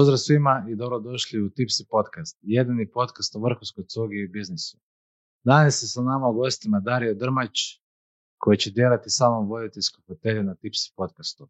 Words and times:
Pozdrav 0.00 0.18
svima 0.18 0.66
i 0.70 0.76
dobrodošli 0.76 1.42
u 1.42 1.50
Tipsy 1.50 1.84
podcast, 1.90 2.38
jedini 2.42 2.90
podcast 2.90 3.36
o 3.36 3.40
vrhunskoj 3.40 3.84
cugi 3.84 4.16
i 4.16 4.28
biznisu. 4.28 4.78
Danas 5.44 5.82
je 5.82 5.88
sa 5.88 6.02
nama 6.02 6.32
gostima 6.32 6.80
Dario 6.80 7.14
Drmać, 7.14 7.56
koji 8.38 8.56
će 8.56 8.70
dijeliti 8.70 9.10
samom 9.10 9.48
voditeljsku 9.48 10.02
fotelju 10.06 10.42
na 10.42 10.54
Tipsy 10.54 10.94
podcastu. 10.96 11.48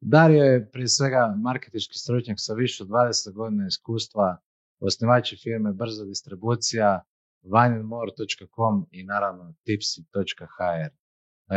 Dario 0.00 0.44
je 0.44 0.70
prije 0.70 0.88
svega 0.88 1.34
marketički 1.42 1.98
stručnjak 1.98 2.36
sa 2.40 2.54
više 2.54 2.82
od 2.82 2.88
20 2.88 3.32
godina 3.32 3.66
iskustva, 3.66 4.36
osnivač 4.80 5.34
firme 5.42 5.72
Brza 5.72 6.04
distribucija, 6.04 7.04
wineandmore.com 7.42 8.86
i 8.90 9.04
naravno 9.04 9.54
tipsy.hr. 9.64 10.90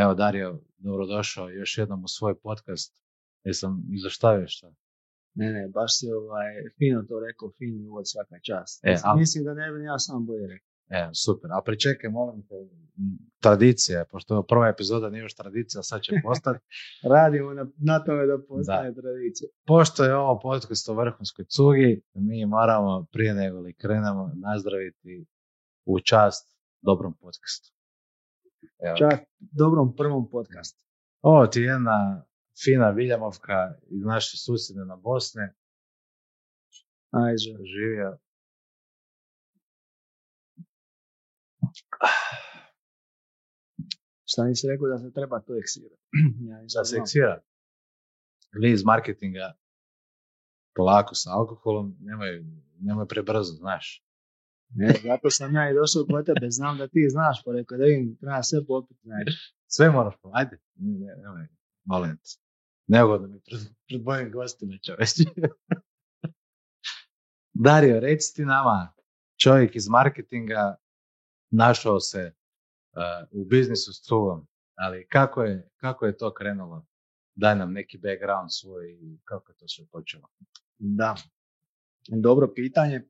Evo 0.02 0.14
Dario, 0.14 0.60
dobrodošao 0.76 1.50
još 1.50 1.78
jednom 1.78 2.04
u 2.04 2.08
svoj 2.08 2.34
podcast. 2.40 3.00
Jesam 3.44 3.82
izoštavio 3.90 4.48
što? 4.48 4.74
Ne, 5.34 5.52
ne, 5.52 5.68
baš 5.68 5.98
si 5.98 6.06
ovaj, 6.12 6.46
fino 6.78 7.02
to 7.02 7.20
rekao, 7.20 7.50
fin 7.50 7.88
uvod 7.88 8.04
svaka 8.06 8.36
čast. 8.42 8.84
E, 8.84 8.96
a- 9.04 9.16
Mislim 9.16 9.44
da 9.44 9.54
ne 9.54 9.72
bi 9.72 9.84
ja 9.84 9.98
sam 9.98 10.26
bolje 10.26 10.46
rekao. 10.46 10.70
E, 10.88 11.10
super. 11.14 11.50
A 11.52 11.62
pričekaj, 11.64 12.10
molim 12.10 12.42
te, 12.42 12.54
tradicija, 13.40 14.04
pošto 14.04 14.42
prva 14.42 14.68
epizoda 14.68 15.10
nije 15.10 15.20
još 15.20 15.34
tradicija, 15.34 15.82
sad 15.82 16.00
će 16.02 16.12
postati. 16.24 16.60
Radimo 17.04 17.54
na, 17.54 17.66
na 17.78 18.04
tome 18.04 18.26
da 18.26 18.38
postane 18.48 18.94
tradicija. 18.94 19.48
Pošto 19.66 20.04
je 20.04 20.16
ovo 20.16 20.40
podcast 20.40 20.88
o 20.88 20.94
vrhunskoj 20.94 21.44
cugi, 21.44 22.02
mi 22.14 22.46
moramo 22.46 23.06
prije 23.12 23.34
nego 23.34 23.60
li 23.60 23.74
krenemo 23.74 24.30
nazdraviti 24.36 25.26
u 25.84 26.00
čast 26.00 26.56
dobrom 26.82 27.14
podcastu. 27.14 27.74
Evo. 28.78 28.96
Čak 28.96 29.20
dobrom 29.38 29.96
prvom 29.96 30.30
podcastu. 30.30 30.80
Ovo 31.22 31.46
ti 31.46 31.60
je 31.60 31.66
jedna 31.66 32.24
fina 32.64 32.90
Viljamovka 32.90 33.74
iz 33.90 34.02
naše 34.04 34.36
susjedne 34.36 34.84
na 34.84 34.96
Bosne. 34.96 35.54
Ajde, 37.10 37.36
Živio. 37.74 38.18
šta 44.24 44.44
nisi 44.44 44.68
rekao 44.68 44.88
da 44.88 44.98
se 44.98 45.12
treba 45.12 45.40
to 45.40 45.56
eksirati? 45.56 46.02
ja 46.50 46.56
Da 46.62 46.84
se 46.84 46.90
znao. 46.94 47.02
eksira. 47.02 47.42
Vi 48.60 48.70
iz 48.72 48.84
marketinga 48.84 49.54
polako 50.76 51.14
sa 51.14 51.30
alkoholom, 51.30 51.96
nemoj, 52.00 52.44
nemoj 52.80 53.06
prebrzo, 53.08 53.52
znaš. 53.52 54.04
Ne, 54.68 54.88
zato 55.02 55.30
sam 55.30 55.54
ja 55.54 55.70
i 55.70 55.74
došao 55.74 56.06
kod 56.10 56.26
tebe, 56.26 56.46
znam 56.50 56.78
da 56.78 56.88
ti 56.88 57.06
znaš, 57.10 57.42
pa 57.44 57.52
rekao 57.52 57.78
da 57.78 57.84
vidim, 57.84 58.16
treba 58.20 58.42
sve 58.42 58.66
popiti, 58.66 59.00
znaš. 59.02 59.54
Sve 59.66 59.90
moraš 59.90 60.14
po... 60.22 60.30
Ajde, 60.32 60.58
ne, 60.74 61.16
nemoj, 61.22 61.46
molim 61.84 62.16
te. 62.16 62.43
Neugodno 62.86 63.28
mi 63.28 63.40
pred, 63.40 63.60
pred 63.88 64.02
mojim 64.02 64.32
gostima 64.32 64.78
čoveče. 64.86 65.22
Dario, 67.66 68.00
reci 68.00 68.34
ti 68.34 68.44
nama, 68.44 68.92
čovjek 69.42 69.76
iz 69.76 69.88
marketinga 69.88 70.76
našao 71.50 72.00
se 72.00 72.32
uh, 72.32 73.40
u 73.40 73.44
biznisu 73.44 73.92
s 73.92 74.02
cugom, 74.02 74.46
ali 74.74 75.06
kako 75.08 75.42
je, 75.42 75.70
kako 75.76 76.06
je 76.06 76.16
to 76.16 76.34
krenulo? 76.34 76.86
Daj 77.34 77.56
nam 77.56 77.72
neki 77.72 77.98
background 77.98 78.48
svoj 78.50 78.92
i 78.92 79.18
kako 79.24 79.52
je 79.52 79.56
to 79.56 79.68
sve 79.68 79.86
počelo. 79.92 80.28
Da, 80.78 81.14
dobro 82.08 82.52
pitanje. 82.54 83.08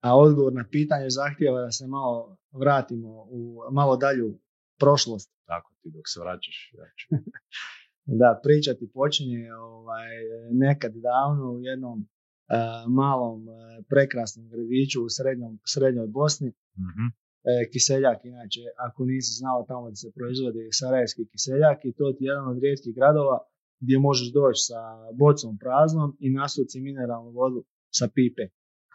A 0.00 0.16
odgovor 0.16 0.52
na 0.52 0.64
pitanje 0.70 1.10
zahtijeva 1.10 1.60
da 1.60 1.70
se 1.70 1.86
malo 1.86 2.36
vratimo 2.52 3.08
u 3.08 3.60
malo 3.72 3.96
dalju 3.96 4.38
prošlost. 4.78 5.32
Tako 5.44 5.72
ti 5.82 5.90
dok 5.90 6.02
se 6.06 6.20
vraćaš, 6.20 6.72
ja 6.74 6.84
ću. 6.98 7.08
Da, 8.06 8.40
priča 8.42 8.74
ti 8.74 8.90
počinje 8.94 9.52
ovaj, 9.52 10.08
nekad 10.50 10.92
davno 10.94 11.52
u 11.52 11.60
jednom 11.60 11.98
eh, 12.00 12.54
malom 12.88 13.48
eh, 13.48 13.52
prekrasnom 13.88 14.48
gradiću 14.48 15.04
u 15.04 15.08
srednjom, 15.08 15.58
srednjoj 15.64 16.06
Bosni. 16.06 16.48
Mhm. 16.88 17.06
E, 17.50 17.70
kiseljak, 17.72 18.18
inače, 18.24 18.62
ako 18.86 19.04
nisi 19.04 19.32
znao 19.40 19.64
tamo 19.68 19.90
da 19.90 19.96
se 20.02 20.08
proizvodi 20.16 20.62
sarajevski 20.80 21.22
kiseljak 21.32 21.78
i 21.84 21.92
to 21.98 22.12
ti 22.12 22.24
je 22.24 22.28
jedan 22.28 22.48
od 22.48 22.58
rijetkih 22.64 22.94
gradova 22.94 23.38
gdje 23.82 23.98
možeš 23.98 24.28
doći 24.32 24.60
sa 24.70 24.80
bocom 25.22 25.58
praznom 25.62 26.16
i 26.24 26.30
nasuci 26.30 26.80
mineralnu 26.80 27.30
vodu 27.30 27.60
sa 27.98 28.06
pipe. 28.14 28.44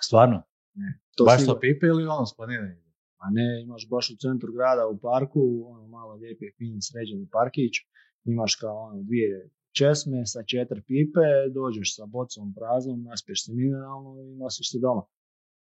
Stvarno? 0.08 0.40
To 1.16 1.24
Baš 1.26 1.46
to 1.46 1.59
pipe 1.59 1.86
ili 1.88 2.03
ono 2.16 2.26
s 2.26 2.34
planine? 2.38 2.70
A 3.24 3.26
ne, 3.38 3.47
imaš 3.66 3.84
baš 3.94 4.06
u 4.14 4.18
centru 4.24 4.50
grada 4.58 4.84
u 4.94 4.96
parku, 5.08 5.41
ono 5.74 5.88
malo 5.88 6.14
lijepi, 6.22 6.46
fin, 6.58 6.78
sređeni 6.88 7.28
parkić, 7.38 7.74
imaš 8.34 8.56
kao 8.62 8.75
ono 8.88 9.01
dvije 9.09 9.50
česme 9.79 10.19
sa 10.34 10.41
četiri 10.51 10.81
pipe, 10.90 11.28
dođeš 11.57 11.95
sa 11.97 12.06
bocom 12.06 12.45
praznom, 12.57 13.03
naspiješ 13.09 13.40
se 13.45 13.51
mineralno 13.62 14.12
i 14.22 14.35
nosiš 14.44 14.72
se 14.72 14.78
doma. 14.85 15.03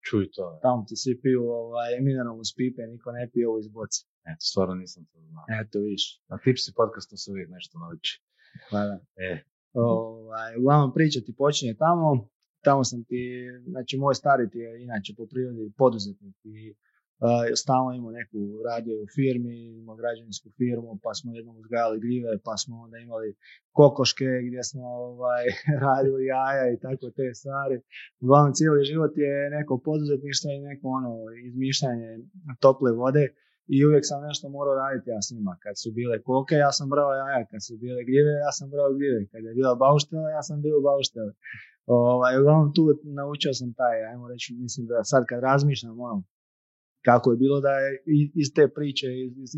Čuj 0.07 0.25
to. 0.35 0.45
Tamo 0.65 0.81
ti 0.87 0.95
svi 1.03 1.13
piju 1.21 1.41
ovaj, 1.61 1.91
mineralnu 2.07 2.43
s 2.49 2.53
pipe, 2.57 2.81
niko 2.93 3.07
ne 3.11 3.29
pije 3.31 3.47
ovo 3.49 3.59
iz 3.59 3.69
boce. 3.77 3.99
Eto, 4.31 4.43
stvarno 4.51 4.75
nisam 4.75 5.01
to 5.11 5.17
znao. 5.29 5.45
Eto, 5.61 5.75
viš. 5.89 6.03
Na 6.29 6.37
Tipsy 6.43 6.69
podcastu 6.79 7.15
se 7.17 7.31
uvijek 7.31 7.49
nešto 7.57 7.73
nauči. 7.83 8.13
Hvala. 8.69 8.95
E, 9.27 9.29
Ovaj, 9.73 10.57
uglavnom 10.59 10.93
priča 10.93 11.19
ti 11.25 11.35
počinje 11.37 11.73
tamo, 11.73 12.29
tamo 12.63 12.83
sam 12.83 13.03
ti, 13.03 13.21
znači 13.67 13.97
moj 13.97 14.15
stari 14.15 14.49
ti 14.49 14.57
je 14.57 14.83
inače 14.83 15.13
po 15.17 15.25
prirodi 15.31 15.73
poduzetnik 15.77 16.35
i 16.43 16.75
uh, 17.23 17.29
stalno 17.61 17.91
imao 17.93 18.11
neku 18.19 18.39
radio 18.69 18.93
u 19.03 19.05
firmi, 19.15 19.55
imao 19.81 19.95
građevinsku 20.01 20.47
firmu, 20.59 20.91
pa 21.03 21.11
smo 21.17 21.27
jednom 21.37 21.55
uzgajali 21.61 22.03
gljive, 22.05 22.31
pa 22.47 22.53
smo 22.61 22.73
onda 22.85 22.97
imali 22.97 23.29
kokoške 23.79 24.29
gdje 24.47 24.61
smo 24.69 24.83
ovaj, 25.09 25.45
radili 25.87 26.21
jaja 26.35 26.65
i 26.73 26.79
tako 26.85 27.07
te 27.17 27.27
stvari. 27.39 27.77
Uglavnom 28.23 28.53
cijeli 28.57 28.89
život 28.91 29.13
je 29.25 29.49
neko 29.57 29.73
poduzetništvo 29.87 30.49
i 30.51 30.65
neko 30.69 30.85
ono 30.99 31.13
izmišljanje 31.49 32.09
tople 32.63 32.91
vode 32.91 33.25
i 33.75 33.85
uvijek 33.85 34.03
sam 34.09 34.27
nešto 34.29 34.45
morao 34.49 34.75
raditi 34.83 35.09
ja 35.09 35.21
s 35.21 35.31
njima. 35.35 35.53
Kad 35.63 35.75
su 35.81 35.89
bile 35.91 36.15
koke, 36.27 36.55
ja 36.55 36.71
sam 36.77 36.89
brao 36.93 37.11
jaja, 37.21 37.41
kad 37.51 37.61
su 37.67 37.73
bile 37.83 38.01
gljive, 38.09 38.31
ja 38.45 38.51
sam 38.57 38.67
brao 38.73 38.89
gljive, 38.97 39.19
kad 39.31 39.41
je 39.43 39.53
bila 39.59 39.75
bauštela, 39.75 40.29
ja 40.37 40.41
sam 40.47 40.61
bio 40.61 40.75
u 40.79 40.85
baušteli. 40.89 41.33
Ovaj, 41.85 42.39
uglavnom 42.39 42.73
tu 42.75 42.83
naučio 43.03 43.53
sam 43.53 43.73
taj, 43.79 43.97
ajmo 44.09 44.25
reći, 44.31 44.47
mislim 44.65 44.87
da 44.87 45.03
sad 45.03 45.21
kad 45.29 45.39
razmišljam 45.49 45.99
ono, 45.99 46.23
kako 47.05 47.31
je 47.31 47.37
bilo 47.37 47.61
da 47.61 47.73
je 47.83 48.03
iz 48.41 48.47
te 48.55 48.67
priče, 48.75 49.07
iz, 49.25 49.31
iz, 49.43 49.51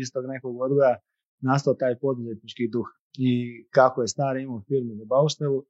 iz 0.00 0.08
tog, 0.12 0.24
nekog 0.34 0.60
odgoja 0.60 0.96
nastao 1.40 1.74
taj 1.74 1.98
poduzetnički 1.98 2.68
duh 2.74 2.88
i 3.18 3.32
kako 3.70 4.02
je 4.02 4.08
stari 4.08 4.42
imao 4.42 4.62
firmu 4.68 4.94
za 4.94 5.04
bauštelu, 5.04 5.64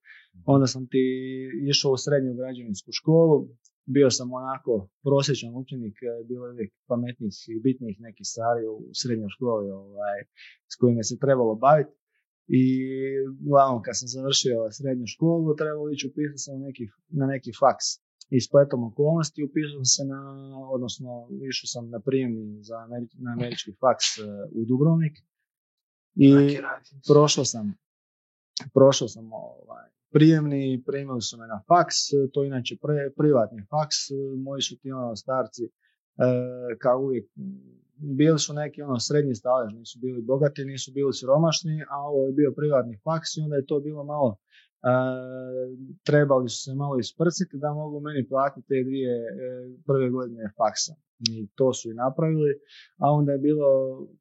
onda 0.44 0.66
sam 0.66 0.82
ti 0.93 1.05
išao 1.71 1.93
u 1.93 2.03
srednju 2.05 2.34
građevinsku 2.34 2.91
školu, 2.93 3.49
bio 3.87 4.10
sam 4.10 4.32
onako 4.32 4.88
prosječan 5.03 5.53
učenik, 5.62 5.97
e, 6.03 6.25
bilo 6.28 6.47
je 6.47 6.53
uvijek 6.53 6.72
pametnih 6.91 7.34
i 7.53 7.60
bitnih 7.66 7.97
nekih 8.00 8.26
stvari 8.32 8.62
u 8.66 8.76
srednjoj 9.00 9.31
školi 9.37 9.71
ovaj, 9.71 10.19
s 10.72 10.75
kojima 10.81 11.03
se 11.03 11.22
trebalo 11.25 11.55
baviti. 11.55 11.93
I 12.49 12.65
uglavnom 13.47 13.82
kad 13.82 13.94
sam 13.99 14.09
završio 14.09 14.59
srednju 14.78 15.06
školu, 15.15 15.56
trebalo 15.60 15.91
ići 15.91 16.09
upisati 16.10 16.50
na 16.55 16.59
neki, 16.66 16.84
na 17.21 17.26
neki 17.26 17.50
faks. 17.60 17.87
I 18.31 18.41
spletom 18.41 18.84
okolnosti 18.84 19.44
upisao 19.44 19.84
sam 19.84 19.84
se 19.84 20.04
na, 20.04 20.21
odnosno 20.71 21.28
išao 21.49 21.66
sam 21.66 21.91
na 21.91 22.00
prijemni 22.00 22.62
za 22.62 22.78
na 23.19 23.32
američki 23.32 23.72
faks 23.81 24.19
e, 24.19 24.22
u 24.53 24.65
Dubrovnik. 24.65 25.19
I 26.15 26.59
prošao 27.09 27.44
sam, 27.44 27.75
prošao 28.75 29.09
sam 29.09 29.32
ovaj, 29.32 29.87
prijemni, 30.12 30.82
primili 30.87 31.23
su 31.23 31.38
me 31.38 31.46
na 31.46 31.62
faks, 31.69 31.96
to 32.32 32.43
je 32.43 32.46
inače 32.46 32.76
pre, 32.82 33.11
privatni 33.17 33.62
faks, 33.70 33.96
moji 34.37 34.62
su 34.62 34.79
ti 34.79 34.93
ono 34.93 35.17
starci, 35.17 35.64
e, 35.64 35.70
kao 36.79 37.00
uvijek, 37.00 37.26
bili 37.96 38.38
su 38.38 38.55
neki 38.55 38.82
ono 38.82 39.00
srednji 39.00 39.35
stalež, 39.35 39.73
nisu 39.75 39.99
bili 39.99 40.23
bogati, 40.23 40.64
nisu 40.64 40.93
bili 40.93 41.12
siromašni, 41.12 41.82
a 41.91 41.96
ovo 42.08 42.26
je 42.26 42.32
bio 42.32 42.52
privatni 42.56 42.99
faks 43.05 43.37
i 43.37 43.41
onda 43.41 43.56
je 43.56 43.67
to 43.67 43.81
bilo 43.81 44.05
malo, 44.05 44.31
e, 44.32 44.66
trebali 46.05 46.49
su 46.49 46.59
se 46.65 46.75
malo 46.75 46.99
isprciti 46.99 47.56
da 47.59 47.73
mogu 47.75 48.00
meni 48.00 48.29
platiti 48.29 48.67
te 48.69 48.79
dvije 48.85 49.15
e, 49.17 49.27
prve 49.87 50.11
godine 50.11 50.53
faksa. 50.59 50.94
I 51.31 51.49
to 51.55 51.73
su 51.73 51.91
i 51.91 51.94
napravili, 51.94 52.50
a 52.99 53.11
onda 53.11 53.33
je 53.33 53.38
bilo 53.38 53.69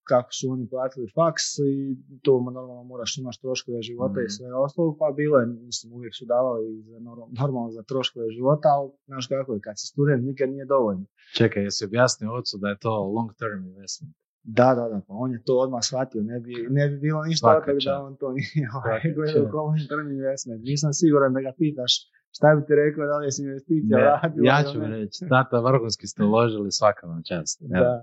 kako 0.04 0.30
su 0.32 0.50
oni 0.50 0.70
platili 0.70 1.08
faks 1.16 1.44
i 1.60 1.80
to 2.22 2.32
normalno 2.52 2.84
moraš 2.84 3.18
imaš 3.18 3.38
troškove 3.40 3.82
života 3.82 4.20
Mhm. 4.20 4.26
i 4.26 4.30
sve 4.30 4.54
ostalo, 4.56 4.98
pa 5.00 5.08
bilo 5.16 5.36
je, 5.40 5.46
mislim, 5.46 5.94
uvijek 5.94 6.14
su 6.16 6.26
davali 6.26 6.82
za 6.84 6.98
norm- 7.00 7.32
normalno 7.42 7.72
za 7.72 7.84
troškove 7.84 8.30
života, 8.30 8.68
ali 8.70 8.92
znaš 9.06 9.28
kako 9.28 9.54
je, 9.54 9.60
kad 9.62 9.74
si 9.80 9.88
student 9.88 10.26
nikad 10.26 10.50
nije 10.50 10.66
dovoljno. 10.66 11.06
čekaj, 11.38 11.64
jesi 11.64 11.86
objasnio 11.86 12.34
ocu 12.34 12.58
da 12.58 12.68
je 12.70 12.78
to 12.80 12.92
long 13.16 13.30
term 13.40 13.66
investment? 13.66 14.16
Da, 14.48 14.70
da, 14.78 14.86
da, 14.94 15.02
pa 15.08 15.14
on 15.24 15.32
je 15.32 15.44
to 15.44 15.54
odmah 15.66 15.84
shvatio, 15.84 16.22
ne 16.24 16.40
bi, 16.40 16.54
ne 16.70 16.88
bi 16.90 16.96
bilo 17.06 17.24
ništa 17.24 17.48
od 17.58 17.66
toga 17.66 17.78
da 17.86 18.02
on 18.08 18.16
to 18.22 18.28
nije 18.38 18.68
ovaj, 18.78 19.02
gledao 19.16 19.74
term 19.90 20.08
investment. 20.18 20.62
Nisam 20.64 20.94
siguran 20.94 21.34
da 21.34 21.42
ga 21.42 21.52
pitaš 21.58 21.94
šta 22.38 22.48
bi 22.56 22.62
ti 22.68 22.74
rekao 22.84 23.04
da 23.12 23.16
li 23.18 23.26
je 23.28 23.32
investicija 23.46 23.98
Ne, 23.98 24.04
radila 24.12 24.44
ja 24.52 24.60
ću 24.70 24.78
ne. 24.80 24.88
reći, 24.96 25.18
tata, 25.34 25.58
vrhunski 25.68 26.06
ste 26.12 26.24
uložili 26.24 26.70
svaka 26.80 27.04
vam 27.08 27.22
čast. 27.30 27.58
Evo. 27.62 27.84
Da, 27.84 27.94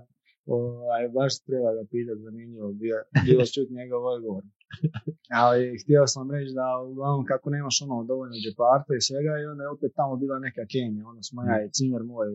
ovaj, 0.45 1.03
baš 1.17 1.33
treba 1.47 1.69
ga 1.77 1.83
pitati, 1.93 2.19
zanimljivo, 2.27 2.67
bio, 2.81 2.97
bilo 3.25 3.43
čuti 3.55 3.71
njegov 3.79 4.01
odgovor. 4.15 4.43
Ali 5.41 5.61
htio 5.81 6.01
sam 6.13 6.31
reći 6.35 6.51
da 6.59 6.67
uglavnom 6.91 7.25
kako 7.31 7.49
nemaš 7.49 7.77
ono 7.85 8.03
dovoljno 8.11 8.35
džeparta 8.43 8.91
i 8.95 9.05
svega 9.07 9.33
i 9.37 9.45
onda 9.51 9.61
je 9.63 9.73
opet 9.75 9.91
tamo 9.99 10.13
bila 10.23 10.37
neka 10.47 10.63
Kenija. 10.71 11.07
Onda 11.11 11.21
smo 11.29 11.39
ja 11.49 11.55
i 11.65 11.71
cimer 11.75 12.03
moj 12.13 12.27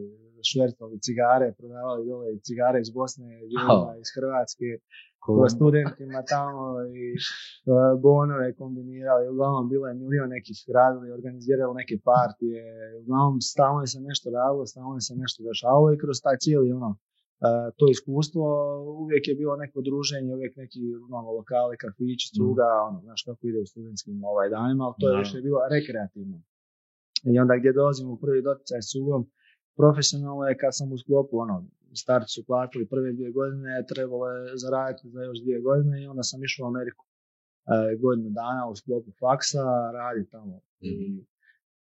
švertali 0.51 0.97
cigare, 1.07 1.49
prodavali 1.59 2.07
dole 2.09 2.27
cigare 2.47 2.79
iz 2.81 2.91
Bosne, 2.97 3.27
ljudima 3.51 3.93
iz 4.03 4.09
Hrvatske, 4.17 4.71
po 5.27 5.49
studentima 5.55 6.21
tamo 6.35 6.63
i 7.01 7.05
uh, 7.17 8.01
bonove 8.03 8.49
kombinirali. 8.61 9.29
Uglavnom 9.29 9.69
bilo 9.73 9.85
je 9.89 9.95
milion 9.95 10.29
nekih 10.37 10.59
radili, 10.79 11.17
organizirali 11.19 11.75
neke 11.81 11.97
partije. 12.11 12.63
Uglavnom 13.01 13.41
stalno 13.53 13.81
je 13.85 13.91
se 13.95 14.01
nešto 14.09 14.27
radilo, 14.39 14.67
stalno 14.73 14.95
je 14.99 15.05
se 15.09 15.15
nešto 15.23 15.39
dešavalo 15.49 15.89
i 15.93 16.01
kroz 16.03 16.17
taj 16.25 16.37
cijeli 16.45 16.73
ono, 16.79 16.91
to 17.79 17.85
iskustvo 17.91 18.45
uvijek 19.03 19.29
je 19.29 19.35
bilo 19.35 19.57
neko 19.57 19.79
druženje, 19.89 20.35
uvijek 20.35 20.57
neki 20.57 20.81
ono, 21.19 21.31
lokali, 21.39 21.77
kafići, 21.77 22.33
cuga, 22.37 22.71
mm. 22.75 22.87
ono, 22.89 22.99
znaš 23.07 23.23
kako 23.23 23.47
ide 23.47 23.59
u 23.61 23.67
studentskim 23.67 24.25
ovaj, 24.25 24.49
danima, 24.49 24.85
ali 24.85 24.95
to 25.01 25.09
je 25.11 25.19
više 25.19 25.41
bilo 25.41 25.59
rekreativno. 25.77 26.37
I 27.31 27.39
onda 27.43 27.55
gdje 27.57 27.73
dolazim 27.73 28.09
u 28.11 28.21
prvi 28.25 28.43
doticaj 28.43 28.83
s 28.83 28.91
cugom, 28.93 29.21
profesionalno 29.77 30.45
je 30.49 30.59
kad 30.63 30.73
sam 30.79 30.93
u 30.93 30.99
sklopu, 30.99 31.35
ono, 31.39 31.57
start 32.03 32.27
su 32.35 32.41
platili 32.47 32.91
prve 32.93 33.13
dvije 33.13 33.31
godine, 33.39 33.85
trebalo 33.93 34.25
je 34.31 34.57
zaraditi 34.65 35.11
za 35.15 35.21
još 35.23 35.39
dvije 35.43 35.61
godine 35.61 36.03
i 36.03 36.07
onda 36.07 36.23
sam 36.23 36.45
išao 36.45 36.65
u 36.65 36.71
Ameriku. 36.73 37.05
Uh, 37.05 38.01
godinu 38.03 38.31
dana 38.31 38.63
u 38.71 38.75
sklopu 38.81 39.11
faksa, 39.21 39.65
radi 39.99 40.31
tamo. 40.31 40.57
Mm. 40.57 40.87
I 40.91 41.27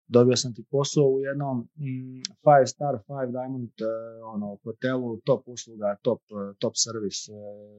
dobio 0.08 0.36
sam 0.36 0.54
ti 0.54 0.64
posao 0.70 1.04
u 1.04 1.20
jednom 1.20 1.58
mm, 1.58 2.22
five 2.44 2.66
star, 2.66 2.94
five 3.06 3.30
diamond 3.38 3.70
uh, 3.80 4.34
ono, 4.34 4.58
hotelu, 4.64 5.20
top 5.28 5.48
usluga, 5.48 5.96
top, 6.02 6.20
uh, 6.30 6.56
top 6.58 6.74
servis, 6.84 7.28
uh, 7.28 7.34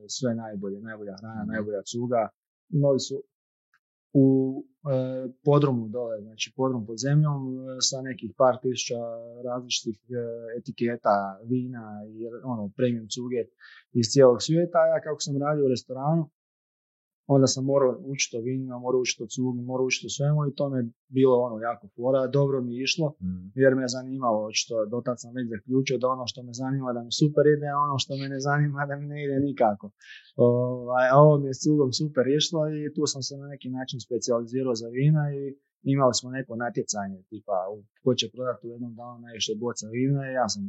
sve 0.08 0.36
najbolje, 0.36 0.82
najbolja 0.82 1.16
hrana, 1.20 1.44
mm. 1.44 1.48
najbolja 1.48 1.82
cuga. 1.92 2.30
Imali 2.70 3.00
su 3.00 3.24
u 4.14 4.28
podrumu 5.44 5.88
dole, 5.88 6.22
znači 6.22 6.54
podrum 6.56 6.86
pod 6.86 6.98
zemljom 6.98 7.42
sa 7.90 8.02
nekih 8.02 8.32
par 8.38 8.56
tisuća 8.62 9.02
različitih 9.44 9.98
etiketa 10.60 11.40
vina 11.52 11.86
i 12.10 12.16
ono, 12.44 12.72
premium 12.78 13.08
cuge 13.14 13.42
iz 14.00 14.06
cijelog 14.12 14.42
svijeta. 14.42 14.80
Ja 14.92 15.02
kako 15.02 15.20
sam 15.20 15.42
radio 15.46 15.66
u 15.66 15.68
restoranu, 15.68 16.30
onda 17.28 17.48
sam 17.48 17.66
morao 17.66 17.92
učiti 18.14 18.38
o 18.38 18.42
vinima, 18.42 18.80
morao 18.80 19.02
učiti 19.02 19.24
o 19.24 19.28
cugi, 19.34 19.62
morao 19.62 19.86
učiti 19.86 20.06
o 20.08 20.16
svemu 20.18 20.40
i 20.48 20.56
to 20.58 20.70
mi 20.70 20.78
je 20.80 20.86
bilo 21.18 21.36
ono 21.48 21.58
jako 21.68 21.86
fora, 21.96 22.28
dobro 22.28 22.62
mi 22.62 22.76
je 22.76 22.84
išlo 22.84 23.08
mm. 23.22 23.52
jer 23.62 23.76
me 23.76 23.82
je 23.84 23.96
zanimalo, 23.98 24.38
očito 24.50 24.86
do 24.92 25.02
tad 25.06 25.18
sam 25.22 25.32
već 25.38 25.46
zaključio 25.56 25.98
da 25.98 26.08
ono 26.16 26.24
što 26.32 26.40
me 26.44 26.54
zanima 26.54 26.94
da 26.94 27.02
mi 27.04 27.12
super 27.22 27.46
ide, 27.56 27.68
a 27.74 27.78
ono 27.88 27.96
što 28.04 28.12
me 28.20 28.26
ne 28.34 28.40
zanima 28.40 28.86
da 28.90 28.96
mi 28.96 29.06
ne 29.14 29.18
ide 29.26 29.38
nikako. 29.48 29.86
Ovaj, 30.36 31.08
a 31.14 31.16
ovo 31.26 31.34
mi 31.40 31.48
je 31.50 31.54
s 31.58 31.64
cugom 31.64 31.90
super 32.02 32.26
išlo 32.40 32.62
i 32.76 32.94
tu 32.96 33.02
sam 33.14 33.22
se 33.28 33.34
na 33.38 33.48
neki 33.54 33.70
način 33.78 33.98
specijalizirao 34.06 34.76
za 34.82 34.88
vina 34.98 35.24
i 35.38 35.42
imali 35.94 36.14
smo 36.20 36.28
neko 36.38 36.54
natjecanje, 36.56 37.20
tipa 37.30 37.58
ko 38.04 38.16
će 38.20 38.26
prodati 38.34 38.68
u 38.68 38.70
jednom 38.74 38.94
danu 39.00 39.20
najviše 39.26 39.54
boca 39.64 39.86
vina 39.98 40.22
i 40.30 40.34
ja 40.42 40.48
sam 40.54 40.64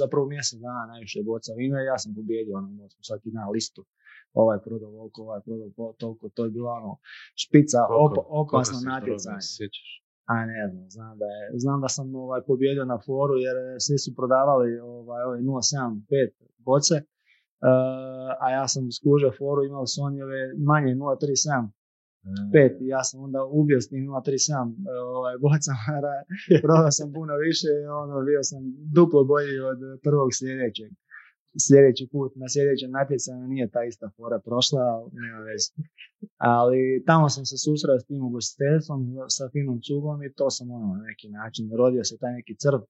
za 0.00 0.06
prvo 0.12 0.26
mjesec 0.34 0.58
dana 0.66 0.82
najviše 0.92 1.20
boca 1.30 1.52
vina 1.60 1.76
i 1.80 1.88
ja 1.92 1.98
sam 2.02 2.14
pobjedio, 2.18 2.56
ono, 2.58 2.88
smo 2.92 3.02
svaki 3.08 3.30
dan 3.36 3.50
listu 3.56 3.82
ovaj 4.32 4.58
prodao 4.64 4.88
ovoliko, 4.88 5.22
ovaj 5.22 5.40
prodao 5.44 5.92
toliko, 5.98 6.28
to 6.28 6.44
je 6.44 6.50
bilo 6.50 6.70
ono 6.70 6.98
špica, 7.42 7.78
op, 8.04 8.12
opasno 8.42 8.78
natjecanje. 8.90 9.42
A 10.32 10.46
ne 10.46 10.62
znam, 10.70 10.90
znam 10.90 11.18
da, 11.18 11.24
je, 11.24 11.44
znam 11.64 11.80
da 11.80 11.88
sam 11.88 12.14
ovaj, 12.14 12.40
pobjedio 12.46 12.84
na 12.84 12.98
foru 13.06 13.34
jer 13.36 13.56
svi 13.86 13.98
su 13.98 14.10
prodavali 14.16 14.78
ovaj, 14.78 15.22
ovaj 15.22 15.40
075 15.40 16.30
boce, 16.58 16.94
uh, 16.94 18.30
a 18.44 18.46
ja 18.50 18.68
sam 18.68 18.92
skužio 18.98 19.32
foru, 19.38 19.64
imali 19.64 19.86
su 19.86 19.98
oni 20.02 20.22
ove 20.22 20.40
manje 20.70 20.94
037 20.94 21.68
5 22.52 22.84
i 22.84 22.86
ja 22.86 23.02
sam 23.04 23.20
onda 23.26 23.40
ubio 23.44 23.80
s 23.80 23.88
tim 23.88 24.04
037 24.06 24.74
ovaj, 25.16 25.34
bocama, 25.44 25.84
prodao 26.64 26.90
sam 26.90 27.12
puno 27.12 27.32
više 27.46 27.68
i 27.82 27.86
ono, 28.02 28.14
bio 28.30 28.42
sam 28.50 28.60
duplo 28.96 29.24
bolji 29.24 29.58
od 29.70 29.78
prvog 30.04 30.28
sljedećeg 30.38 30.90
sljedeći 31.66 32.08
put 32.12 32.32
na 32.36 32.48
sljedećem 32.48 32.90
natjecanju 32.90 33.46
nije 33.48 33.70
ta 33.70 33.84
ista 33.84 34.10
fora 34.16 34.38
prošla, 34.38 34.82
nema 35.12 35.38
veze. 35.38 35.70
Ali 36.36 37.02
tamo 37.06 37.28
sam 37.28 37.44
se 37.50 37.56
susreo 37.64 37.98
s 38.00 38.06
tim 38.06 38.22
ugostiteljstvom, 38.24 39.00
sa 39.28 39.44
finom 39.52 39.80
cugom 39.86 40.22
i 40.22 40.32
to 40.32 40.50
sam 40.50 40.70
ono 40.70 40.86
na 40.94 41.02
neki 41.02 41.28
način, 41.28 41.70
rodio 41.80 42.04
se 42.04 42.18
taj 42.18 42.32
neki 42.32 42.54
crv 42.62 42.80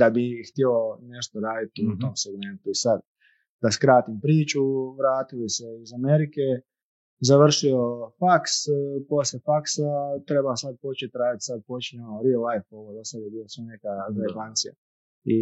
da 0.00 0.10
bi 0.10 0.42
htio 0.50 0.72
nešto 1.00 1.40
raditi 1.40 1.86
u 1.86 1.90
mhm. 1.90 2.00
tom 2.00 2.16
segmentu. 2.16 2.70
I 2.70 2.74
sad, 2.74 3.00
da 3.62 3.70
skratim 3.70 4.20
priču, 4.20 4.62
vratili 5.00 5.48
se 5.48 5.64
iz 5.82 5.92
Amerike, 5.92 6.46
završio 7.30 7.80
faks, 8.20 8.52
poslije 9.08 9.40
faksa 9.48 9.90
treba 10.28 10.56
sad 10.56 10.74
početi 10.82 11.18
raditi, 11.18 11.44
sad 11.48 11.58
počinje 11.66 12.02
real 12.24 12.42
life 12.48 12.68
ovo, 12.70 12.92
do 12.92 13.04
sad 13.04 13.20
je 13.22 13.30
bilo 13.30 13.48
sve 13.48 13.64
neka 13.64 13.92
zajebancija. 14.16 14.72
I 15.24 15.38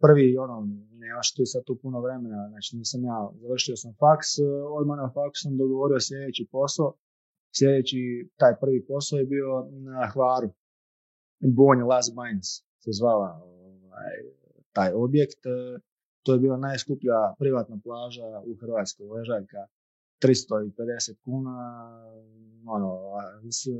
prvi, 0.00 0.36
ono, 0.36 0.56
nemaš 0.92 1.34
tu 1.34 1.42
sad 1.44 1.62
tu 1.64 1.78
puno 1.82 2.00
vremena, 2.00 2.48
znači 2.48 2.76
nisam 2.76 3.04
ja, 3.04 3.30
završio 3.40 3.76
sam 3.76 3.92
faks, 4.00 4.28
odmah 4.78 4.96
na 4.96 5.08
faksu 5.14 5.40
sam 5.42 5.56
dogovorio 5.56 6.00
sljedeći 6.00 6.48
posao. 6.52 6.94
Sljedeći, 7.58 8.30
taj 8.36 8.54
prvi 8.60 8.86
posao 8.86 9.18
je 9.18 9.26
bio 9.26 9.48
na 9.70 10.10
Hvaru. 10.12 10.50
Bonje 11.40 11.84
Las 11.84 12.06
Mines 12.18 12.48
se 12.84 12.90
zvala 13.00 13.30
ovaj, 13.44 14.16
taj 14.72 14.92
objekt. 14.92 15.40
To 16.22 16.32
je 16.32 16.38
bila 16.38 16.56
najskuplja 16.56 17.18
privatna 17.38 17.76
plaža 17.84 18.26
u 18.50 18.54
Hrvatskoj, 18.60 19.06
ležaljka. 19.06 19.60
350 20.22 21.16
kuna, 21.24 21.56
ono, 22.66 22.90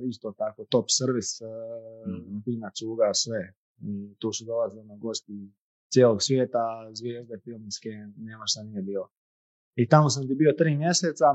isto 0.08 0.32
tako 0.38 0.64
top 0.64 0.86
servis, 0.88 1.40
mm-hmm. 1.40 2.42
fina 2.44 2.70
cuga, 2.78 3.10
sve. 3.14 3.54
I 3.82 4.14
tu 4.19 4.32
su 4.32 4.44
dolazili 4.44 4.84
na 4.84 4.96
gosti 4.96 5.52
cijelog 5.93 6.23
svijeta, 6.23 6.90
zvijezde 6.93 7.38
filmske, 7.44 7.90
nema 8.17 8.44
šta 8.46 8.62
nije 8.62 8.82
bilo. 8.82 9.08
I 9.75 9.88
tamo 9.88 10.08
sam 10.11 10.23
bio 10.26 10.52
tri 10.58 10.76
mjeseca, 10.76 11.26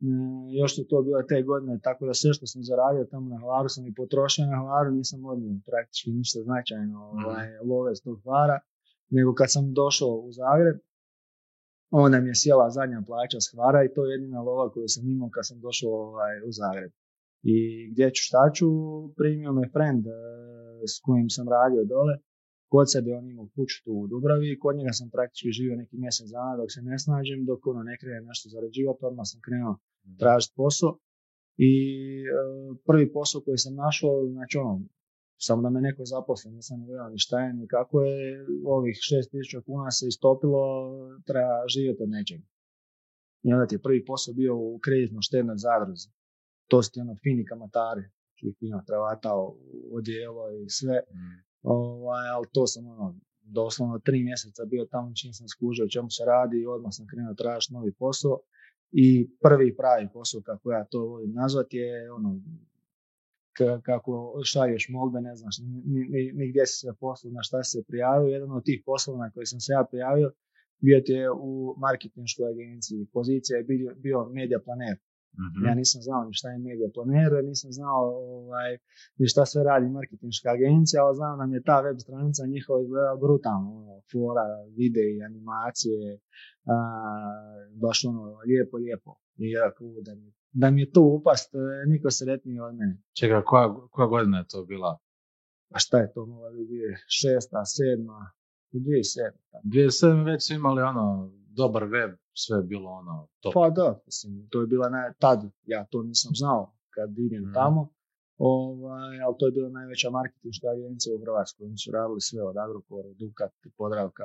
mm, 0.00 0.48
još 0.60 0.76
su 0.76 0.82
to 0.90 1.02
bile 1.02 1.26
te 1.26 1.42
godine, 1.42 1.80
tako 1.82 2.06
da 2.06 2.14
sve 2.14 2.32
što 2.34 2.46
sam 2.46 2.62
zaradio 2.64 3.04
tamo 3.10 3.28
na 3.28 3.38
Hvaru 3.38 3.68
sam 3.68 3.86
i 3.86 3.94
potrošio 3.94 4.46
na 4.46 4.58
Hvaru, 4.62 4.90
nisam 4.90 5.24
odnio 5.24 5.60
praktički 5.66 6.10
ništa 6.10 6.38
značajno 6.42 7.12
mhm. 7.14 7.24
ovaj, 7.24 7.48
love 7.70 7.94
s 7.96 8.00
tog 8.02 8.22
Hvara, 8.22 8.58
nego 9.10 9.34
kad 9.34 9.52
sam 9.52 9.72
došao 9.72 10.14
u 10.28 10.32
Zagreb, 10.32 10.76
onda 11.90 12.20
mi 12.20 12.28
je 12.28 12.34
sjela 12.34 12.70
zadnja 12.70 13.02
plaća 13.06 13.40
s 13.40 13.50
Hvara 13.52 13.84
i 13.84 13.92
to 13.94 14.04
je 14.04 14.12
jedina 14.12 14.40
lova 14.42 14.72
koju 14.72 14.88
sam 14.88 15.10
imao 15.10 15.30
kad 15.32 15.46
sam 15.46 15.60
došao 15.60 15.90
ovaj, 15.90 16.34
u 16.48 16.52
Zagreb. 16.52 16.92
I 17.52 17.56
gdje 17.90 18.06
ću 18.14 18.22
šta 18.28 18.42
ću, 18.56 18.68
primio 19.18 19.52
me 19.58 19.64
friend 19.74 20.04
eh, 20.06 20.12
s 20.92 20.94
kojim 21.06 21.28
sam 21.36 21.46
radio 21.56 21.82
dole, 21.94 22.14
kod 22.72 22.86
sebe 22.92 23.10
on 23.18 23.24
imao 23.30 23.48
kuću 23.54 23.76
tu 23.84 23.92
u 24.02 24.06
Dubravi 24.12 24.58
kod 24.62 24.76
njega 24.76 24.92
sam 24.92 25.10
praktički 25.14 25.56
živio 25.58 25.76
neki 25.82 25.96
mjesec 26.04 26.28
dana 26.36 26.56
dok 26.60 26.68
se 26.74 26.80
ne 26.82 26.98
snađem, 27.04 27.44
dok 27.50 27.66
ono 27.66 27.82
ne 27.90 27.94
krene 28.00 28.20
nešto 28.30 28.46
zarađivati, 28.54 29.04
odmah 29.10 29.26
sam 29.30 29.40
krenuo 29.46 29.74
mhm. 30.06 30.16
tražiti 30.22 30.54
posao. 30.56 30.92
I 31.68 31.72
eh, 32.34 32.76
prvi 32.88 33.12
posao 33.12 33.40
koji 33.44 33.58
sam 33.64 33.74
našao, 33.84 34.14
znači 34.36 34.58
ono, 34.58 34.74
samo 35.46 35.62
da 35.62 35.70
me 35.70 35.80
neko 35.80 36.02
zaposli, 36.04 36.50
nisam 36.52 36.86
gledao 36.86 37.08
ni 37.10 37.18
šta 37.18 37.36
je, 37.40 37.54
ni 37.54 37.66
kako 37.74 38.02
je, 38.02 38.46
ovih 38.76 38.96
6000 38.96 39.64
kuna 39.66 39.90
se 39.90 40.04
istopilo, 40.08 40.62
treba 41.28 41.56
živjeti 41.74 42.02
od 42.02 42.10
nečeg. 42.16 42.40
I 43.46 43.52
onda 43.52 43.66
ti 43.66 43.74
je 43.74 43.84
prvi 43.86 44.04
posao 44.04 44.34
bio 44.34 44.52
u 44.56 44.78
kreditno 44.84 45.20
štednoj 45.22 45.56
zadruzi. 45.56 46.08
To 46.68 46.82
su 46.82 46.92
ti 46.92 47.00
ono 47.00 47.14
fini 47.22 47.44
kamatari, 47.44 48.00
znači 48.00 48.56
fino 48.58 48.82
travata, 48.86 49.30
odijelo 49.92 50.50
i 50.50 50.68
sve. 50.68 50.96
Mm. 51.10 51.46
Ovaj, 51.62 52.28
ali 52.28 52.46
to 52.52 52.66
sam 52.66 52.86
ono, 52.86 53.18
doslovno 53.40 53.98
tri 53.98 54.24
mjeseca 54.24 54.64
bio 54.64 54.84
tamo 54.90 55.12
čim 55.14 55.32
sam 55.32 55.48
skužio 55.48 55.84
o 55.84 55.88
čemu 55.88 56.10
se 56.10 56.24
radi 56.24 56.56
i 56.60 56.66
odmah 56.66 56.92
sam 56.92 57.06
krenuo 57.06 57.34
tražiti 57.34 57.74
novi 57.74 57.92
posao. 57.92 58.40
I 58.92 59.30
prvi 59.40 59.76
pravi 59.76 60.08
posao, 60.12 60.40
kako 60.44 60.72
ja 60.72 60.84
to 60.84 61.00
volim 61.00 61.32
nazvati, 61.32 61.76
je 61.76 62.12
ono, 62.12 62.40
kako 63.82 64.40
šalješ 64.44 64.88
molbe, 64.88 65.20
ne 65.20 65.36
znaš 65.36 65.58
ni, 65.58 66.04
ni, 66.12 66.32
ni 66.32 66.48
gdje 66.50 66.66
si 66.66 66.78
se 66.80 66.92
poslao, 67.00 67.32
na 67.32 67.42
šta 67.42 67.62
si 67.62 67.70
se 67.70 67.84
prijavio. 67.88 68.28
Jedan 68.28 68.50
od 68.52 68.64
tih 68.64 68.82
poslova 68.86 69.18
na 69.24 69.30
koji 69.30 69.46
sam 69.46 69.60
se 69.60 69.72
ja 69.72 69.84
prijavio 69.90 70.32
bio 70.78 71.00
ti 71.00 71.12
je 71.12 71.30
u 71.30 71.74
marketinškoj 71.78 72.50
agenciji. 72.50 73.06
Pozicija 73.12 73.56
je 73.58 73.64
bio, 73.64 73.94
bio 73.96 74.28
media 74.32 74.60
planer. 75.36 75.68
Ja 75.68 75.74
nisam 75.82 76.00
znao 76.06 76.20
ni 76.24 76.32
šta 76.38 76.48
je 76.52 76.58
media 76.68 76.88
planer, 76.94 77.30
nisam 77.52 77.70
znao 77.78 78.02
ovaj, 78.38 78.70
ni 79.18 79.26
šta 79.32 79.42
sve 79.50 79.60
radi 79.70 79.86
marketinška 79.98 80.48
agencija, 80.56 80.98
ali 81.04 81.18
znam 81.20 81.38
da 81.38 81.44
mi 81.46 81.54
je 81.56 81.68
ta 81.70 81.78
web 81.86 81.98
stranica 82.06 82.42
njihova 82.54 82.78
izgleda 82.82 83.12
brutalno. 83.24 83.68
Ono, 83.80 83.94
flora, 84.10 84.46
videi, 84.78 85.22
animacije, 85.30 86.00
a, 86.74 86.76
baš 87.82 87.98
ono, 88.10 88.22
lijepo, 88.48 88.76
lijepo. 88.84 89.12
I 89.44 89.46
ja, 89.56 89.64
da 90.06 90.14
mi 90.14 90.28
da 90.60 90.70
mi 90.70 90.80
je 90.80 90.90
to 90.90 91.02
upast, 91.02 91.54
e, 91.54 91.58
niko 91.86 92.10
sretniji 92.10 92.60
od 92.60 92.74
mene. 92.74 93.02
Čekaj, 93.20 93.42
koja, 93.42 93.74
koja 93.90 94.06
godina 94.08 94.38
je 94.38 94.46
to 94.48 94.64
bila? 94.64 94.98
A 95.74 95.78
šta 95.78 95.98
je 95.98 96.12
to, 96.12 96.26
mogla 96.26 96.50
bi 96.50 96.78
šesta, 97.18 97.64
sedma, 97.64 98.30
dvije 98.72 99.04
sedma. 99.04 99.58
Dvije 99.64 99.90
sedma 99.90 100.22
već 100.22 100.46
su 100.46 100.54
imali 100.54 100.82
ono, 100.82 101.32
dobar 101.60 101.84
web, 101.84 102.10
sve 102.36 102.56
je 102.58 102.62
bilo 102.62 102.90
ono 102.90 103.28
top. 103.40 103.54
Pa 103.54 103.70
da, 103.70 103.88
mislim, 104.06 104.48
to 104.50 104.60
je 104.60 104.66
bila 104.66 104.88
naj... 104.88 105.12
tad, 105.18 105.40
ja 105.66 105.80
to 105.90 106.02
nisam 106.02 106.32
znao 106.34 106.72
kad 106.90 107.18
idem 107.18 107.42
Mhm. 107.42 107.52
tamo, 107.54 107.88
ovaj, 108.38 109.20
ali 109.20 109.34
to 109.38 109.46
je 109.46 109.52
bila 109.52 109.68
najveća 109.70 110.10
marketinška 110.10 110.66
agencija 110.68 111.16
u 111.16 111.20
Hrvatskoj. 111.24 111.66
Oni 111.66 111.78
su 111.78 111.90
radili 111.90 112.20
sve 112.20 112.42
od 112.42 112.56
Agrokora, 112.56 113.08
Dukat, 113.12 113.52
Podravka, 113.76 114.24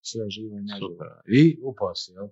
sve 0.00 0.30
živo 0.30 0.58
i 0.58 0.62
neživo. 0.62 0.90
Super. 0.92 1.08
I 1.26 1.42
upao 1.64 1.94
si, 1.94 2.12
jel? 2.12 2.28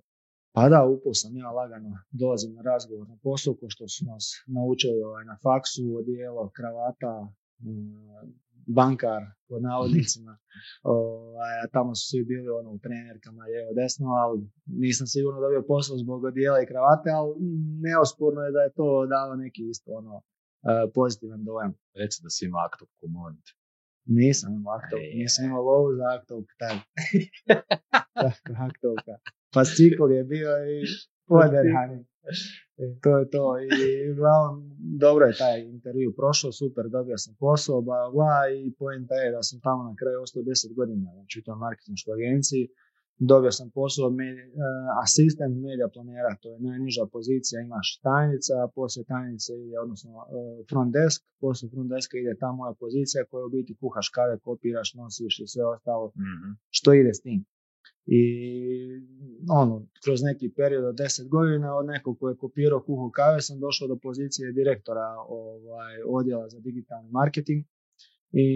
Pa 0.55 0.69
da, 0.69 0.85
upao 0.85 1.13
sam 1.13 1.37
ja 1.37 1.51
lagano, 1.51 1.89
dolazim 2.11 2.53
na 2.53 2.61
razgovor 2.61 3.07
na 3.09 3.17
poslu, 3.23 3.55
ko 3.59 3.65
što 3.69 3.87
su 3.87 4.05
nas 4.05 4.23
naučili 4.47 5.03
ovaj, 5.03 5.25
na 5.25 5.37
faksu, 5.43 5.95
odijelo, 5.99 6.51
kravata, 6.57 7.13
mm, 7.59 8.31
bankar, 8.67 9.21
pod 9.47 9.61
navodnicima, 9.61 10.37
ovaj, 10.97 11.53
a 11.63 11.67
tamo 11.75 11.95
su 11.95 12.03
svi 12.09 12.23
bili 12.23 12.49
ono, 12.49 12.69
u 12.71 12.79
trenerkama, 12.79 13.43
lijevo, 13.43 13.73
desno, 13.81 14.07
ali 14.23 14.37
nisam 14.65 15.07
sigurno 15.07 15.39
dobio 15.41 15.63
posao 15.67 15.97
zbog 15.97 16.23
odijela 16.23 16.61
i 16.61 16.69
kravate, 16.71 17.09
ali 17.19 17.31
neosporno 17.85 18.41
je 18.41 18.51
da 18.51 18.61
je 18.61 18.73
to 18.79 19.05
dalo 19.15 19.35
neki 19.35 19.61
isto 19.73 19.91
ono, 20.01 20.13
eh, 20.69 20.91
pozitivan 20.95 21.43
dojam. 21.43 21.73
Reci 21.99 22.17
da 22.23 22.29
si 22.29 22.45
imao 22.45 22.61
aktovku, 22.67 23.03
molim 23.17 23.37
te. 23.45 23.51
Nisam 24.05 24.49
imao 24.53 24.73
aktovku, 24.79 25.05
Ej. 25.05 25.17
nisam 25.21 25.45
imao 25.45 25.63
lovu 25.69 25.89
za 25.99 26.05
aktovku 26.17 26.51
tad. 26.61 26.77
Tako, 28.23 28.51
aktovka. 28.67 29.13
Fascikl 29.53 30.11
je 30.17 30.23
bio 30.23 30.51
i 30.75 30.77
poderhani. 31.27 31.97
To 33.03 33.17
je 33.19 33.25
to. 33.29 33.45
I 33.61 33.69
uglavnom, 34.11 34.55
dobro 34.99 35.23
je 35.25 35.37
taj 35.37 35.57
intervju 35.67 36.13
prošao, 36.15 36.51
super, 36.53 36.83
dobio 36.89 37.17
sam 37.17 37.33
posao, 37.39 37.81
bla, 37.81 38.11
bla, 38.11 38.37
i 38.57 38.73
poenta 38.73 39.15
je 39.15 39.31
da 39.31 39.41
sam 39.43 39.59
tamo 39.59 39.83
na 39.83 39.95
kraju 39.95 40.17
ostao 40.21 40.43
10 40.43 40.75
godina, 40.75 41.11
znači 41.13 41.39
u 41.39 41.43
toj 41.43 41.55
marketinškoj 41.57 42.13
agenciji. 42.13 42.65
Dobio 43.23 43.51
sam 43.51 43.67
posao 43.71 44.07
med- 44.11 44.39
eh, 44.57 44.61
asistent 45.03 45.55
media 45.59 45.87
planera, 45.95 46.31
to 46.41 46.47
je 46.49 46.59
najniža 46.61 47.03
pozicija, 47.07 47.57
imaš 47.59 47.87
tajnica, 47.99 48.55
poslije 48.75 49.03
tajnice 49.05 49.51
ide, 49.57 49.75
odnosno 49.79 50.11
eh, 50.19 50.25
front 50.69 50.91
desk, 50.93 51.19
poslije 51.39 51.69
front 51.69 51.89
deska 51.89 52.15
ide 52.17 52.33
ta 52.39 52.51
moja 52.51 52.73
pozicija 52.73 53.21
koja 53.25 53.45
u 53.45 53.49
biti 53.49 53.75
kuhaš 53.79 54.07
kave, 54.09 54.33
kopiraš, 54.39 54.89
nosiš 54.93 55.33
i 55.39 55.47
sve 55.47 55.63
ostalo 55.65 56.05
Mhm. 56.25 56.47
što 56.69 56.93
ide 56.93 57.13
s 57.13 57.21
tim. 57.21 57.39
I 58.05 58.21
ono, 59.49 59.87
kroz 60.03 60.19
neki 60.23 60.53
period 60.57 60.83
od 60.85 60.95
10 60.95 61.29
godina 61.29 61.75
od 61.75 61.85
nekog 61.85 62.19
koji 62.19 62.31
je 62.31 62.37
kopirao 62.37 62.83
kuhu 62.87 63.11
kave 63.11 63.41
sam 63.41 63.59
došao 63.59 63.87
do 63.87 63.97
pozicije 64.03 64.51
direktora 64.51 65.07
ovaj, 65.27 65.95
odjela 66.07 66.49
za 66.49 66.59
digitalni 66.59 67.09
marketing 67.11 67.65
i 68.31 68.47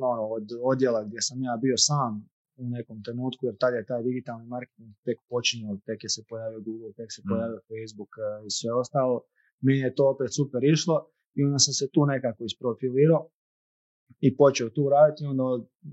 ono, 0.00 0.22
od 0.36 0.46
odjela 0.62 1.04
gdje 1.04 1.20
sam 1.20 1.42
ja 1.42 1.58
bio 1.62 1.76
sam 1.76 2.28
u 2.56 2.64
nekom 2.76 3.02
trenutku, 3.02 3.46
jer 3.46 3.56
tada 3.60 3.76
je 3.76 3.86
taj 3.86 4.02
digitalni 4.02 4.46
marketing 4.46 4.90
tek 5.04 5.18
počinjao, 5.28 5.78
tek 5.86 6.04
je 6.04 6.10
se 6.14 6.22
pojavio 6.28 6.60
Google, 6.60 6.92
tek 6.92 7.08
se 7.14 7.22
Mm. 7.24 7.28
pojavio 7.30 7.60
Facebook 7.70 8.12
eh, 8.18 8.46
i 8.46 8.50
sve 8.50 8.70
ostalo. 8.82 9.16
Meni 9.60 9.80
je 9.86 9.94
to 9.94 10.04
opet 10.14 10.30
super 10.38 10.60
išlo 10.74 10.96
i 11.34 11.44
onda 11.46 11.58
sam 11.58 11.74
se 11.80 11.86
tu 11.94 12.00
nekako 12.06 12.44
isprofilirao 12.44 13.22
i 14.20 14.36
počeo 14.36 14.68
tu 14.70 14.88
raditi, 14.88 15.24
onda 15.24 15.42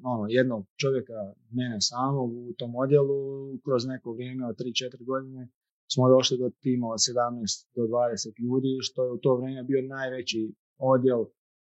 ono, 0.04 0.26
jednog 0.30 0.66
čovjeka, 0.82 1.14
mene 1.52 1.82
samog 1.82 2.32
u 2.34 2.54
tom 2.58 2.76
odjelu, 2.76 3.18
kroz 3.66 3.86
neko 3.86 4.14
vrijeme 4.14 4.48
od 4.48 4.56
3-4 4.56 5.06
godine, 5.06 5.50
smo 5.94 6.10
došli 6.10 6.38
do 6.38 6.50
tima 6.50 6.88
od 6.88 7.00
17 7.00 7.68
do 7.76 7.82
20 7.82 8.40
ljudi, 8.44 8.78
što 8.82 9.04
je 9.04 9.12
u 9.12 9.18
to 9.18 9.36
vrijeme 9.36 9.64
bio 9.64 9.82
najveći 9.88 10.54
odjel 10.78 11.26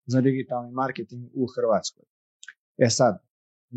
za 0.05 0.21
digitalni 0.21 0.71
marketing 0.71 1.23
u 1.33 1.47
Hrvatskoj. 1.55 2.05
E 2.77 2.89
sad, 2.89 3.13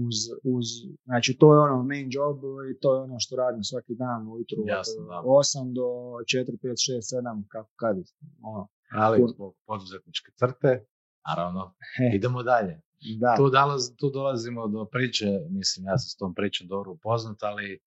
uz, 0.06 0.18
uz, 0.54 0.66
znači 1.04 1.36
to 1.40 1.54
je 1.54 1.60
ono 1.60 1.82
main 1.82 2.08
job 2.10 2.38
i 2.70 2.78
to 2.80 2.94
je 2.94 3.00
ono 3.00 3.16
što 3.18 3.36
radim 3.36 3.64
svaki 3.64 3.94
dan 3.94 4.28
ujutru 4.28 4.58
Jasno, 4.66 5.02
od 5.02 5.08
da. 5.08 5.22
8 5.24 5.72
do 5.72 5.82
4, 5.82 6.58
5, 6.62 6.68
6, 6.68 7.16
7, 7.22 7.44
kako 7.48 7.70
kad, 7.76 7.96
ono, 8.42 8.68
Ali 8.92 9.22
zbog 9.34 9.56
poduzetničke 9.66 10.32
crte, 10.38 10.86
naravno, 11.28 11.74
he, 11.96 12.16
idemo 12.16 12.42
dalje. 12.42 12.80
da. 13.20 13.34
Tu, 13.36 13.42
dalaz- 13.42 13.96
tu 13.96 14.10
dolazimo 14.10 14.68
do 14.68 14.84
priče, 14.84 15.26
mislim, 15.50 15.86
ja 15.86 15.98
sam 15.98 16.08
s 16.08 16.16
tom 16.16 16.34
pričom 16.34 16.66
dobro 16.68 16.92
upoznat, 16.92 17.42
ali 17.42 17.72
e, 17.74 17.78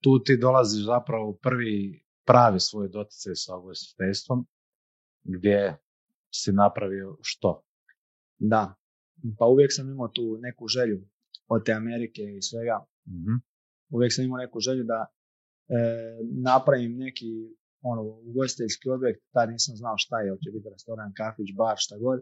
tu 0.00 0.18
ti 0.24 0.36
dolaziš 0.36 0.84
zapravo 0.84 1.28
u 1.28 1.36
prvi 1.36 2.04
pravi 2.26 2.60
svoj 2.60 2.88
doticaj 2.88 3.32
sa 3.34 3.56
ugostiteljstvom, 3.56 4.46
gdje 5.24 5.78
si 6.34 6.52
napravio 6.52 7.18
što? 7.22 7.62
Da, 8.38 8.74
pa 9.38 9.46
uvijek 9.46 9.70
sam 9.74 9.90
imao 9.90 10.08
tu 10.08 10.38
neku 10.40 10.66
želju 10.68 11.00
od 11.48 11.64
te 11.64 11.72
Amerike 11.72 12.22
i 12.22 12.42
svega. 12.42 12.86
Mhm. 13.06 13.34
Uvijek 13.90 14.12
sam 14.14 14.24
imao 14.24 14.38
neku 14.38 14.60
želju 14.60 14.84
da 14.84 15.06
e, 15.68 15.74
napravim 16.42 16.96
neki 16.96 17.56
ono, 17.90 18.02
ugostiteljski 18.30 18.86
objekt, 18.96 19.20
tad 19.34 19.46
nisam 19.54 19.74
znao 19.76 19.96
šta 20.04 20.16
je, 20.20 20.30
hoće 20.34 20.50
biti 20.54 20.68
restoran, 20.74 21.12
kafić, 21.20 21.48
bar, 21.60 21.76
šta 21.84 21.94
god, 22.04 22.18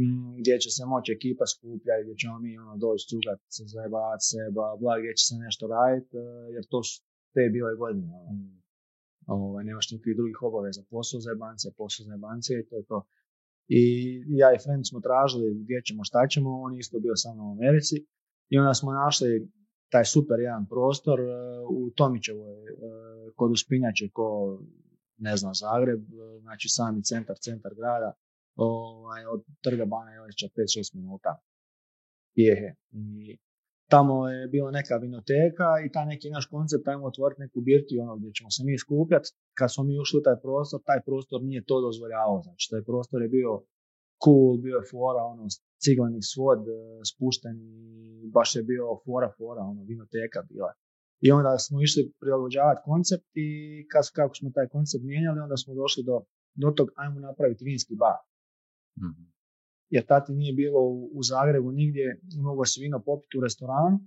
mm, 0.00 0.32
gdje 0.40 0.54
će 0.62 0.70
se 0.76 0.82
moći 0.92 1.12
ekipa 1.12 1.44
skupljati, 1.54 2.02
gdje 2.04 2.14
ćemo 2.20 2.36
mi 2.44 2.58
ono, 2.62 2.72
doći 2.84 3.08
cugat, 3.10 3.40
se 3.56 3.62
zajebavati 3.74 4.24
se, 4.30 4.40
bla, 4.56 4.68
bla, 4.80 4.94
gdje 5.00 5.12
će 5.18 5.24
se 5.28 5.34
nešto 5.46 5.64
raditi, 5.74 6.16
e, 6.16 6.24
jer 6.54 6.64
to 6.72 6.78
su 6.88 6.94
te 7.34 7.42
bile 7.54 7.72
godine. 7.82 8.12
Ono. 8.30 8.42
Ovaj, 9.36 9.64
nemaš 9.64 9.86
nikakvih 9.90 10.16
drugih 10.16 10.38
obaveza, 10.48 10.82
posao 10.90 11.20
za 11.24 11.30
jebance, 11.30 11.66
posao 11.80 12.02
za 12.06 12.12
jebance 12.12 12.50
i 12.54 12.66
to 12.68 12.74
je 12.80 12.84
to. 12.90 12.98
I 13.78 13.82
ja 14.40 14.48
i 14.52 14.62
friend 14.64 14.84
smo 14.90 15.00
tražili 15.00 15.46
gdje 15.62 15.78
ćemo, 15.86 16.00
šta 16.04 16.20
ćemo, 16.32 16.50
on 16.64 16.72
isto 16.78 16.96
bio 17.04 17.16
sa 17.22 17.28
mnom 17.32 17.46
u 17.48 17.52
Americi 17.58 17.96
i 18.52 18.58
onda 18.58 18.74
smo 18.74 18.92
našli 18.92 19.48
taj 19.92 20.04
super 20.04 20.38
jedan 20.40 20.66
prostor 20.66 21.20
e, 21.20 21.24
u 21.70 21.90
Tomićevoj, 21.90 22.54
e, 22.62 22.74
kod 23.36 23.50
Uspinjače, 23.50 24.08
ko 24.12 24.58
ne 25.20 25.36
znam, 25.36 25.54
Zagreb, 25.54 26.00
e, 26.00 26.40
znači 26.40 26.68
sami 26.68 27.04
centar, 27.04 27.36
centar 27.46 27.72
grada, 27.74 28.12
ovaj, 28.56 29.22
od 29.26 29.40
trga 29.64 29.84
Bana 29.84 30.10
Jelića 30.10 30.46
5-6 30.56 30.94
minuta. 30.94 31.32
Jehe. 32.34 32.70
I 32.92 33.38
tamo 33.92 34.28
je 34.28 34.48
bila 34.48 34.70
neka 34.70 34.96
vinoteka 34.96 35.68
i 35.86 35.92
taj 35.94 36.06
neki 36.06 36.30
naš 36.30 36.46
koncept, 36.46 36.88
ajmo 36.88 37.06
otvoriti 37.06 37.40
neku 37.40 37.60
birtiju 37.60 38.02
ono 38.02 38.16
gdje 38.16 38.32
ćemo 38.32 38.50
se 38.50 38.62
mi 38.64 38.78
skupljati. 38.78 39.28
Kad 39.58 39.68
smo 39.74 39.84
mi 39.84 40.00
ušli 40.02 40.18
u 40.18 40.22
taj 40.26 40.38
prostor, 40.44 40.80
taj 40.90 41.00
prostor 41.08 41.38
nije 41.42 41.64
to 41.64 41.76
dozvoljavao. 41.86 42.42
Znači, 42.42 42.64
taj 42.70 42.82
prostor 42.90 43.22
je 43.22 43.28
bio 43.28 43.52
cool, 44.24 44.56
bio 44.64 44.76
je 44.80 44.88
fora, 44.90 45.22
ono, 45.32 45.44
cigleni 45.84 46.22
svod, 46.32 46.60
e, 46.68 46.72
spušteni, 47.10 47.66
baš 48.36 48.56
je 48.56 48.62
bio 48.62 48.84
fora, 49.04 49.28
fora, 49.38 49.62
ono, 49.72 49.80
vinoteka 49.90 50.40
bila. 50.50 50.72
I 51.20 51.32
onda 51.32 51.58
smo 51.58 51.82
išli 51.82 52.12
prilagođavati 52.20 52.80
koncept 52.84 53.26
i 53.34 53.48
kad, 53.92 54.04
kako 54.12 54.34
smo 54.34 54.50
taj 54.50 54.68
koncept 54.68 55.04
mijenjali, 55.04 55.40
onda 55.40 55.56
smo 55.56 55.74
došli 55.74 56.02
do, 56.04 56.16
do 56.54 56.70
tog, 56.70 56.88
ajmo 56.96 57.20
napraviti 57.20 57.64
vinski 57.64 57.94
bar. 57.94 58.18
Mhm. 58.98 59.22
Jer 59.94 60.06
tati 60.06 60.32
nije 60.32 60.52
bilo 60.52 60.80
u, 60.80 61.10
u 61.18 61.22
Zagrebu 61.22 61.72
nigdje, 61.72 62.20
mogao 62.36 62.64
si 62.64 62.80
vino 62.80 63.02
popiti 63.06 63.38
u 63.38 63.40
restoranu, 63.40 63.98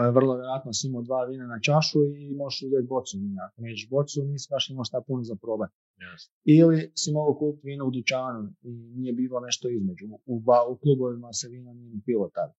E, 0.00 0.10
vrlo 0.16 0.32
vjerojatno 0.34 0.72
si 0.72 0.86
imao 0.86 1.02
dva 1.02 1.24
vina 1.24 1.46
na 1.46 1.58
čašu 1.66 1.98
i 2.04 2.34
možeš 2.40 2.62
uzeti 2.62 2.86
bocu 2.94 3.18
vina. 3.18 3.42
Ako 3.48 3.62
nećeš 3.62 3.88
bocu, 3.90 4.24
nisi 4.24 4.48
baš 4.50 4.70
imao 4.70 4.84
šta 4.84 4.98
puno 5.06 5.22
za 5.30 5.36
probati. 5.42 5.74
Jasno. 6.06 6.30
Ili 6.44 6.92
si 7.00 7.12
mogao 7.12 7.34
kupiti 7.34 7.66
vino 7.66 7.84
u 7.86 7.90
dućanu 7.90 8.40
i 8.62 8.70
nije 9.00 9.12
bilo 9.12 9.40
nešto 9.40 9.68
između. 9.68 10.04
U, 10.32 10.40
ba- 10.40 10.68
u 10.72 10.76
klubovima 10.82 11.32
se 11.32 11.48
vino 11.48 11.72
nije 11.72 11.90
ni 11.94 12.00
pilo 12.06 12.30
tada. 12.34 12.54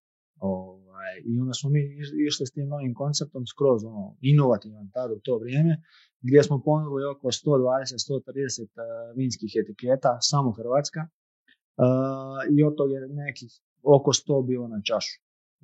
Ovaj, 0.51 1.13
I 1.29 1.39
onda 1.41 1.53
smo 1.53 1.69
mi 1.69 1.81
iš- 2.01 2.15
išli 2.27 2.45
s 2.47 2.51
tim 2.55 2.67
novim 2.73 2.93
konceptom 3.01 3.43
skroz 3.45 3.79
ono, 3.83 4.03
inovativan 4.21 4.85
tada 4.93 5.13
u 5.13 5.19
to 5.19 5.37
vrijeme, 5.37 5.73
gdje 6.21 6.43
smo 6.43 6.61
ponudili 6.67 7.03
oko 7.13 7.27
120-130 7.27 7.37
uh, 8.63 9.17
vinskih 9.17 9.51
etiketa, 9.61 10.11
samo 10.21 10.51
Hrvatska. 10.51 11.01
Uh, 11.83 11.85
I 12.55 12.63
od 12.63 12.73
toga 12.79 12.93
je 12.93 13.07
nekih 13.25 13.51
oko 13.83 14.11
100 14.11 14.45
bilo 14.49 14.67
na 14.67 14.79
čašu. 14.89 15.15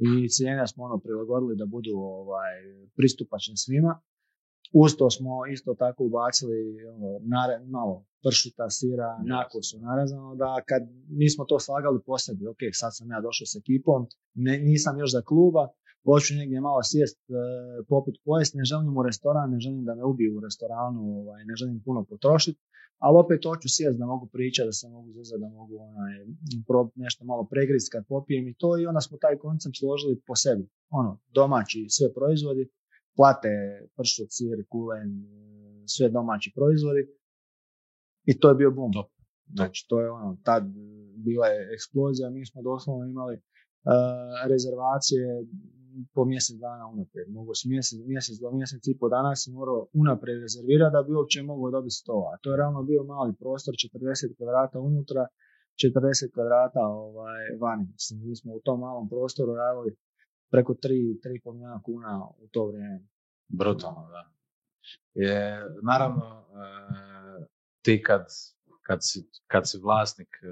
I 0.07 0.29
cijene 0.29 0.67
smo 0.67 0.83
ono 0.83 0.97
prilagodili 1.05 1.55
da 1.55 1.65
budu 1.65 1.93
ovaj, 2.21 2.55
pristupačne 2.97 3.55
svima. 3.57 3.91
Uz 4.73 4.95
to 4.97 5.09
smo 5.09 5.45
isto 5.53 5.73
tako 5.73 6.03
ubacili 6.03 6.85
ono, 6.95 7.19
nare, 7.21 7.65
malo 7.65 8.05
pršuta, 8.23 8.69
sira, 8.69 9.09
Jasno. 9.09 9.35
nakosu 9.35 9.79
narezano, 9.79 10.35
da 10.35 10.61
kad 10.69 10.81
nismo 11.09 11.45
to 11.45 11.59
slagali 11.59 11.99
po 12.05 12.17
sebi, 12.17 12.47
ok, 12.47 12.61
sad 12.73 12.91
sam 12.97 13.11
ja 13.11 13.21
došao 13.21 13.45
s 13.45 13.55
ekipom, 13.55 14.07
ne, 14.33 14.53
nisam 14.59 14.99
još 14.99 15.11
za 15.11 15.21
kluba, 15.21 15.63
hoću 16.05 16.33
negdje 16.35 16.61
malo 16.61 16.81
sjest, 16.83 17.19
e, 17.29 17.33
popit, 17.91 18.15
pojest, 18.25 18.53
ne 18.59 18.63
želim 18.71 18.97
u 18.97 19.03
restoran, 19.03 19.51
ne 19.51 19.59
želim 19.59 19.85
da 19.85 19.95
me 19.95 20.03
ubiju 20.03 20.37
u 20.37 20.43
restoranu, 20.47 21.01
ovaj, 21.19 21.45
ne 21.45 21.55
želim 21.55 21.81
puno 21.85 22.03
potrošiti, 22.09 22.59
ali 23.05 23.17
opet 23.23 23.39
hoću 23.47 23.67
sjest 23.75 23.97
da 23.99 24.05
mogu 24.05 24.25
pričati, 24.35 24.67
da 24.67 24.71
se 24.71 24.87
mogu 24.89 25.09
zezati, 25.13 25.41
da 25.41 25.49
mogu 25.49 25.73
onaj, 25.89 26.13
prob- 26.67 26.91
nešto 26.95 27.25
malo 27.25 27.43
pregrizt 27.51 27.91
kad 27.91 28.07
popijem 28.07 28.47
i 28.47 28.55
to 28.61 28.69
i 28.77 28.85
onda 28.85 29.01
smo 29.01 29.17
taj 29.17 29.37
koncept 29.37 29.75
složili 29.79 30.21
po 30.27 30.35
sebi. 30.35 30.63
Ono, 30.89 31.11
domaći 31.33 31.85
sve 31.89 32.13
proizvodi, 32.13 32.69
plate, 33.19 33.53
pršut, 33.97 34.29
sir, 34.37 34.57
kulen, 34.71 35.09
sve 35.93 36.09
domaći 36.17 36.49
proizvodi. 36.57 37.03
I 38.31 38.33
to 38.39 38.45
je 38.49 38.55
bio. 38.55 38.69
Top. 38.99 39.09
Znači, 39.57 39.79
to 39.89 39.95
je 40.01 40.07
ono, 40.17 40.37
tad 40.47 40.63
bila 41.25 41.45
je 41.47 41.59
eksplozija, 41.75 42.29
mi 42.29 42.45
smo 42.49 42.59
doslovno 42.61 43.03
imali 43.05 43.35
e, 43.35 43.41
rezervacije 44.51 45.25
po 46.13 46.21
mjesec 46.31 46.55
dana 46.65 46.85
unaprijed. 46.93 47.27
Mogu 47.37 47.51
si 47.59 47.69
mjesec, 47.73 47.97
mjesec 48.13 48.35
do 48.43 48.51
mjesec 48.51 48.81
i 48.87 48.97
po 48.99 49.07
dana 49.15 49.31
si 49.35 49.47
morao 49.51 49.81
unaprijed 50.01 50.37
rezervirati 50.45 50.93
da 50.95 51.03
bi 51.05 51.11
uopće 51.13 51.49
mogao 51.51 51.71
dobiti 51.75 51.99
sto. 52.01 52.17
A 52.31 52.33
to 52.41 52.47
je 52.51 52.57
ravno 52.63 52.79
bio 52.83 53.03
mali 53.03 53.31
prostor, 53.41 53.73
40 53.73 54.37
kvadrata 54.37 54.77
unutra, 54.89 55.23
40 55.81 56.33
kvadrata 56.33 56.81
ovaj, 57.07 57.43
vani. 57.63 57.85
Mislim, 57.95 58.15
mi 58.25 58.35
smo 58.39 58.49
u 58.53 58.61
tom 58.65 58.79
malom 58.85 59.05
prostoru 59.13 59.51
radili 59.63 59.91
preko 60.51 60.73
3-3,5 60.73 61.53
milijuna 61.53 61.81
kuna 61.83 62.27
u 62.37 62.47
to 62.47 62.65
vrijeme. 62.65 63.07
Brutalno, 63.47 64.09
da. 64.09 64.31
Je, 65.13 65.65
naravno, 65.83 66.45
e, 66.55 67.45
ti 67.81 68.03
kad, 68.03 68.25
kad, 68.81 68.99
si, 69.01 69.29
kad 69.47 69.69
si 69.69 69.79
vlasnik 69.83 70.27
e, 70.41 70.47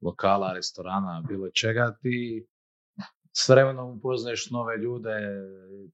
lokala, 0.00 0.52
restorana, 0.52 1.22
bilo 1.28 1.50
čega, 1.50 1.96
ti 2.02 2.46
s 3.32 3.48
vremenom 3.48 3.96
upoznaješ 3.98 4.50
nove 4.50 4.76
ljude, 4.76 5.10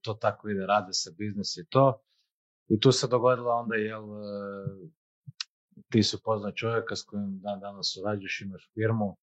to 0.00 0.14
tako 0.14 0.48
ide, 0.48 0.66
rade 0.66 0.92
se 0.92 1.14
biznis 1.18 1.56
i 1.56 1.66
to. 1.68 2.02
I 2.68 2.80
tu 2.80 2.92
se 2.92 3.08
dogodilo 3.08 3.50
onda, 3.50 3.74
jel, 3.74 4.04
e, 4.04 4.88
ti 5.88 6.02
si 6.02 6.16
upoznao 6.16 6.52
čovjeka 6.52 6.96
s 6.96 7.02
kojim 7.02 7.40
dan 7.40 7.60
danas 7.60 7.92
surađuješ, 7.94 8.40
imaš 8.40 8.70
firmu, 8.74 9.16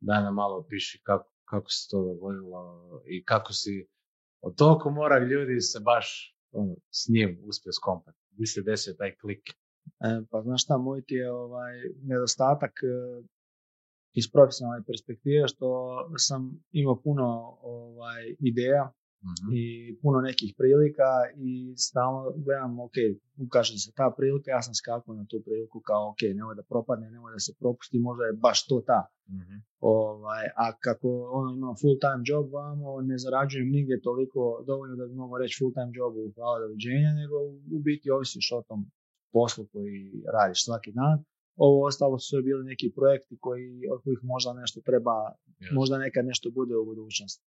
daj 0.00 0.22
nam 0.22 0.34
malo 0.34 0.66
piši 0.68 1.00
kako, 1.02 1.32
kako 1.50 1.70
se 1.70 1.88
to 1.90 2.02
dogodilo 2.02 2.62
i 3.06 3.24
kako 3.24 3.52
si 3.52 3.88
od 4.40 4.56
toliko 4.56 4.90
mora 4.90 5.18
ljudi 5.18 5.60
se 5.60 5.80
baš 5.80 6.36
ono, 6.52 6.74
s 6.90 7.08
njim 7.08 7.40
uspio 7.44 7.72
skompati. 7.72 8.18
Gdje 8.32 8.46
se 8.46 8.62
desio 8.62 8.94
taj 8.94 9.16
klik? 9.16 9.50
E, 10.00 10.22
pa 10.30 10.42
znaš 10.42 10.64
šta, 10.64 10.78
moj 10.78 11.02
ti 11.06 11.14
je 11.14 11.32
ovaj, 11.32 11.74
nedostatak 12.02 12.70
e, 12.82 12.86
iz 14.12 14.30
profesionalne 14.32 14.84
perspektive 14.86 15.48
što 15.48 15.68
sam 16.16 16.62
imao 16.70 17.02
puno 17.02 17.58
ovaj, 17.62 18.36
ideja 18.38 18.92
Mhm. 19.28 19.46
i 19.60 19.62
puno 20.02 20.18
nekih 20.28 20.50
prilika 20.58 21.10
i 21.48 21.74
stalno 21.86 22.20
gledam, 22.44 22.80
ok, 22.86 22.96
ukaže 23.46 23.74
se 23.84 23.90
ta 23.98 24.06
prilika, 24.16 24.48
ja 24.50 24.62
sam 24.62 24.74
skakao 24.74 25.14
na 25.20 25.24
tu 25.30 25.36
priliku 25.46 25.78
kao 25.88 26.02
ok, 26.10 26.20
nemoj 26.38 26.54
da 26.58 26.62
propadne, 26.72 27.06
nemoj 27.10 27.32
da 27.36 27.40
se 27.46 27.52
propusti, 27.60 27.98
možda 28.08 28.24
je 28.24 28.38
baš 28.46 28.58
to 28.68 28.76
ta. 28.90 29.00
Mhm. 29.38 29.56
Ovaj, 29.80 30.44
a 30.62 30.64
kako 30.84 31.08
ono, 31.38 31.48
imam 31.58 31.74
full 31.80 31.96
time 32.04 32.22
job 32.30 32.46
vamo, 32.52 33.00
ne 33.10 33.16
zarađujem 33.24 33.68
nigdje 33.76 34.06
toliko 34.08 34.40
dovoljno 34.70 34.94
da 34.96 35.04
bi 35.06 35.14
mogao 35.22 35.38
reći 35.38 35.56
full 35.58 35.72
time 35.76 35.92
jobu 36.00 36.20
hvala 36.36 36.58
doviđenja, 36.64 37.10
nego 37.20 37.36
u 37.76 37.78
biti 37.88 38.10
ovisiš 38.10 38.46
o 38.58 38.62
tom 38.68 38.80
poslu 39.32 39.64
koji 39.72 39.98
radiš 40.36 40.64
svaki 40.64 40.92
dan. 40.92 41.16
Ovo 41.66 41.86
ostalo 41.86 42.18
su 42.18 42.26
sve 42.28 42.42
bili 42.42 42.64
neki 42.64 42.92
projekti 42.98 43.34
koji, 43.40 43.70
od 43.92 43.98
kojih 44.04 44.20
možda 44.22 44.50
nešto 44.52 44.80
treba, 44.88 45.16
Jasno. 45.60 45.74
možda 45.78 45.98
nekad 45.98 46.24
nešto 46.26 46.50
bude 46.50 46.74
u 46.76 46.84
budućnosti. 46.84 47.44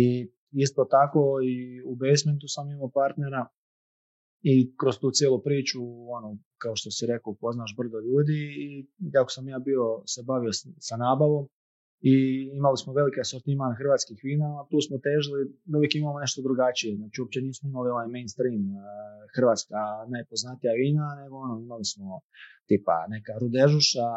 I 0.00 0.02
isto 0.64 0.82
tako 0.96 1.22
i 1.52 1.56
u 1.90 1.92
basementu 2.02 2.46
sam 2.54 2.70
imao 2.70 2.90
partnera 3.00 3.42
i 4.52 4.54
kroz 4.80 4.94
tu 5.00 5.08
cijelu 5.16 5.38
priču, 5.46 5.80
ono, 6.16 6.28
kao 6.62 6.74
što 6.76 6.90
si 6.90 7.06
rekao, 7.12 7.40
poznaš 7.44 7.74
brdo 7.78 7.98
ljudi 8.08 8.40
i 8.64 8.68
kako 9.14 9.30
sam 9.30 9.48
ja 9.48 9.58
bio, 9.58 9.84
se 10.12 10.20
bavio 10.30 10.52
sa 10.88 10.96
nabavom 10.96 11.44
i 12.10 12.14
imali 12.58 12.76
smo 12.82 12.90
veliki 13.00 13.20
asortiman 13.20 13.78
hrvatskih 13.80 14.18
vina, 14.28 14.48
a 14.60 14.66
tu 14.70 14.78
smo 14.86 14.96
težili 15.06 15.40
da 15.68 15.74
uvijek 15.78 15.94
imamo 15.94 16.18
nešto 16.24 16.38
drugačije. 16.46 16.92
Znači, 17.00 17.16
uopće 17.20 17.40
nismo 17.40 17.66
imali 17.68 17.88
ovaj 17.94 18.08
mainstream 18.16 18.62
eh, 18.70 18.80
hrvatska 19.34 19.80
najpoznatija 20.14 20.72
vina, 20.82 21.06
nego 21.20 21.34
ono, 21.44 21.54
imali 21.66 21.84
smo 21.92 22.08
tipa 22.68 22.96
neka 23.14 23.32
rudežuša, 23.42 24.08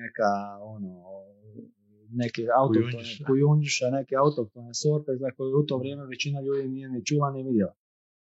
neka 0.00 0.30
ono, 0.74 0.92
neke 2.10 2.42
autohtone 2.60 2.92
Kujundžiša. 2.92 3.24
kujundžiša, 3.26 3.86
neke 3.90 4.14
autohtone 4.24 4.74
sorte 4.74 5.12
za 5.22 5.30
koje 5.36 5.54
u 5.54 5.66
to 5.68 5.78
vrijeme 5.78 6.06
većina 6.06 6.40
ljudi 6.40 6.68
nije 6.68 6.88
ni 6.88 7.04
čula 7.04 7.30
ni 7.30 7.42
vidjela. 7.42 7.74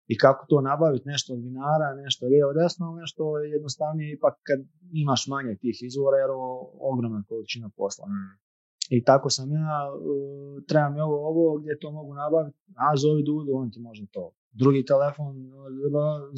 I 0.08 0.17
kako 0.17 0.45
to 0.49 0.62
nabaviti, 0.62 1.08
nešto 1.08 1.34
od 1.34 1.41
vinara, 1.43 1.88
nešto 2.04 2.28
lijevo 2.28 2.54
desno, 2.54 2.86
nešto 3.02 3.38
je 3.39 3.52
jednostavnije 3.52 4.13
ipak 4.13 4.36
kad 4.47 4.60
imaš 4.91 5.28
manje 5.28 5.54
tih 5.62 5.78
izvora 5.89 6.17
jer 6.17 6.30
ovo 6.30 6.49
ogromna 6.91 7.23
količina 7.30 7.69
posla. 7.78 8.06
Mm. 8.08 8.47
I 8.89 9.04
tako 9.04 9.30
sam 9.30 9.52
ja, 9.52 9.80
uh, 9.93 10.63
trebam 10.69 10.93
mi 10.93 10.99
ovo, 10.99 11.17
ovo, 11.30 11.58
gdje 11.60 11.80
to 11.80 11.91
mogu 11.91 12.13
nabaviti, 12.13 12.58
a 12.75 12.97
zovi 12.97 13.23
Dudu, 13.23 13.52
on 13.62 13.71
ti 13.71 13.80
može 13.80 14.06
to. 14.12 14.32
Drugi 14.52 14.86
telefon, 14.86 15.28
uh, 15.28 15.63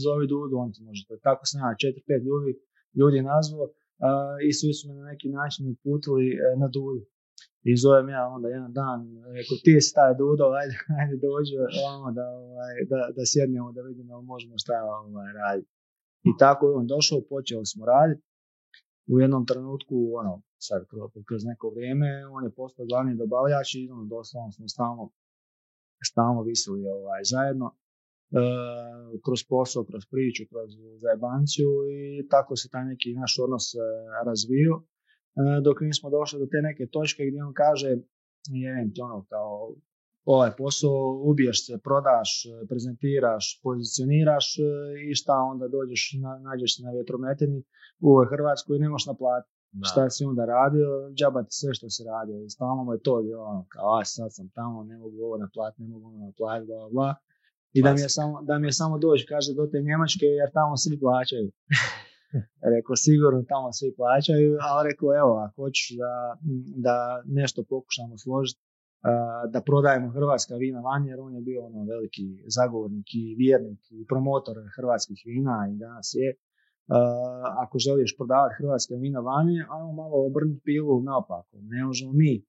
zovi 0.05 0.27
Dudu, 0.27 0.55
on 0.57 0.71
ti 0.73 0.83
može 0.83 1.05
to. 1.07 1.17
Tako 1.27 1.45
sam 1.45 1.61
ja 1.61 1.75
četiri, 1.81 2.03
pet 2.07 2.21
ljudi, 2.29 2.51
ljudi 2.99 3.21
nazvao 3.21 3.63
uh, 3.63 3.69
i 4.47 4.53
svi 4.53 4.73
su 4.73 4.83
me 4.87 4.93
na 4.93 5.05
neki 5.11 5.27
način 5.29 5.63
uputili 5.73 6.27
uh, 6.33 6.61
na 6.61 6.67
Dudu. 6.67 7.01
I 7.63 7.71
zovem 7.83 8.09
ja 8.09 8.23
onda 8.35 8.47
jedan 8.49 8.73
dan, 8.73 8.99
rekao 9.37 9.57
ti 9.63 9.81
si 9.81 9.93
taj 9.97 10.13
Dudo, 10.19 10.45
ajde, 10.59 10.75
ajde 10.99 11.15
dođi 11.27 11.53
ovamo 11.81 12.11
da, 12.17 12.25
ovaj, 12.45 12.73
da, 12.91 12.99
da 13.15 13.23
sjednemo 13.31 13.71
da 13.71 13.81
vidimo 13.81 14.21
možemo 14.21 14.55
šta 14.57 14.73
ovaj, 14.83 15.33
raditi. 15.33 15.71
I 16.29 16.31
tako 16.39 16.63
je 16.67 16.75
on 16.75 16.87
došao, 16.87 17.29
počeli 17.29 17.65
smo 17.65 17.85
raditi. 17.85 18.23
U 19.11 19.19
jednom 19.19 19.45
trenutku, 19.45 19.95
ono, 20.21 20.41
sad 20.67 20.79
kroz, 21.27 21.41
neko 21.45 21.69
vrijeme, 21.75 22.09
on 22.35 22.43
je 22.43 22.57
postao 22.59 22.85
glavni 22.85 23.15
dobavljač 23.15 23.75
i 23.75 23.89
ono, 23.93 24.05
doslovno 24.05 24.51
smo 24.51 24.67
stalno, 24.67 25.03
stalno 26.11 26.41
visili 26.43 26.81
ovaj, 26.97 27.21
zajedno. 27.33 27.67
E, 27.75 27.77
kroz 29.25 29.39
posao, 29.49 29.83
kroz 29.89 30.03
priču, 30.11 30.43
kroz 30.51 30.69
zajebanciju 31.03 31.69
i 31.97 32.27
tako 32.33 32.55
se 32.55 32.69
taj 32.73 32.85
neki 32.85 33.09
naš 33.13 33.33
odnos 33.43 33.65
e, 33.75 33.77
razvio 34.25 34.73
dok 35.63 35.81
nismo 35.81 36.09
došli 36.09 36.39
do 36.39 36.45
te 36.45 36.59
neke 36.61 36.85
točke 36.85 37.25
gdje 37.25 37.43
on 37.43 37.53
kaže 37.53 37.87
je 38.61 38.73
ono 39.03 39.25
kao 39.29 39.75
ovaj 40.25 40.51
posao 40.57 41.21
ubiješ 41.29 41.65
se, 41.65 41.73
prodaš, 41.83 42.29
e, 42.45 42.67
prezentiraš, 42.69 43.59
pozicioniraš 43.63 44.47
e, 44.59 44.61
i 45.09 45.15
šta 45.15 45.35
onda 45.51 45.67
dođeš, 45.67 46.01
na, 46.23 46.31
nađeš 46.47 46.71
se 46.75 46.83
na 46.83 46.91
vjetrometini 46.91 47.63
u 47.99 48.07
ovoj 48.11 48.27
Hrvatskoj 48.31 48.77
i 48.77 48.79
nemaš 48.79 49.05
naplatiti. 49.05 49.55
Da. 49.71 49.85
Šta 49.89 50.09
si 50.09 50.25
onda 50.25 50.45
radio, 50.45 50.87
džaba 51.17 51.41
ti 51.43 51.53
sve 51.59 51.73
što 51.73 51.89
si 51.89 52.03
radio. 52.03 52.35
I 52.43 52.49
stalno 52.49 52.83
mu 52.83 52.93
je 52.93 53.01
to 53.07 53.21
bilo 53.21 53.43
ono, 53.43 53.65
kao, 53.73 53.87
a 53.99 54.05
sad 54.05 54.29
sam 54.37 54.49
tamo, 54.57 54.83
ne 54.83 54.97
mogu 54.97 55.17
ovo 55.27 55.37
naplatiti, 55.37 55.81
ne 55.83 55.89
mogu 55.89 56.05
ono 56.07 56.25
naplatiti, 56.25 56.67
bla, 56.71 56.89
bla. 56.95 57.15
I 57.73 57.83
da 57.83 57.93
mi, 57.93 58.01
je 58.01 58.09
samo, 58.09 58.41
da 58.41 58.59
mi 58.59 58.67
je 58.67 58.71
samo 58.81 58.97
doći, 58.97 59.25
kaže, 59.29 59.53
do 59.53 59.65
te 59.71 59.81
Njemačke, 59.81 60.25
jer 60.25 60.49
tamo 60.53 60.77
svi 60.77 60.99
plaćaju. 60.99 61.51
rekao, 62.75 62.95
sigurno 62.95 63.39
tamo 63.53 63.67
svi 63.77 63.89
plaćaju, 63.99 64.57
ali 64.69 64.89
rekao, 64.89 65.09
evo, 65.21 65.33
ako 65.45 65.55
hoćeš 65.63 65.87
da, 66.01 66.13
da 66.85 66.95
nešto 67.25 67.59
pokušamo 67.69 68.17
složiti, 68.17 68.61
da 69.53 69.61
prodajemo 69.61 70.09
hrvatska 70.11 70.55
vina 70.55 70.79
vani, 70.79 71.09
jer 71.09 71.19
on 71.19 71.35
je 71.35 71.41
bio 71.41 71.65
ono 71.65 71.83
veliki 71.83 72.25
zagovornik 72.57 73.07
i 73.13 73.35
vjernik 73.37 73.79
i 73.91 74.05
promotor 74.05 74.55
hrvatskih 74.75 75.19
vina 75.25 75.67
i 75.71 75.77
danas 75.77 76.11
je. 76.13 76.29
Ako 77.63 77.79
želiš 77.79 78.17
prodavati 78.17 78.55
hrvatska 78.57 78.95
vina 78.95 79.19
vani, 79.19 79.55
ajmo 79.73 79.91
malo 79.91 80.25
obrnuti 80.27 80.61
pilu 80.63 81.01
naopako. 81.01 81.57
Ne 81.61 81.83
možemo 81.85 82.11
mi, 82.13 82.45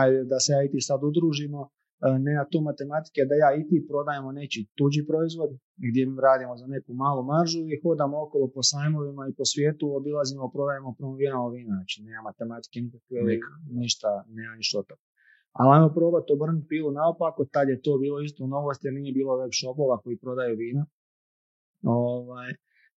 ajde 0.00 0.24
da 0.24 0.40
se 0.40 0.52
ja 0.52 0.80
sad 0.80 1.00
udružimo, 1.04 1.70
uh, 2.06 2.16
ne 2.24 2.32
na 2.40 2.44
tu 2.50 2.58
matematike 2.68 3.20
da 3.30 3.34
ja 3.42 3.50
i 3.60 3.62
ti 3.68 3.76
prodajemo 3.90 4.30
neći 4.40 4.60
tuđi 4.78 5.02
proizvod, 5.10 5.50
gdje 5.86 6.02
radimo 6.26 6.54
za 6.60 6.66
neku 6.74 6.92
malu 7.02 7.22
maržu 7.32 7.60
i 7.72 7.80
hodamo 7.82 8.16
okolo 8.24 8.46
po 8.54 8.62
sajmovima 8.70 9.22
i 9.26 9.36
po 9.38 9.44
svijetu, 9.52 9.84
obilazimo, 9.98 10.52
prodajemo, 10.54 10.88
promoviramo 10.98 11.46
vina. 11.56 11.72
Znači, 11.78 11.96
nema 12.06 12.22
matematike 12.30 12.76
nikakve, 12.86 13.18
ništa, 13.80 14.10
nema 14.38 14.54
ništa 14.60 14.78
od 14.78 14.86
toga. 14.90 15.04
Ali 15.58 15.68
ajmo 15.74 15.88
probati 15.98 16.32
obrnuti 16.32 16.68
pilu 16.72 16.90
naopako, 17.00 17.40
tad 17.54 17.66
je 17.68 17.82
to 17.84 17.92
bilo 18.04 18.20
isto 18.20 18.46
novost 18.46 18.84
jer 18.84 18.94
nije 18.94 19.12
bilo 19.12 19.36
web 19.40 19.52
shopova 19.60 19.96
koji 20.02 20.22
prodaju 20.24 20.56
vina. 20.56 20.82
Ovaj, 21.82 22.50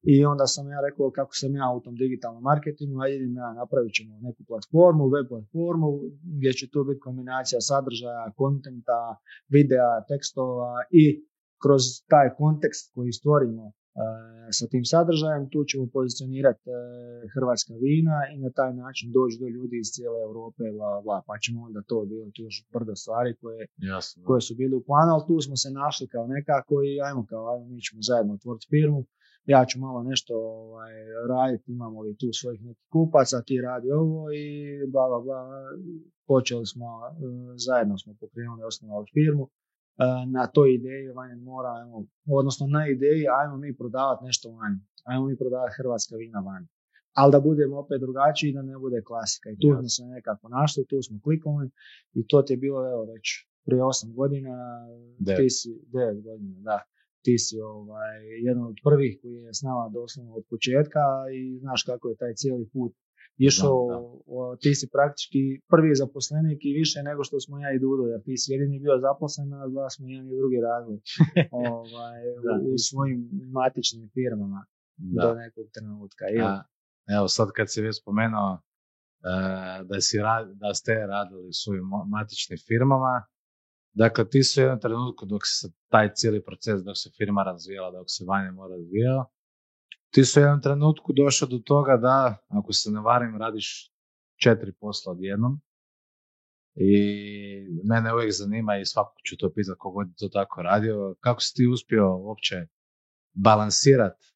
I 0.03 0.25
onda 0.25 0.47
sam 0.47 0.71
ja 0.71 0.81
rekao 0.89 1.11
kako 1.11 1.35
sam 1.35 1.57
ja 1.57 1.67
u 1.77 1.81
tom 1.81 1.95
digitalnom 1.95 2.43
marketingu, 2.43 3.01
ajde 3.01 3.17
idem 3.17 3.35
ja 3.37 3.53
napravit 3.53 3.93
ćemo 3.95 4.13
neku 4.21 4.43
platformu, 4.51 5.05
web 5.15 5.27
platformu 5.29 5.89
gdje 6.37 6.53
će 6.53 6.71
tu 6.73 6.85
biti 6.85 7.01
kombinacija 7.01 7.61
sadržaja, 7.61 8.33
kontenta, 8.37 9.01
videa, 9.55 10.05
tekstova 10.11 10.75
i 11.03 11.05
kroz 11.63 11.83
taj 12.13 12.29
kontekst 12.41 12.85
koji 12.95 13.13
stvorimo 13.21 13.65
e, 13.69 13.73
sa 14.59 14.65
tim 14.73 14.85
sadržajem, 14.93 15.51
tu 15.53 15.61
ćemo 15.71 15.85
pozicionirati 15.97 16.65
e, 16.71 16.75
hrvatska 17.35 17.75
vina 17.85 18.17
i 18.35 18.37
na 18.45 18.51
taj 18.59 18.71
način 18.83 19.07
doći 19.19 19.37
do 19.43 19.47
ljudi 19.57 19.77
iz 19.81 19.89
cijele 19.95 20.21
Europe, 20.29 20.63
bla, 20.79 20.93
bla, 21.05 21.19
pa 21.29 21.35
ćemo 21.43 21.59
onda 21.69 21.81
to 21.91 21.97
bilo 22.13 22.27
tu 22.35 22.41
još 22.49 22.57
brdo 22.75 22.95
stvari 23.03 23.31
koje 23.41 23.61
Jasno. 23.93 24.25
koje 24.29 24.41
su 24.47 24.53
bili 24.61 24.75
u 24.77 24.85
planu, 24.89 25.11
ali 25.15 25.27
tu 25.29 25.37
smo 25.47 25.57
se 25.63 25.71
našli 25.83 26.07
kao 26.15 26.25
nekako 26.37 26.75
i 26.91 26.93
ajmo 27.07 27.23
kao, 27.31 27.43
ajmo, 27.51 27.65
mi 27.75 27.81
ćemo 27.87 28.01
zajedno 28.09 28.33
otvoriti 28.39 28.67
firmu, 28.75 29.01
ja 29.45 29.65
ću 29.65 29.81
malo 29.81 30.03
nešto 30.03 30.35
ovaj, 30.37 30.93
raditi, 31.29 31.73
imamo 31.73 32.01
li 32.03 32.17
tu 32.17 32.27
svojih 32.33 32.63
nekih 32.63 32.85
kupaca, 32.93 33.43
ti 33.43 33.61
radi 33.61 33.91
ovo 33.93 34.33
i 34.33 34.47
bla, 34.89 35.09
bla, 35.09 35.21
bla. 35.21 35.41
Počeli 36.27 36.67
smo, 36.67 36.87
eh, 37.07 37.13
zajedno 37.57 37.99
smo 37.99 38.15
pokrenuli, 38.21 38.63
osnovali 38.65 39.07
firmu. 39.15 39.45
Eh, 39.99 40.27
Na 40.27 40.47
toj 40.47 40.75
ideji 40.75 41.09
vanje 41.09 41.37
mora, 41.37 41.69
ajmo, 41.73 42.07
odnosno 42.31 42.67
na 42.67 42.89
ideji, 42.89 43.25
ajmo 43.41 43.57
mi 43.57 43.77
prodavati 43.77 44.25
nešto 44.25 44.51
vani. 44.51 44.79
Ajmo 45.05 45.27
mi 45.27 45.37
prodavati 45.37 45.75
hrvatska 45.79 46.17
vina 46.17 46.41
vani. 46.41 46.67
Ali 47.13 47.33
da 47.33 47.41
budemo 47.41 47.79
opet 47.79 48.01
drugačiji, 48.01 48.53
da 48.53 48.63
ne 48.63 48.79
bude 48.79 49.03
klasika. 49.03 49.51
I 49.51 49.59
tu 49.61 49.69
Jasno. 49.69 49.81
smo 49.81 49.89
se 49.89 50.03
nekako 50.05 50.49
našli, 50.49 50.87
tu 50.87 51.03
smo 51.03 51.21
kliknuli 51.25 51.71
i 52.15 52.27
to 52.27 52.43
ti 52.43 52.53
je 52.53 52.57
bilo, 52.57 52.93
evo, 52.93 53.05
već 53.05 53.27
prije 53.67 53.85
osam 53.85 54.15
godina, 54.15 54.55
Devet. 55.19 55.39
ti 55.39 55.51
si, 55.51 55.71
devet 55.87 56.23
godina, 56.23 56.61
da, 56.61 56.79
ti 57.25 57.35
si 57.45 57.57
ovaj, 57.61 58.17
jedan 58.49 58.65
od 58.71 58.77
prvih 58.87 59.13
koji 59.23 59.35
je 59.35 59.55
s 59.59 59.63
nama 59.69 59.85
doslovno 59.99 60.35
od 60.35 60.45
početka 60.51 61.05
i 61.39 61.59
znaš 61.59 61.81
kako 61.91 62.05
je 62.09 62.17
taj 62.23 62.35
cijeli 62.41 62.67
put 62.75 62.93
išao, 63.49 63.79
Da, 63.89 63.95
da. 63.95 64.01
o, 64.37 64.57
ti 64.63 64.75
si 64.79 64.87
praktički 64.97 65.43
prvi 65.73 65.91
zaposlenik 66.03 66.61
i 66.65 66.77
više 66.81 66.99
nego 67.09 67.21
što 67.29 67.37
smo 67.45 67.55
ja 67.65 67.71
i 67.73 67.79
Dudo, 67.85 68.05
jer 68.13 68.21
ti 68.27 68.35
si 68.41 68.53
jedini 68.53 68.81
bio 68.85 68.97
zaposlen, 69.07 69.49
a 69.53 69.69
dva 69.75 69.87
smo 69.91 70.09
jedan 70.09 70.27
i 70.33 70.39
drugi 70.41 70.59
radili 70.69 70.99
ovaj, 71.69 72.21
Da, 72.47 72.53
u, 72.69 72.75
svojim 72.89 73.21
matičnim 73.59 74.05
firmama 74.17 74.61
Da. 74.97 75.23
do 75.23 75.35
nekog 75.35 75.67
trenutka. 75.75 76.25
A, 76.49 76.63
evo 77.17 77.29
sad 77.29 77.49
kad 77.57 77.67
si 77.73 77.81
već 77.87 77.95
spomenuo 78.03 78.51
e, 78.55 78.63
da, 79.89 80.01
si 80.01 80.17
da 80.63 80.71
ste 80.75 80.93
radili 81.15 81.45
u 81.49 81.53
svojim 81.63 81.87
matičnim 82.15 82.59
firmama, 82.69 83.15
dakle 83.93 84.29
ti 84.29 84.43
su 84.43 84.61
u 84.61 84.63
jednom 84.63 84.81
trenutku 84.81 85.27
dok 85.27 85.43
se 85.45 85.69
taj 85.89 86.15
cijeli 86.15 86.45
proces, 86.45 86.83
dok 86.83 86.97
se 86.97 87.11
firma 87.17 87.43
razvijala, 87.43 87.91
dok 87.91 88.07
se 88.09 88.25
Vanja 88.25 88.53
mora 88.53 88.75
razvijao, 88.77 89.31
ti 90.11 90.25
su 90.25 90.41
u 90.41 90.43
jednom 90.43 90.63
trenutku 90.63 91.13
došao 91.13 91.49
do 91.49 91.59
toga 91.59 91.97
da, 91.97 92.37
ako 92.49 92.73
se 92.73 92.91
ne 92.91 93.01
varim, 93.01 93.37
radiš 93.39 93.93
četiri 94.43 94.73
posla 94.81 95.13
odjednom. 95.13 95.61
I 96.75 97.03
mene 97.85 98.15
uvijek 98.15 98.33
zanima 98.33 98.79
i 98.79 98.87
svakog 98.87 99.17
ću 99.27 99.37
to 99.37 99.53
pitati 99.55 99.79
kogod 99.79 100.09
je 100.09 100.15
to 100.19 100.29
tako 100.29 100.63
radio, 100.63 101.15
kako 101.21 101.41
si 101.41 101.55
ti 101.55 101.67
uspio 101.67 102.17
uopće 102.17 102.67
balansirati 103.33 104.33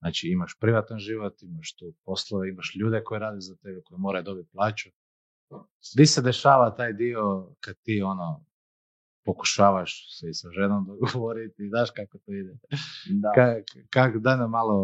Znači 0.00 0.28
imaš 0.28 0.56
privatan 0.60 0.98
život, 0.98 1.42
imaš 1.42 1.76
tu 1.76 1.94
poslove, 2.04 2.48
imaš 2.48 2.76
ljude 2.80 3.02
koji 3.04 3.20
rade 3.20 3.40
za 3.40 3.56
tebe, 3.56 3.82
koji 3.84 3.98
moraju 3.98 4.24
dobiti 4.24 4.48
plaću. 4.52 4.88
Di 5.96 6.06
se 6.06 6.22
dešava 6.22 6.74
taj 6.76 6.92
dio 6.92 7.54
kad 7.60 7.76
ti 7.82 8.02
ono 8.02 8.44
pokušavaš 9.28 9.90
se 10.16 10.24
i 10.28 10.34
sa 10.40 10.48
ženom 10.58 10.82
dogovoriti, 10.90 11.70
znaš 11.72 11.88
kako 11.98 12.14
to 12.24 12.30
ide. 12.40 12.54
da. 13.22 13.30
Ka, 13.36 13.46
kak, 13.96 14.12
daj 14.26 14.36
nam 14.42 14.50
malo 14.60 14.76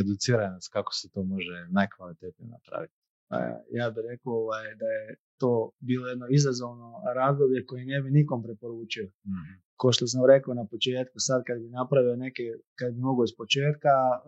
educiraj 0.00 0.48
nas 0.54 0.66
kako 0.76 0.90
se 0.98 1.06
to 1.14 1.20
može 1.34 1.56
najkvalitetnije 1.78 2.48
napraviti. 2.56 2.94
Pa 3.28 3.36
ja 3.78 3.86
bih 3.94 4.02
rekao 4.10 4.32
ovaj, 4.44 4.66
da 4.82 4.88
je 4.98 5.04
to 5.42 5.52
bilo 5.88 6.04
jedno 6.12 6.26
izazovno 6.38 6.88
razdoblje 7.20 7.66
koje 7.68 7.82
ne 7.92 7.98
bi 8.02 8.10
nikom 8.18 8.38
preporučio. 8.46 9.06
Mhm. 9.32 9.52
Ko 9.80 9.86
što 9.94 10.04
sam 10.06 10.20
rekao 10.34 10.52
na 10.54 10.66
početku, 10.72 11.16
sad 11.28 11.38
kad 11.46 11.56
bi 11.62 11.68
napravio 11.80 12.16
neke, 12.26 12.44
kad 12.78 12.88
bi 12.94 13.00
mogao 13.08 13.24
iz 13.24 13.34
početka, 13.40 13.94
uh, 14.14 14.22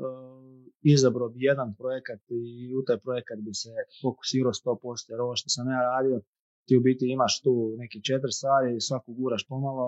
izabrao 0.94 1.28
bi 1.34 1.38
jedan 1.50 1.68
projekat 1.80 2.20
i 2.30 2.74
u 2.78 2.80
taj 2.86 2.98
projekat 3.06 3.38
bi 3.46 3.52
se 3.62 3.72
fokusirao 4.02 4.52
100%, 4.52 5.10
jer 5.10 5.18
ovo 5.20 5.34
što 5.40 5.48
sam 5.54 5.64
ja 5.76 5.80
radio, 5.92 6.16
ti 6.66 6.76
u 6.76 6.80
biti 6.80 7.12
imaš 7.12 7.42
tu 7.42 7.74
neki 7.78 8.02
četiri 8.02 8.32
stvari, 8.32 8.80
svaku 8.80 9.12
guraš 9.12 9.46
pomalo, 9.48 9.86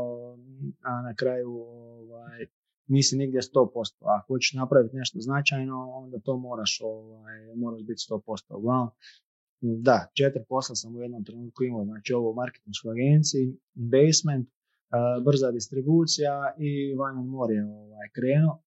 a 0.82 1.02
na 1.02 1.14
kraju 1.14 1.50
ovaj, 1.50 2.46
nisi 2.86 3.16
nigdje 3.16 3.40
100%. 3.40 3.94
A 4.00 4.18
ako 4.18 4.34
hoćeš 4.34 4.52
napraviti 4.52 4.96
nešto 4.96 5.18
značajno, 5.20 5.90
onda 5.90 6.18
to 6.18 6.36
moraš, 6.36 6.80
ovaj, 6.82 7.56
moraš 7.56 7.82
biti 7.82 8.00
100%. 8.10 8.54
Uglavnom, 8.54 8.90
da, 9.60 10.10
četiri 10.14 10.42
posla 10.48 10.74
sam 10.74 10.96
u 10.96 11.02
jednom 11.02 11.24
trenutku 11.24 11.64
imao, 11.64 11.84
znači 11.84 12.12
ovo 12.12 12.30
u 12.30 12.34
marketinškoj 12.34 12.90
agenciji, 12.92 13.56
basement, 13.74 14.48
brza 15.24 15.50
distribucija 15.50 16.54
i 16.58 16.94
Vanja 16.94 17.22
Mor 17.22 17.50
je 17.50 17.64
ovaj, 17.64 18.08
krenuo. 18.14 18.62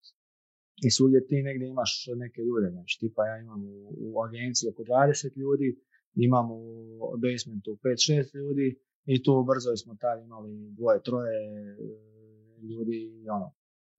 I 0.85 0.89
svugdje 0.91 1.27
ti 1.27 1.43
negdje 1.43 1.67
imaš 1.67 2.05
neke 2.15 2.41
ljude, 2.41 2.67
znači 2.71 2.99
tipa 2.99 3.25
ja 3.25 3.37
imam 3.37 3.63
u, 3.63 3.77
u 3.99 4.23
agenciji 4.23 4.69
oko 4.69 4.83
20 4.83 5.37
ljudi, 5.37 5.79
imam 6.15 6.51
u 6.51 6.61
basementu 7.21 7.77
5-6 7.83 8.35
ljudi 8.35 8.79
i 9.05 9.23
tu 9.23 9.45
brzo 9.49 9.75
smo 9.75 9.95
tad 9.95 10.23
imali 10.23 10.71
dvoje, 10.77 11.01
troje 11.03 11.39
e, 11.39 11.75
ljudi 12.69 12.97
i 13.23 13.29
ono, 13.29 13.53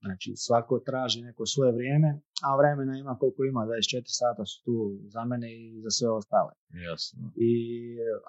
Znači, 0.05 0.33
svako 0.37 0.79
traži 0.79 1.23
neko 1.23 1.47
svoje 1.47 1.73
vrijeme, 1.73 2.21
a 2.47 2.57
vremena 2.61 2.99
ima 2.99 3.17
koliko 3.21 3.45
ima, 3.45 3.61
24 3.61 4.03
sata 4.07 4.45
su 4.47 4.65
tu 4.65 4.75
za 5.15 5.25
mene 5.25 5.49
i 5.61 5.81
za 5.85 5.91
sve 5.91 6.09
ostale. 6.11 6.53
Jasno. 6.89 7.33
I, 7.37 7.53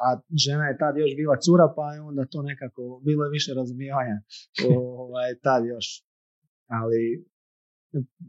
a 0.05 0.19
žena 0.45 0.65
je 0.67 0.77
tad 0.77 0.97
još 0.97 1.13
bila 1.15 1.35
cura, 1.45 1.73
pa 1.75 1.93
je 1.93 2.01
onda 2.01 2.25
to 2.25 2.41
nekako, 2.41 3.01
bilo 3.05 3.25
je 3.25 3.35
više 3.37 3.53
razumijevanja 3.53 4.17
ovaj, 4.77 5.29
tad 5.45 5.65
još. 5.65 5.87
Ali 6.67 7.01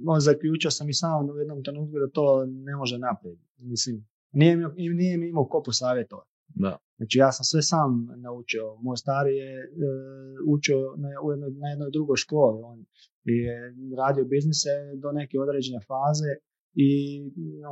on, 0.06 0.20
zaključio 0.20 0.70
sam 0.70 0.88
i 0.88 0.94
sam 0.94 1.30
u 1.30 1.38
jednom 1.38 1.64
trenutku 1.64 1.98
da 1.98 2.08
to 2.10 2.46
ne 2.46 2.76
može 2.76 2.98
naprijed. 2.98 3.38
Mislim, 3.56 3.96
nije 4.32 4.56
mi, 4.56 4.88
nije 4.88 5.18
mi 5.18 5.28
imao 5.28 5.44
ko 5.44 5.62
posavjetovati. 5.62 6.30
Da. 6.54 6.78
Znači 6.96 7.18
ja 7.18 7.32
sam 7.32 7.44
sve 7.44 7.62
sam 7.62 7.90
naučio. 8.16 8.76
Moj 8.86 8.96
stari 8.96 9.36
je 9.36 9.52
e, 9.60 9.66
učio 10.54 10.78
na, 11.02 11.08
u 11.24 11.30
jednoj, 11.32 11.50
na 11.50 11.68
jednoj 11.68 11.90
drugoj 11.90 12.16
školi. 12.16 12.58
On 12.62 12.78
je 13.24 13.56
radio 14.02 14.24
biznise 14.24 14.72
do 15.02 15.12
neke 15.12 15.36
određene 15.44 15.80
faze 15.90 16.32
i 16.74 16.90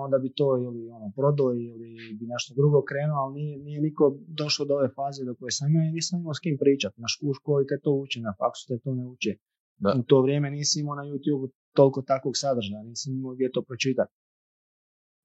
onda 0.05 0.19
bi 0.19 0.33
to 0.39 0.49
ili 0.67 0.91
ono 0.97 1.13
prodao 1.17 1.51
ili 1.55 1.91
bi 2.19 2.25
nešto 2.35 2.55
drugo 2.61 2.79
krenuo, 2.89 3.19
ali 3.23 3.35
nije, 3.35 3.59
nije 3.59 3.81
niko 3.81 4.19
došao 4.41 4.67
do 4.67 4.75
ove 4.75 4.89
faze 4.97 5.25
do 5.25 5.35
koje 5.39 5.51
sam 5.51 5.75
ja 5.75 5.83
i 5.85 5.93
nisam 5.93 6.21
imao 6.21 6.35
s 6.35 6.41
kim 6.45 6.57
pričati. 6.63 7.01
Na 7.01 7.07
u 7.29 7.35
školi 7.39 7.67
te 7.71 7.77
to 7.85 7.91
uči, 8.03 8.21
na 8.21 8.33
faksu 8.39 8.63
te 8.69 8.79
to 8.85 8.95
ne 8.95 9.05
uči. 9.15 9.33
Da. 9.85 9.91
U 9.99 10.03
to 10.03 10.23
vrijeme 10.23 10.51
nisi 10.51 10.81
imao 10.81 10.95
na 10.95 11.05
YouTube 11.11 11.51
toliko 11.79 12.03
takvog 12.03 12.35
sadržaja, 12.37 12.83
nisam 12.83 13.15
imao 13.15 13.35
gdje 13.35 13.53
to 13.53 13.63
pročitati. 13.63 14.13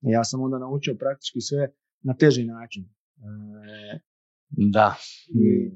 Ja 0.00 0.24
sam 0.24 0.42
onda 0.42 0.58
naučio 0.58 0.94
praktički 0.98 1.40
sve 1.40 1.72
na 2.02 2.14
teži 2.14 2.44
način. 2.44 2.82
E, 2.84 4.00
Da. 4.48 4.94
I- 5.28 5.72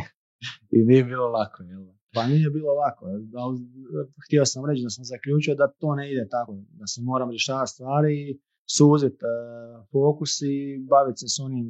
I 0.76 0.84
nije 0.84 1.04
bilo 1.04 1.28
lako, 1.28 1.62
jel? 1.62 1.84
da? 1.84 1.92
Pa 2.14 2.26
nije 2.26 2.50
bilo 2.50 2.72
lako. 2.74 3.06
ali 3.36 3.58
Htio 4.26 4.44
sam 4.46 4.66
reći 4.66 4.82
da 4.82 4.90
sam 4.90 5.04
zaključio 5.04 5.54
da 5.54 5.72
to 5.80 5.94
ne 5.94 6.12
ide 6.12 6.28
tako. 6.30 6.52
Da 6.70 6.86
se 6.86 7.00
moram 7.02 7.30
rješavati 7.30 7.70
stvari 7.72 8.14
i 8.30 8.40
suziti 8.76 9.24
e, 9.24 9.28
fokus 9.92 10.42
i 10.42 10.54
baviti 10.90 11.18
se 11.18 11.26
s 11.28 11.40
onim 11.40 11.66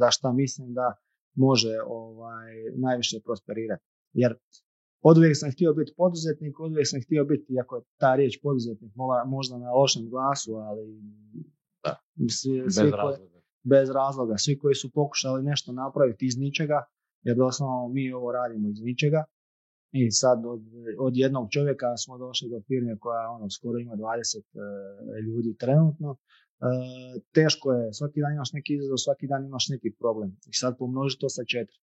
za 0.00 0.10
šta 0.10 0.32
mislim 0.32 0.74
da 0.74 0.94
može 1.34 1.74
ovaj, 1.86 2.52
najviše 2.76 3.16
prosperirati. 3.24 3.84
Jer 4.12 4.32
od 5.02 5.18
uvijek 5.18 5.36
sam 5.36 5.50
htio 5.52 5.72
biti 5.74 5.92
poduzetnik, 5.96 6.60
od 6.60 6.70
uvijek 6.70 6.88
sam 6.88 7.00
htio 7.02 7.24
biti, 7.24 7.52
iako 7.52 7.76
je 7.76 7.82
ta 7.96 8.14
riječ 8.14 8.40
poduzetnik 8.42 8.92
možda 9.26 9.58
na 9.58 9.70
lošem 9.72 10.10
glasu, 10.10 10.54
ali 10.54 10.84
Da. 11.84 11.96
svi, 12.30 12.62
Bez 12.62 12.74
svi 12.74 12.80
koji- 12.82 12.92
razloga. 12.92 13.40
bez 13.64 13.90
razloga. 13.90 14.34
Svi 14.38 14.58
koji 14.58 14.74
su 14.74 14.90
pokušali 14.90 15.42
nešto 15.42 15.72
napraviti 15.72 16.26
iz 16.26 16.36
ničega, 16.38 16.78
jer 17.22 17.36
doslovno 17.36 17.88
mi 17.88 18.12
ovo 18.12 18.32
radimo 18.32 18.68
iz 18.68 18.80
ničega. 18.80 19.24
I 19.92 20.10
sad 20.12 20.38
od, 20.46 20.62
od 20.98 21.16
jednog 21.16 21.46
čovjeka 21.50 21.96
smo 21.96 22.18
došli 22.18 22.50
do 22.50 22.60
firme 22.60 22.98
koja 22.98 23.30
ono, 23.30 23.50
skoro 23.50 23.78
ima 23.78 23.94
20 23.94 24.38
e, 24.38 24.42
ljudi 25.20 25.56
trenutno. 25.56 26.16
E, 26.60 26.64
teško 27.32 27.72
je, 27.72 27.92
svaki 27.92 28.20
dan 28.20 28.32
imaš 28.32 28.52
neki 28.52 28.74
izazov, 28.74 28.96
svaki 28.96 29.26
dan 29.26 29.46
imaš 29.46 29.68
neki 29.68 29.90
problem. 29.98 30.30
I 30.46 30.52
sad 30.52 30.78
pomnoži 30.78 31.18
to 31.18 31.28
sa 31.28 31.42
četiri. 31.44 31.78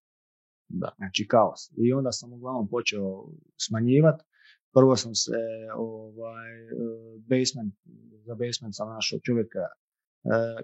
Da. 0.69 0.89
Znači 0.97 1.27
kaos. 1.27 1.71
I 1.77 1.93
onda 1.93 2.12
sam 2.12 2.34
uglavnom 2.34 2.67
počeo 2.67 3.25
smanjivati. 3.58 4.23
Prvo 4.73 4.95
sam 4.95 5.15
se 5.15 5.39
ovaj, 5.75 6.51
basement, 7.30 7.73
za 8.25 8.36
basement 8.36 8.75
sam 8.75 8.88
našao 8.89 9.19
čovjeka 9.19 9.63
e, 9.67 9.71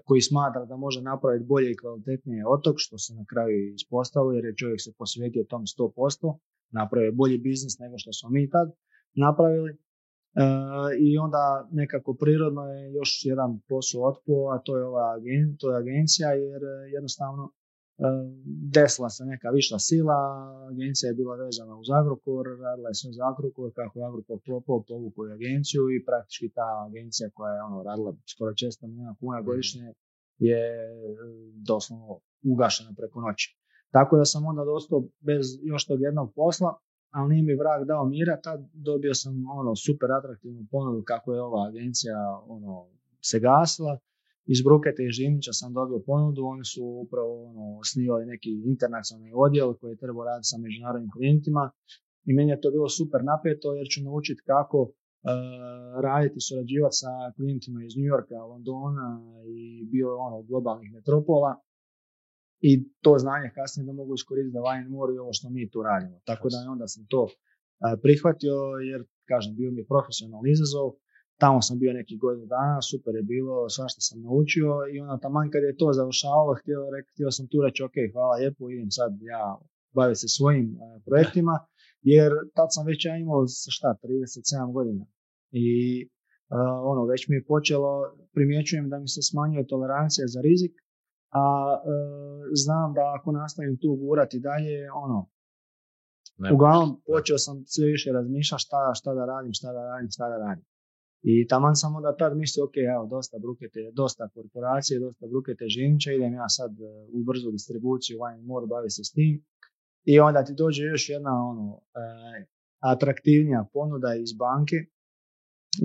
koji 0.04 0.20
smatra 0.20 0.64
da 0.64 0.76
može 0.76 1.00
napraviti 1.02 1.44
bolje 1.44 1.70
i 1.70 1.76
kvalitetnije 1.76 2.46
otok, 2.46 2.74
što 2.78 2.98
se 2.98 3.14
na 3.14 3.24
kraju 3.30 3.74
ispostavilo 3.74 4.32
jer 4.32 4.44
je 4.44 4.60
čovjek 4.60 4.80
se 4.80 4.92
posvetio 4.98 5.44
tom 5.52 5.62
100%, 5.62 6.38
napravio 6.70 7.12
bolji 7.12 7.38
biznis 7.38 7.78
nego 7.78 7.94
što 7.98 8.12
smo 8.12 8.28
mi 8.30 8.50
tad 8.50 8.68
napravili. 9.26 9.70
E, 9.72 9.76
I 11.06 11.18
onda 11.18 11.68
nekako 11.72 12.14
prirodno 12.14 12.62
je 12.74 12.92
još 12.92 13.10
jedan 13.24 13.50
posao 13.68 14.00
otpo, 14.10 14.34
a 14.54 14.56
to 14.64 14.76
je 14.78 14.84
ova 14.84 15.04
agen, 15.16 15.56
to 15.60 15.70
je 15.70 15.80
agencija 15.82 16.28
jer 16.32 16.62
e, 16.64 16.90
jednostavno 16.96 17.52
desila 18.76 19.08
se 19.10 19.24
neka 19.24 19.50
viša 19.50 19.78
sila, 19.78 20.16
agencija 20.70 21.08
je 21.08 21.14
bila 21.14 21.36
vezana 21.36 21.78
uz 21.78 21.86
Agrokor, 22.00 22.46
radila 22.46 22.88
je 22.88 22.94
sve 22.94 23.12
za 23.12 23.22
Agrokor, 23.30 23.72
kako 23.74 23.98
je 23.98 24.06
Agrokor 24.06 24.38
propao, 24.44 24.84
povukao 24.88 25.24
je 25.24 25.34
agenciju 25.34 25.82
i 25.90 26.04
praktički 26.04 26.48
ta 26.48 26.68
agencija 26.88 27.30
koja 27.34 27.52
je 27.54 27.62
ono 27.62 27.82
radila 27.82 28.16
skoro 28.32 28.50
400 28.50 28.86
milijuna 28.86 29.16
kuna 29.20 29.40
godišnje 29.42 29.94
je 30.38 30.58
e, 30.58 30.94
doslovno 31.70 32.20
ugašena 32.42 32.90
preko 32.96 33.20
noći. 33.20 33.56
Tako 33.90 34.16
da 34.16 34.24
sam 34.24 34.46
onda 34.46 34.64
dostao 34.64 35.04
bez 35.20 35.46
još 35.62 35.86
tog 35.86 36.00
jednog 36.00 36.32
posla, 36.34 36.78
ali 37.10 37.28
nije 37.28 37.42
mi 37.42 37.54
vrag 37.62 37.86
dao 37.86 38.04
mira, 38.04 38.40
tad 38.40 38.60
dobio 38.72 39.14
sam 39.14 39.32
ono 39.50 39.76
super 39.76 40.12
atraktivnu 40.12 40.66
ponudu 40.70 41.02
kako 41.04 41.34
je 41.34 41.42
ova 41.42 41.68
agencija 41.68 42.16
ono 42.46 42.86
se 43.20 43.40
gasila. 43.40 43.98
Iz 44.52 44.60
Brukete 44.68 45.02
i 45.04 45.14
Žinića 45.18 45.52
sam 45.60 45.76
dobio 45.78 46.06
ponudu, 46.10 46.40
oni 46.54 46.64
su 46.72 46.82
upravo 47.04 47.32
ono, 47.50 47.62
osnivali 47.82 48.24
neki 48.32 48.50
internacionalni 48.72 49.32
odjel 49.46 49.68
koji 49.78 49.90
je 49.92 50.02
trebao 50.02 50.24
raditi 50.24 50.50
sa 50.52 50.56
međunarodnim 50.64 51.10
klijentima 51.16 51.64
i 52.28 52.30
meni 52.36 52.50
je 52.50 52.60
to 52.62 52.70
bilo 52.76 52.88
super 52.98 53.20
napeto 53.32 53.68
jer 53.78 53.86
ću 53.92 53.98
naučiti 54.08 54.42
kako 54.52 54.80
uh, 54.82 54.92
raditi, 56.06 56.46
surađivati 56.48 56.96
sa 57.02 57.12
klijentima 57.36 57.78
iz 57.84 57.92
New 57.96 58.08
Yorka, 58.12 58.48
Londona 58.52 59.08
i 59.56 59.60
bio 59.92 60.08
ono 60.26 60.42
globalnih 60.48 60.90
metropola 60.96 61.52
i 62.68 62.72
to 63.04 63.12
znanje 63.24 63.48
kasnije 63.58 63.86
da 63.86 63.92
mogu 64.00 64.12
iskoristiti 64.14 64.56
da 64.56 64.66
Wine 64.66 64.88
More 64.94 65.12
i 65.14 65.22
ovo 65.24 65.32
što 65.38 65.46
mi 65.50 65.70
tu 65.72 65.78
radimo. 65.82 66.16
Tako 66.30 66.46
da 66.52 66.58
onda 66.74 66.86
sam 66.94 67.02
to 67.12 67.22
prihvatio 68.02 68.56
jer, 68.90 69.00
kažem, 69.30 69.52
bio 69.58 69.70
mi 69.70 69.80
je 69.80 69.90
profesionalni 69.92 70.50
izazov, 70.50 70.86
tamo 71.42 71.62
sam 71.62 71.78
bio 71.78 71.92
neki 71.92 72.16
godinu 72.16 72.46
dana, 72.46 72.82
super 72.82 73.14
je 73.14 73.22
bilo, 73.22 73.68
svašta 73.68 74.00
sam 74.00 74.22
naučio 74.22 74.70
i 74.92 75.00
onda 75.00 75.16
taman 75.18 75.50
kad 75.50 75.62
je 75.62 75.76
to 75.76 75.92
završavalo, 75.92 76.54
htio, 76.60 76.80
htio 77.12 77.30
sam 77.30 77.46
tu 77.50 77.58
reći, 77.66 77.82
ok, 77.82 77.96
hvala 78.12 78.34
lijepo, 78.36 78.70
idem 78.70 78.90
sad 78.90 79.12
ja 79.34 79.44
baviti 79.96 80.20
se 80.20 80.28
svojim 80.28 80.66
projektima, 81.06 81.54
jer 82.02 82.30
tad 82.56 82.68
sam 82.70 82.86
već 82.86 83.04
ja 83.04 83.16
imao 83.16 83.46
šta, 83.76 83.88
37 84.02 84.72
godina. 84.72 85.04
I 85.50 85.66
ono, 86.90 87.04
već 87.04 87.28
mi 87.28 87.36
je 87.36 87.44
počelo, 87.44 87.90
primjećujem 88.34 88.88
da 88.88 88.98
mi 88.98 89.08
se 89.08 89.20
smanjuje 89.22 89.66
tolerancija 89.66 90.26
za 90.26 90.40
rizik, 90.40 90.74
a 91.42 91.44
e, 91.76 91.90
znam 92.64 92.94
da 92.94 93.02
ako 93.16 93.32
nastavim 93.32 93.78
tu 93.82 93.96
gurati 93.96 94.40
dalje, 94.40 94.90
ono, 95.04 95.28
uglavnom 96.54 97.02
počeo 97.06 97.38
sam 97.38 97.64
sve 97.66 97.86
više 97.86 98.12
razmišljati 98.12 98.62
šta, 98.62 98.94
šta 98.94 99.14
da 99.14 99.24
radim, 99.24 99.52
šta 99.52 99.72
da 99.72 99.82
radim, 99.90 100.10
šta 100.10 100.28
da 100.28 100.36
radim. 100.36 100.64
I 101.32 101.46
taman 101.50 101.76
sam 101.76 101.96
onda 101.96 102.16
tad 102.16 102.36
mislio, 102.36 102.64
ok, 102.64 102.76
evo, 102.94 103.06
dosta 103.06 103.38
brukete, 103.38 103.80
dosta 103.92 104.28
korporacije, 104.34 105.00
dosta 105.00 105.26
brukete 105.26 105.64
žinča, 105.68 106.12
idem 106.12 106.34
ja 106.34 106.48
sad 106.48 106.70
e, 106.80 106.84
u 107.16 107.24
brzu 107.28 107.50
distribuciju, 107.50 108.18
Wine 108.18 108.42
More, 108.48 108.66
bavi 108.66 108.90
se 108.90 109.04
s 109.04 109.10
tim. 109.12 109.44
I 110.04 110.20
onda 110.20 110.44
ti 110.44 110.52
dođe 110.62 110.82
još 110.82 111.08
jedna 111.08 111.32
ono, 111.50 111.80
e, 112.02 112.46
atraktivnija 112.92 113.68
ponuda 113.72 114.14
iz 114.14 114.32
banke, 114.32 114.76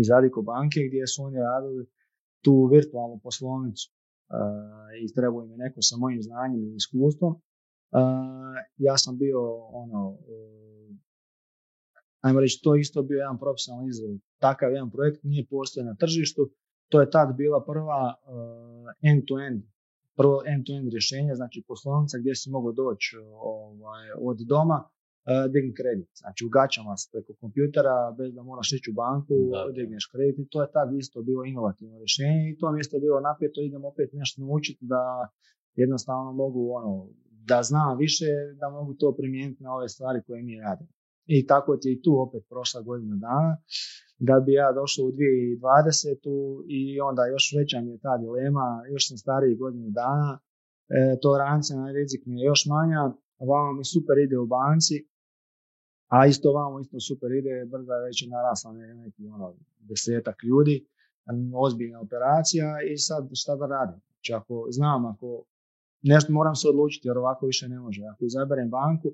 iz 0.01 0.07
Adiko 0.17 0.41
banke, 0.41 0.79
gdje 0.87 1.07
su 1.07 1.23
oni 1.23 1.37
radili 1.39 1.87
tu 2.43 2.69
virtualnu 2.73 3.19
poslovnicu. 3.23 3.85
Uh, 4.29 4.35
i 5.03 5.13
trebao 5.13 5.43
im 5.43 5.51
je 5.51 5.57
neko 5.57 5.81
sa 5.81 5.95
mojim 5.97 6.21
znanjem 6.23 6.63
i 6.63 6.75
iskustvom. 6.75 7.33
ja 8.77 8.97
sam 8.97 9.17
bio 9.17 9.39
ono, 9.83 10.17
ajmo 12.21 12.39
reći, 12.39 12.61
to 12.63 12.75
isto 12.75 13.03
bio 13.03 13.17
jedan 13.17 13.39
profesionalni 13.39 13.89
izazov. 13.89 14.15
Takav 14.39 14.71
jedan 14.71 14.91
projekt 14.91 15.23
nije 15.23 15.45
postoje 15.49 15.85
na 15.85 15.95
tržištu. 15.95 16.41
To 16.91 17.01
je 17.01 17.09
tad 17.09 17.35
bila 17.37 17.65
prva 17.65 18.01
end-to-end, 19.09 19.61
prvo 20.17 20.37
end-to-end 20.51 20.87
rješenje, 20.93 21.35
znači 21.35 21.63
poslovnica 21.67 22.17
gdje 22.17 22.35
si 22.35 22.49
mogao 22.49 22.71
doći 22.71 23.17
ovaj, 23.53 24.05
od 24.29 24.37
doma 24.51 24.79
uh, 24.83 24.89
digni 25.53 25.73
kredit. 25.79 26.09
Znači 26.21 26.45
ugačamo 26.45 26.97
se 26.97 27.09
preko 27.13 27.31
kompjutera 27.41 27.95
bez 28.17 28.29
da 28.35 28.41
moraš 28.43 28.69
ići 28.73 28.91
u 28.91 28.97
banku, 29.03 29.35
da. 29.51 29.71
digneš 29.77 30.05
kredit 30.11 30.37
i 30.39 30.49
to 30.51 30.57
je 30.63 30.71
tad 30.75 30.87
isto 31.03 31.17
bilo 31.29 31.41
inovativno 31.51 31.95
rješenje 32.03 32.43
i 32.49 32.57
to 32.59 32.65
mi 32.71 32.79
isto 32.79 32.99
bilo 33.05 33.17
napeto, 33.29 33.57
idem 33.61 33.83
opet 33.91 34.09
nešto 34.13 34.41
naučiti 34.41 34.83
da 34.93 35.01
jednostavno 35.75 36.31
mogu 36.43 36.61
ono, 36.79 36.91
da 37.51 37.59
znam 37.69 37.97
više, 37.97 38.29
da 38.59 38.69
mogu 38.69 38.93
to 38.93 39.15
primijeniti 39.19 39.63
na 39.63 39.71
ove 39.77 39.87
stvari 39.89 40.19
koje 40.27 40.43
mi 40.43 40.61
radimo. 40.67 40.91
I 41.35 41.37
tako 41.47 41.77
ti 41.77 41.89
i 41.91 42.01
tu 42.03 42.11
opet 42.25 42.43
prošla 42.49 42.81
godina 42.81 43.15
dana, 43.27 43.53
da 44.27 44.35
bi 44.45 44.51
ja 44.53 44.69
došao 44.79 45.05
u 45.05 45.11
2020. 45.11 46.65
i 46.77 46.81
onda 47.01 47.21
još 47.33 47.45
veća 47.57 47.77
mi 47.81 47.91
je 47.91 48.03
ta 48.05 48.17
dilema, 48.17 48.67
još 48.91 49.03
sam 49.07 49.17
stariji 49.17 49.61
godinu 49.63 49.89
dana, 49.89 50.31
e, 50.39 51.19
tolerancija 51.23 51.79
na 51.79 51.91
rizik 51.91 52.21
mi 52.25 52.35
je 52.39 52.45
još 52.45 52.61
manja, 52.75 53.01
vama 53.51 53.71
mi 53.77 53.83
super 53.93 54.17
ide 54.25 54.37
u 54.37 54.47
banci, 54.55 54.97
a 56.15 56.17
isto 56.27 56.47
vamo 56.59 56.79
isto 56.79 56.99
super 56.99 57.31
ide, 57.39 57.53
brza 57.71 57.95
već 58.05 58.17
narasla 58.35 58.71
neki 59.03 59.27
ono, 59.35 59.47
desetak 59.89 60.37
ljudi, 60.43 60.75
ozbiljna 61.65 61.99
operacija 62.01 62.67
i 62.91 62.97
sad 62.97 63.29
šta 63.41 63.55
da 63.55 63.65
radim? 63.75 63.99
Znači 64.13 64.31
ako 64.39 64.67
znam, 64.77 65.05
ako 65.05 65.43
nešto 66.01 66.33
moram 66.33 66.55
se 66.55 66.67
odlučiti 66.67 67.07
jer 67.07 67.17
ovako 67.17 67.45
više 67.45 67.65
ne 67.69 67.79
može. 67.79 68.01
Ako 68.13 68.25
izaberem 68.25 68.69
banku 68.69 69.09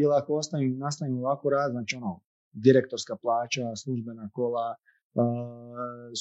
ili 0.00 0.12
ako 0.20 0.34
ostavim, 0.34 0.78
nastavim 0.78 1.18
ovako 1.18 1.50
rad, 1.50 1.70
znači 1.70 1.96
ono, 1.96 2.20
direktorska 2.52 3.16
plaća, 3.16 3.76
službena 3.76 4.30
kola, 4.32 4.74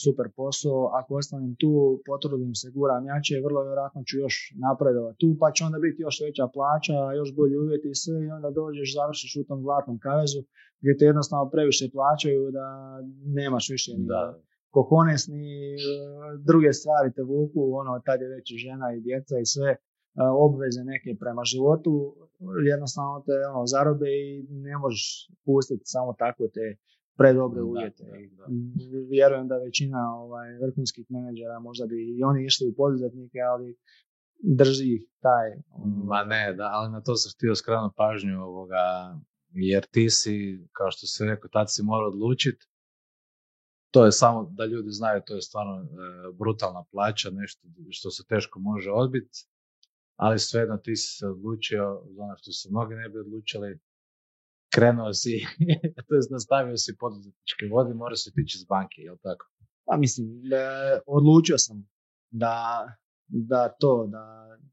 super 0.04 0.28
posao, 0.36 0.82
ako 1.00 1.16
ostanem 1.16 1.56
tu, 1.62 2.02
potrudim 2.06 2.54
se, 2.56 2.68
guram 2.76 3.06
jače, 3.06 3.42
vrlo 3.46 3.64
vjerojatno 3.64 4.02
ću 4.08 4.16
još 4.18 4.36
napredovati 4.66 5.18
tu, 5.22 5.30
pa 5.40 5.48
će 5.56 5.62
onda 5.68 5.80
biti 5.86 6.02
još 6.02 6.18
veća 6.26 6.46
plaća, 6.56 6.98
još 7.20 7.30
bolji 7.38 7.56
uvjeti 7.58 7.88
i 7.90 8.00
sve 8.04 8.18
i 8.26 8.32
onda 8.38 8.50
dođeš, 8.62 8.96
završiš 9.00 9.32
u 9.36 9.48
tom 9.48 9.60
zlatnom 9.66 9.98
kavezu 10.06 10.42
gdje 10.82 10.98
te 10.98 11.06
jednostavno 11.06 11.46
previše 11.54 11.86
plaćaju 11.96 12.52
da 12.58 12.68
nemaš 13.40 13.66
više 13.76 13.92
ni 13.98 14.06
da. 14.14 14.40
kohones 14.76 15.22
ni 15.28 15.54
e, 15.74 15.78
druge 16.50 16.72
stvari 16.80 17.10
te 17.16 17.24
vuku, 17.32 17.62
ono, 17.82 17.92
tad 18.06 18.18
je 18.22 18.34
već 18.36 18.48
žena 18.66 18.88
i 18.94 19.04
djeca 19.08 19.36
i 19.40 19.46
sve, 19.54 19.70
e, 19.72 19.78
obveze 20.16 20.84
neke 20.84 21.16
prema 21.20 21.44
životu, 21.44 22.16
jednostavno 22.72 23.24
te 23.26 23.48
ono, 23.54 23.66
zarobe 23.66 24.10
i 24.10 24.46
ne 24.50 24.78
možeš 24.78 25.30
pustiti 25.46 25.84
samo 25.86 26.14
tako 26.14 26.48
te 26.48 26.78
predobre 27.18 27.62
uvjete. 27.62 28.04
Da, 28.38 28.46
Vjerujem 29.10 29.48
da 29.48 29.58
većina 29.58 30.16
ovaj, 30.18 30.48
vrhunskih 30.58 31.06
menadžera 31.10 31.60
možda 31.60 31.86
bi 31.86 32.18
i 32.18 32.24
oni 32.24 32.46
išli 32.46 32.68
u 32.68 32.76
poduzetnike, 32.76 33.40
ali 33.52 33.78
drži 34.44 34.96
ih 34.96 35.04
taj... 35.20 35.48
Ono, 35.72 36.06
Ma 36.06 36.24
ne, 36.24 36.54
da, 36.54 36.70
ali 36.74 36.92
na 36.92 37.02
to 37.02 37.16
sam 37.16 37.32
htio 37.36 37.56
skrenuti 37.56 37.96
pažnju 37.98 38.44
ovoga, 38.44 38.84
jer 39.54 39.86
ti 39.92 40.10
si, 40.10 40.68
kao 40.72 40.92
što 40.92 41.08
si 41.08 41.26
rekao, 41.26 41.50
tad 41.50 41.68
si 41.74 41.84
morao 41.84 42.08
odlučiti. 42.08 42.66
To 43.92 44.06
je 44.06 44.12
samo, 44.12 44.50
da 44.52 44.66
ljudi 44.66 44.90
znaju, 44.90 45.22
to 45.26 45.36
je 45.36 45.42
stvarno 45.42 45.82
e, 45.82 45.86
brutalna 46.40 46.84
plaća, 46.92 47.30
nešto 47.30 47.68
što 47.90 48.12
se 48.12 48.24
teško 48.30 48.60
može 48.60 48.92
odbiti, 48.92 49.48
ali 50.24 50.40
svejedno 50.40 50.78
ti 50.78 50.96
si 50.96 51.18
se 51.18 51.26
odlučio, 51.28 51.84
ono 52.18 52.36
što 52.38 52.52
se 52.52 52.70
mnogi 52.72 52.96
ne 52.96 53.10
bi 53.10 53.18
odlučili, 53.20 53.80
krenuo 54.76 55.14
si, 55.14 55.34
to 56.08 56.12
je 56.16 56.22
nastavio 56.30 56.78
si 56.78 56.98
poduzetničke 57.00 57.64
vode, 57.74 57.94
mora 57.94 58.16
se 58.16 58.32
tići 58.36 58.58
iz 58.58 58.66
banke, 58.66 58.98
jel 59.02 59.18
tako? 59.28 59.46
Pa 59.86 59.98
mislim, 59.98 60.28
odlučio 61.18 61.58
sam 61.58 61.78
da, 62.32 62.58
da 63.28 63.62
to, 63.80 64.08
da 64.16 64.24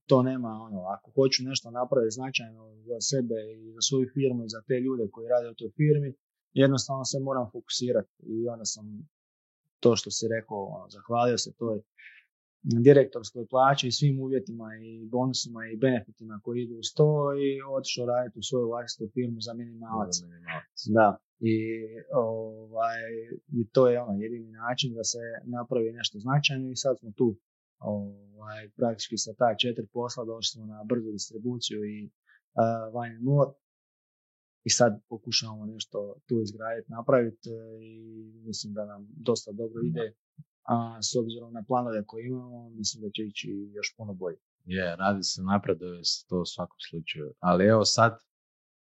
to 0.06 0.22
nema 0.22 0.48
ono, 0.66 0.80
ako 0.94 1.06
hoću 1.16 1.40
nešto 1.50 1.70
napraviti 1.70 2.16
značajno 2.18 2.62
za 2.88 2.98
sebe 3.10 3.38
i 3.56 3.72
za 3.76 3.80
svoju 3.88 4.06
firmu 4.14 4.44
i 4.44 4.52
za 4.54 4.60
te 4.68 4.76
ljude 4.84 5.04
koji 5.12 5.28
rade 5.28 5.48
u 5.50 5.58
toj 5.60 5.70
firmi, 5.80 6.10
jednostavno 6.62 7.04
se 7.04 7.18
moram 7.28 7.46
fokusirati 7.52 8.12
i 8.34 8.48
onda 8.48 8.64
sam 8.64 8.84
to 9.82 9.96
što 9.96 10.10
si 10.10 10.24
rekao, 10.36 10.60
ono, 10.76 10.86
zahvalio 10.96 11.38
se 11.38 11.50
toj 11.62 11.78
direktorskoj 12.62 13.46
plaći 13.46 13.88
i 13.88 13.96
svim 13.98 14.20
uvjetima 14.20 14.68
i 14.82 15.08
bonusima 15.08 15.60
i 15.66 15.76
benefitima 15.76 16.40
koji 16.44 16.62
idu 16.62 16.74
uz 16.74 16.88
to 16.96 17.10
i 17.44 17.48
otišao 17.78 18.06
raditi 18.06 18.38
u 18.38 18.42
svoju 18.42 18.66
vlastitu 18.68 19.10
firmu 19.14 19.40
za 19.40 19.52
minimalac. 19.54 20.14
Da. 20.86 21.18
I, 21.40 21.56
ovaj, 22.12 23.00
I 23.58 23.68
to 23.74 23.88
je 23.88 24.00
ono 24.02 24.12
jedini 24.22 24.50
način 24.50 24.94
da 24.94 25.04
se 25.04 25.18
napravi 25.44 25.92
nešto 25.92 26.18
značajno 26.18 26.70
i 26.70 26.76
sad 26.76 26.98
smo 26.98 27.10
tu 27.16 27.36
ovaj, 27.78 28.68
praktički 28.76 29.16
sa 29.16 29.32
ta 29.38 29.56
četiri 29.62 29.86
posla 29.92 30.24
došli 30.24 30.50
smo 30.52 30.66
na 30.66 30.84
brzu 30.84 31.10
distribuciju 31.12 31.84
i 31.84 32.10
uh, 32.94 33.22
More 33.26 33.50
i 34.64 34.70
sad 34.70 34.92
pokušavamo 35.08 35.66
nešto 35.66 35.98
tu 36.26 36.40
izgraditi, 36.40 36.92
napraviti 36.92 37.48
e, 37.50 37.84
i 37.84 37.94
mislim 38.46 38.72
da 38.74 38.84
nam 38.86 39.08
dosta 39.28 39.52
dobro 39.52 39.80
ide 39.84 40.14
a 40.72 41.02
s 41.02 41.16
obzirom 41.16 41.52
na 41.52 41.62
planove 41.68 42.04
koje 42.06 42.26
imamo, 42.26 42.70
mislim 42.70 43.02
da 43.02 43.10
će 43.10 43.22
ići 43.22 43.48
još 43.72 43.94
puno 43.96 44.14
bolje. 44.14 44.38
Je, 44.64 44.96
radi 44.96 45.22
se 45.22 45.42
napreduje 45.42 46.04
se 46.04 46.26
to 46.28 46.40
u 46.40 46.46
svakom 46.46 46.76
slučaju. 46.90 47.32
Ali 47.40 47.66
evo 47.66 47.84
sad, 47.84 48.18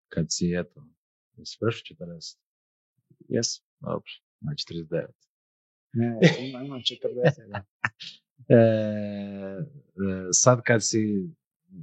kad 0.08 0.26
si, 0.28 0.54
eto, 0.60 0.84
prešao 1.60 1.96
40? 1.96 2.38
Jes. 3.28 3.46
Dobro, 3.80 4.10
na 4.40 4.52
49. 4.52 5.06
Ne, 5.92 6.18
ima, 6.48 6.62
ima 6.62 6.76
40, 6.76 7.48
da. 7.52 7.64
E, 8.48 8.56
e, 8.56 10.28
sad 10.32 10.62
kad 10.62 10.84
si 10.84 11.30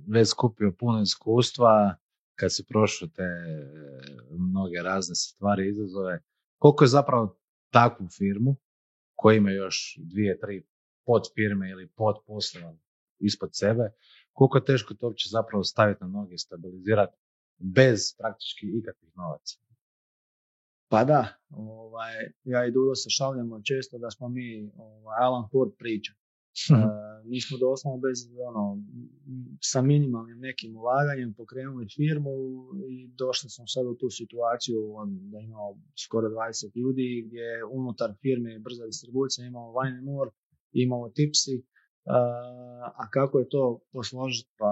već 0.08 0.28
skupio 0.28 0.76
puno 0.80 1.02
iskustva, 1.02 1.96
kad 2.36 2.54
si 2.54 2.66
prošao 2.66 3.08
te 3.08 3.24
e, 3.24 3.68
mnoge 4.38 4.78
razne 4.84 5.16
stvari, 5.16 5.70
izazove, 5.70 6.24
koliko 6.58 6.84
je 6.84 6.88
zapravo 6.88 7.38
takvu 7.70 8.08
firmu 8.18 8.56
koji 9.16 9.38
ima 9.38 9.52
još 9.52 9.98
dvije, 10.02 10.40
tri 10.40 10.66
pod 11.06 11.22
firme 11.36 11.70
ili 11.70 11.88
pod 11.88 12.16
poslova 12.28 12.76
ispod 13.20 13.50
sebe, 13.54 13.92
koliko 14.32 14.58
je 14.58 14.66
teško 14.66 14.94
to 14.94 15.08
uopće 15.08 15.30
zapravo 15.30 15.64
staviti 15.64 16.04
na 16.04 16.08
noge 16.08 16.34
i 16.34 16.38
stabilizirati 16.38 17.18
bez 17.58 18.16
praktički 18.18 18.66
ikakvih 18.80 19.12
novaca. 19.16 19.60
Pa 20.88 21.04
da, 21.04 21.28
ovaj, 21.50 22.14
ja 22.44 22.66
i 22.66 22.72
Dudo 22.72 22.96
se 22.96 23.10
šaljamo 23.10 23.62
često 23.62 23.98
da 23.98 24.12
smo 24.12 24.30
mi 24.30 24.72
ovaj, 24.78 25.18
Alan 25.20 25.50
Ford 25.52 25.72
priča. 25.78 26.14
Uh, 26.72 27.30
mi 27.30 27.42
smo 27.42 27.58
doslovno 27.58 28.00
bez, 28.08 28.18
ono, 28.50 28.64
sa 29.72 29.82
minimalnim 29.82 30.40
nekim 30.40 30.78
ulaganjem 30.78 31.34
pokrenuli 31.34 31.88
firmu 31.96 32.36
i 32.90 33.08
došli 33.08 33.50
smo 33.50 33.68
sad 33.68 33.86
u 33.86 33.96
tu 33.96 34.10
situaciju 34.10 34.80
da 35.32 35.40
imamo 35.40 35.70
skoro 36.06 36.30
20 36.30 36.78
ljudi 36.82 37.24
gdje 37.28 37.64
unutar 37.72 38.14
firme 38.22 38.60
brza 38.60 38.86
distribucija 38.86 39.48
imamo 39.48 39.74
Wine 39.78 40.02
More, 40.04 40.32
imamo 40.72 41.06
Tipsy, 41.10 41.56
uh, 41.60 41.66
a 43.02 43.10
kako 43.14 43.40
je 43.40 43.50
to 43.50 43.80
posložiti? 43.92 44.50
Pa 44.58 44.72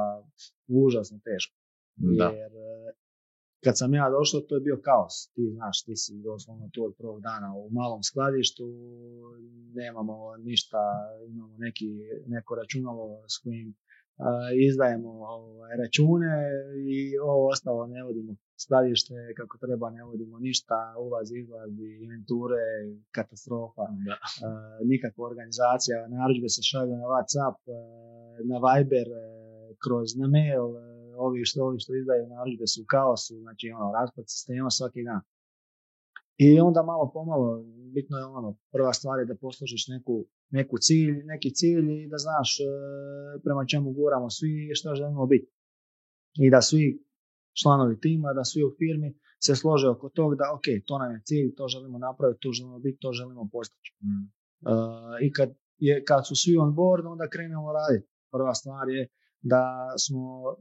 užasno 0.68 1.20
teško. 1.24 1.56
Da. 1.96 2.26
Jer 2.26 2.52
kad 3.64 3.78
sam 3.78 3.94
ja 3.94 4.10
došao, 4.10 4.42
to 4.42 4.56
je 4.56 4.62
bio 4.68 4.78
kaos. 4.88 5.16
Ti 5.36 5.44
znaš, 5.56 5.84
ti 5.86 5.96
si 5.96 6.14
doslovno 6.30 6.70
tu 6.74 6.86
od 6.86 6.94
prvog 6.98 7.22
dana 7.22 7.50
u 7.56 7.70
malom 7.70 8.04
skladištu, 8.04 8.66
nemamo 9.80 10.16
ništa, 10.38 10.82
imamo 11.30 11.56
neki, 11.58 11.90
neko 12.28 12.56
računalo 12.56 13.06
s 13.34 13.36
kojim 13.44 13.76
izdajemo 14.68 15.10
ovaj, 15.10 15.78
račune 15.84 16.36
i 16.94 17.18
ovo 17.18 17.48
ostalo 17.54 17.88
ne 17.88 18.04
vodimo 18.04 18.36
skladište 18.64 19.14
kako 19.38 19.58
treba, 19.58 19.90
ne 19.90 20.04
vodimo 20.04 20.40
ništa, 20.40 20.78
ulaz, 21.06 21.28
izlaz, 21.42 21.72
inventure, 22.04 22.64
katastrofa, 23.18 23.86
Da. 24.08 24.16
a, 24.48 24.50
nikakva 24.92 25.22
organizacija, 25.32 25.98
narudžbe 26.16 26.50
se 26.56 26.62
šalju 26.70 26.96
na 27.02 27.08
Whatsapp, 27.12 27.58
na 28.50 28.58
Viber, 28.66 29.08
a, 29.14 29.24
kroz 29.84 30.08
na 30.22 30.28
mail, 30.36 30.68
ovi 31.18 31.46
što, 31.46 31.64
ovi 31.64 31.80
što 31.80 31.96
izdaju 31.96 32.28
narudžbe 32.28 32.68
su 32.68 32.82
u 32.82 32.90
kaosu, 32.94 33.34
znači 33.40 33.66
ono, 33.78 33.92
raspad 34.00 34.26
sistema 34.28 34.70
svaki 34.70 35.04
dan. 35.04 35.22
I 36.38 36.60
onda 36.60 36.84
malo 36.84 37.12
pomalo, 37.14 37.64
bitno 37.94 38.18
je 38.18 38.26
ono, 38.26 38.58
prva 38.72 38.94
stvar 38.94 39.20
je 39.20 39.26
da 39.26 39.36
poslužiš 39.36 39.88
neku, 39.88 40.26
neku 40.50 40.78
cilj, 40.78 41.24
neki 41.26 41.50
cilj 41.54 42.04
i 42.04 42.08
da 42.08 42.18
znaš 42.18 42.60
e, 42.60 42.64
prema 43.44 43.66
čemu 43.66 43.92
guramo 43.92 44.30
svi 44.30 44.52
i 44.72 44.76
šta 44.76 44.96
želimo 44.96 45.26
biti. 45.26 45.48
I 46.46 46.50
da 46.50 46.62
svi 46.62 47.06
članovi 47.62 48.00
tima, 48.00 48.34
da 48.34 48.44
svi 48.44 48.64
u 48.64 48.72
firmi 48.80 49.20
se 49.46 49.56
slože 49.56 49.88
oko 49.90 50.10
tog 50.10 50.36
da 50.36 50.46
ok, 50.56 50.68
to 50.86 50.98
nam 50.98 51.12
je 51.12 51.22
cilj, 51.26 51.56
to 51.56 51.68
želimo 51.68 51.98
napraviti, 51.98 52.40
tu 52.40 52.52
želimo 52.52 52.80
biti, 52.80 52.98
to 53.02 53.12
želimo 53.12 53.50
postići. 53.52 53.92
Mm. 54.04 54.26
E, 54.70 54.74
I 55.26 55.34
kad, 55.34 55.50
je, 55.78 56.04
kad 56.04 56.28
su 56.28 56.36
svi 56.36 56.58
on 56.58 56.76
board, 56.76 57.06
onda 57.06 57.30
krenemo 57.30 57.74
raditi. 57.74 58.10
Prva 58.32 58.54
stvar 58.54 58.90
je 58.90 59.08
da 59.52 59.64
smo 60.06 60.24
e, 60.50 60.56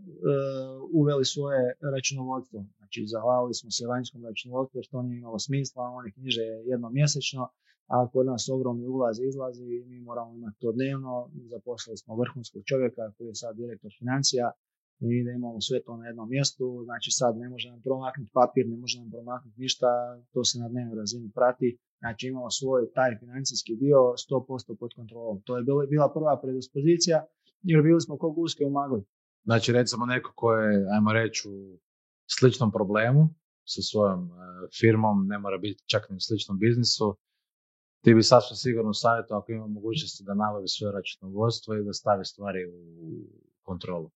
uveli 1.01 1.25
svoje 1.25 1.63
računovodstvo. 1.95 2.59
Znači, 2.79 3.01
zahvalili 3.07 3.55
smo 3.55 3.71
se 3.71 3.87
vanjskom 3.87 4.25
računovodstvu 4.25 4.79
jer 4.79 4.87
to 4.91 5.03
nije 5.03 5.19
imalo 5.19 5.39
smisla, 5.39 5.83
oni 5.99 6.13
knjiže 6.13 6.43
jednom 6.71 6.93
mjesečno, 6.95 7.43
a 7.95 8.09
kod 8.13 8.27
nas 8.27 8.49
ogromni 8.57 8.87
ulazi 8.87 9.23
i 9.23 9.29
izlazi 9.29 9.65
i 9.65 9.85
mi 9.91 10.01
moramo 10.01 10.35
imati 10.35 10.61
to 10.61 10.73
dnevno. 10.73 11.31
Zaposlili 11.55 11.97
smo 11.97 12.17
vrhunskog 12.17 12.63
čovjeka 12.71 13.13
koji 13.17 13.29
je 13.29 13.35
sad 13.35 13.57
direktor 13.57 13.91
financija 13.99 14.47
i 15.01 15.25
da 15.25 15.31
imamo 15.31 15.61
sve 15.61 15.79
to 15.87 15.97
na 15.97 16.07
jednom 16.07 16.29
mjestu. 16.29 16.67
Znači 16.85 17.11
sad 17.11 17.33
ne 17.43 17.49
može 17.49 17.71
nam 17.71 17.81
promaknuti 17.83 18.31
papir, 18.33 18.65
ne 18.69 18.77
može 18.77 19.01
nam 19.01 19.11
promaknuti 19.11 19.61
ništa, 19.61 19.87
to 20.33 20.45
se 20.45 20.59
na 20.59 20.69
dnevnoj 20.69 20.97
razini 21.03 21.31
prati. 21.35 21.79
Znači 21.99 22.23
imamo 22.27 22.51
svoj 22.51 22.83
taj 22.97 23.19
financijski 23.21 23.73
dio 23.77 23.99
100% 23.99 24.77
pod 24.81 24.91
kontrolom. 24.99 25.43
To 25.47 25.57
je 25.57 25.63
bila 25.95 26.09
prva 26.17 26.41
predispozicija 26.43 27.19
jer 27.63 27.83
bili 27.83 28.01
smo 28.01 28.19
ko 28.19 28.31
guske 28.31 28.65
u 28.65 28.71
magli. 28.71 29.05
Znači 29.45 29.73
recimo 29.73 30.07
neko 30.07 30.33
ko 30.37 30.53
je, 30.53 30.87
ajmo 30.95 31.13
reći, 31.13 31.49
u 31.49 31.79
sličnom 32.39 32.73
problemu 32.73 33.29
sa 33.65 33.83
svojom 33.83 34.21
e, 34.25 34.33
firmom, 34.81 35.27
ne 35.27 35.39
mora 35.39 35.59
biti 35.59 35.85
čak 35.87 36.11
ni 36.11 36.17
u 36.17 36.21
sličnom 36.21 36.59
biznisu, 36.59 37.17
ti 38.05 38.15
bi 38.15 38.23
sasvim 38.23 38.57
sigurno 38.57 38.93
savjetu 38.93 39.35
ako 39.35 39.53
ima 39.53 39.67
mogućnosti 39.67 40.25
da 40.25 40.35
nabavi 40.35 40.69
svoje 40.69 40.93
računovodstvo 40.93 41.75
i 41.75 41.85
da 41.85 41.93
stavi 41.93 42.25
stvari 42.25 42.61
u 42.67 42.75
kontrolu. 43.63 44.11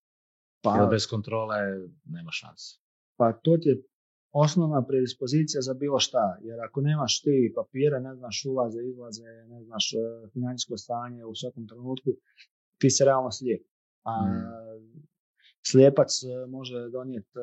Jer 0.64 0.82
Pa, 0.82 0.86
bez 0.90 1.06
kontrole 1.06 1.56
nema 2.04 2.30
šanse. 2.30 2.78
pa 3.18 3.32
to 3.32 3.56
ti 3.56 3.68
je 3.68 3.82
osnovna 4.32 4.86
predispozicija 4.88 5.60
za 5.62 5.74
bilo 5.74 5.98
šta. 5.98 6.38
Jer 6.42 6.58
ako 6.60 6.80
nemaš 6.80 7.22
ti 7.22 7.52
papire, 7.54 8.00
ne 8.00 8.14
znaš 8.14 8.44
ulaze, 8.50 8.80
izlaze, 8.90 9.22
ne 9.48 9.64
znaš 9.64 9.92
e, 9.92 10.28
financijsko 10.32 10.76
stanje 10.76 11.24
u 11.24 11.34
svakom 11.34 11.68
trenutku, 11.68 12.10
ti 12.78 12.90
se 12.90 13.04
realno 13.04 13.30
slijep. 13.30 13.62
A 14.04 14.12
slijepac 15.70 16.10
e, 16.22 16.46
može 16.46 16.88
donijeti 16.92 17.38
e, 17.38 17.42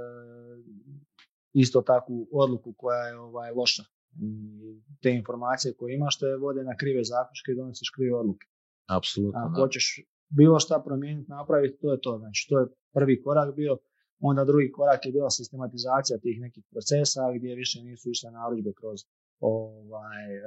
isto 1.53 1.81
takvu 1.81 2.27
odluku 2.31 2.73
koja 2.77 3.01
je 3.07 3.17
ovaj, 3.17 3.51
loša. 3.51 3.83
Te 5.01 5.11
informacije 5.11 5.73
koje 5.73 5.95
imaš 5.95 6.19
te 6.19 6.35
vode 6.35 6.63
na 6.63 6.75
krive 6.77 7.03
zaključke 7.03 7.51
i 7.51 7.55
donosiš 7.55 7.89
krive 7.95 8.15
odluke. 8.15 8.47
Apsolutno, 8.97 9.39
Ako 9.43 9.61
hoćeš 9.61 9.85
bilo 10.29 10.59
šta 10.59 10.83
promijeniti, 10.85 11.31
napraviti, 11.31 11.77
to 11.81 11.91
je 11.91 12.01
to. 12.01 12.17
Znači, 12.17 12.47
to 12.49 12.59
je 12.59 12.65
prvi 12.93 13.21
korak 13.21 13.55
bio. 13.55 13.77
Onda 14.19 14.45
drugi 14.45 14.71
korak 14.71 15.05
je 15.05 15.11
bila 15.11 15.29
sistematizacija 15.29 16.17
tih 16.17 16.37
nekih 16.41 16.63
procesa 16.71 17.21
gdje 17.35 17.55
više 17.55 17.83
nisu 17.83 18.09
išle 18.09 18.31
narudžbe 18.31 18.71
kroz 18.79 18.99
ovaj, 19.39 20.25
e, 20.35 20.41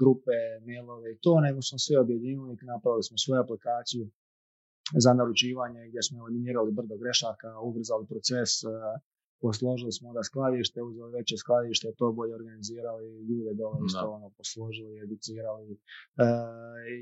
grupe, 0.00 0.36
mailove 0.66 1.12
i 1.12 1.18
to, 1.24 1.40
nego 1.40 1.62
smo 1.62 1.78
sve 1.78 1.98
objedinili 1.98 2.52
i 2.62 2.66
napravili 2.74 3.02
smo 3.02 3.16
svoju 3.18 3.40
aplikaciju 3.40 4.10
za 5.04 5.14
naručivanje 5.14 5.88
gdje 5.88 6.02
smo 6.02 6.18
eliminirali 6.18 6.72
brdo 6.72 6.96
grešaka, 6.96 7.60
ubrzali 7.68 8.06
proces, 8.06 8.50
e, 8.64 8.68
posložili 9.40 9.92
smo 9.92 10.08
onda 10.08 10.22
skladište, 10.22 10.82
uzeli 10.82 11.12
veće 11.12 11.36
skladište, 11.36 11.94
to 11.98 12.12
bolje 12.12 12.34
organizirali, 12.34 13.04
ljude 13.28 13.52
dole 13.54 13.78
Da. 13.80 13.86
isto 13.86 14.10
ono 14.10 14.28
posložili, 14.38 15.02
educirali. 15.04 15.72
E, 15.72 15.78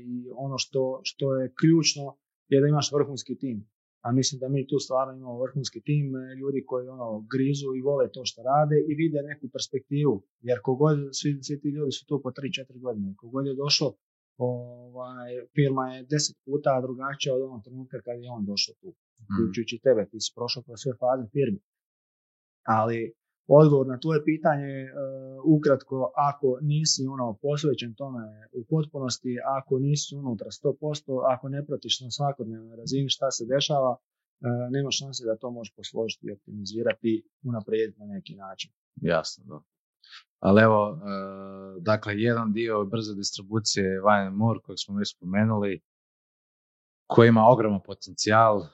I 0.05 0.29
ono 0.35 0.57
što, 0.57 1.01
što 1.03 1.35
je 1.35 1.53
ključno 1.59 2.17
je 2.47 2.61
da 2.61 2.67
imaš 2.67 2.91
vrhunski 2.91 3.37
tim. 3.37 3.67
A 4.01 4.11
mislim 4.11 4.39
da 4.39 4.47
mi 4.49 4.67
tu 4.67 4.79
stvarno 4.79 5.13
imamo 5.13 5.41
vrhunski 5.43 5.81
tim 5.81 6.15
e, 6.15 6.35
ljudi 6.35 6.63
koji 6.65 6.87
ono 6.87 7.25
grizu 7.33 7.69
i 7.75 7.81
vole 7.81 8.11
to 8.11 8.21
što 8.25 8.43
rade 8.43 8.77
i 8.89 8.95
vide 8.95 9.19
neku 9.29 9.45
perspektivu. 9.55 10.23
Jer 10.47 10.57
kogod, 10.63 10.97
svi, 11.11 11.39
svi 11.43 11.59
ti 11.61 11.69
ljudi 11.69 11.91
su 11.91 12.05
tu 12.05 12.21
po 12.23 12.29
3-4 12.29 12.79
godine. 12.85 13.13
Kogod 13.17 13.45
je 13.47 13.55
došao, 13.55 13.93
ovaj, 14.39 15.31
firma 15.55 15.83
je 15.93 16.05
deset 16.11 16.37
puta 16.45 16.81
drugačija 16.85 17.35
od 17.35 17.41
onog 17.41 17.61
trenutka 17.63 17.97
kad 18.05 18.15
je 18.23 18.29
on 18.37 18.45
došao 18.51 18.75
tu. 18.81 18.89
Mm. 18.89 19.23
Uključujući 19.23 19.83
tebe, 19.85 20.01
ti 20.11 20.17
si 20.23 20.29
prošao 20.37 20.63
kroz 20.63 20.77
sve 20.83 20.93
faze 21.01 21.25
firme. 21.35 21.59
Ali 22.77 23.13
odgovor 23.59 23.87
na 23.87 23.97
tvoje 24.03 24.19
pitanje 24.29 24.67
je 24.77 24.85
e, 24.85 24.93
ukratko, 25.55 25.97
ako 26.29 26.47
nisi 26.61 27.01
ono 27.13 27.27
posvećen 27.41 27.91
tome 28.01 28.23
u 28.59 28.61
potpunosti, 28.71 29.31
ako 29.57 29.73
nisi 29.79 30.15
unutra 30.21 30.49
100%, 30.49 31.23
ako 31.33 31.45
ne 31.55 31.65
pratiš 31.67 31.95
na 32.05 32.09
svakodnevnoj 32.17 32.75
razini 32.81 33.09
šta 33.09 33.27
se 33.31 33.43
dešava, 33.55 33.91
e, 33.97 34.01
nema 34.75 34.91
šanse 34.99 35.21
da 35.29 35.41
to 35.41 35.47
možeš 35.51 35.73
posložiti 35.79 36.27
i 36.27 36.35
optimizirati 36.37 37.07
i 37.13 37.23
unaprijediti 37.49 37.99
na 37.99 38.07
neki 38.15 38.33
način. 38.35 38.71
Jasno, 39.11 39.43
da. 39.49 39.59
Ali 40.47 40.61
evo, 40.67 40.81
e, 40.91 40.97
dakle, 41.81 42.13
jedan 42.21 42.53
dio 42.53 42.85
brze 42.85 43.15
distribucije 43.15 43.85
je 43.85 44.01
Wine 44.01 44.31
Moore, 44.31 44.59
kojeg 44.63 44.77
smo 44.85 44.95
već 44.95 45.15
spomenuli, 45.15 45.81
koji 47.07 47.27
ima 47.27 47.45
ogroman 47.47 47.81
potencijal 47.85 48.61
e, 48.61 48.67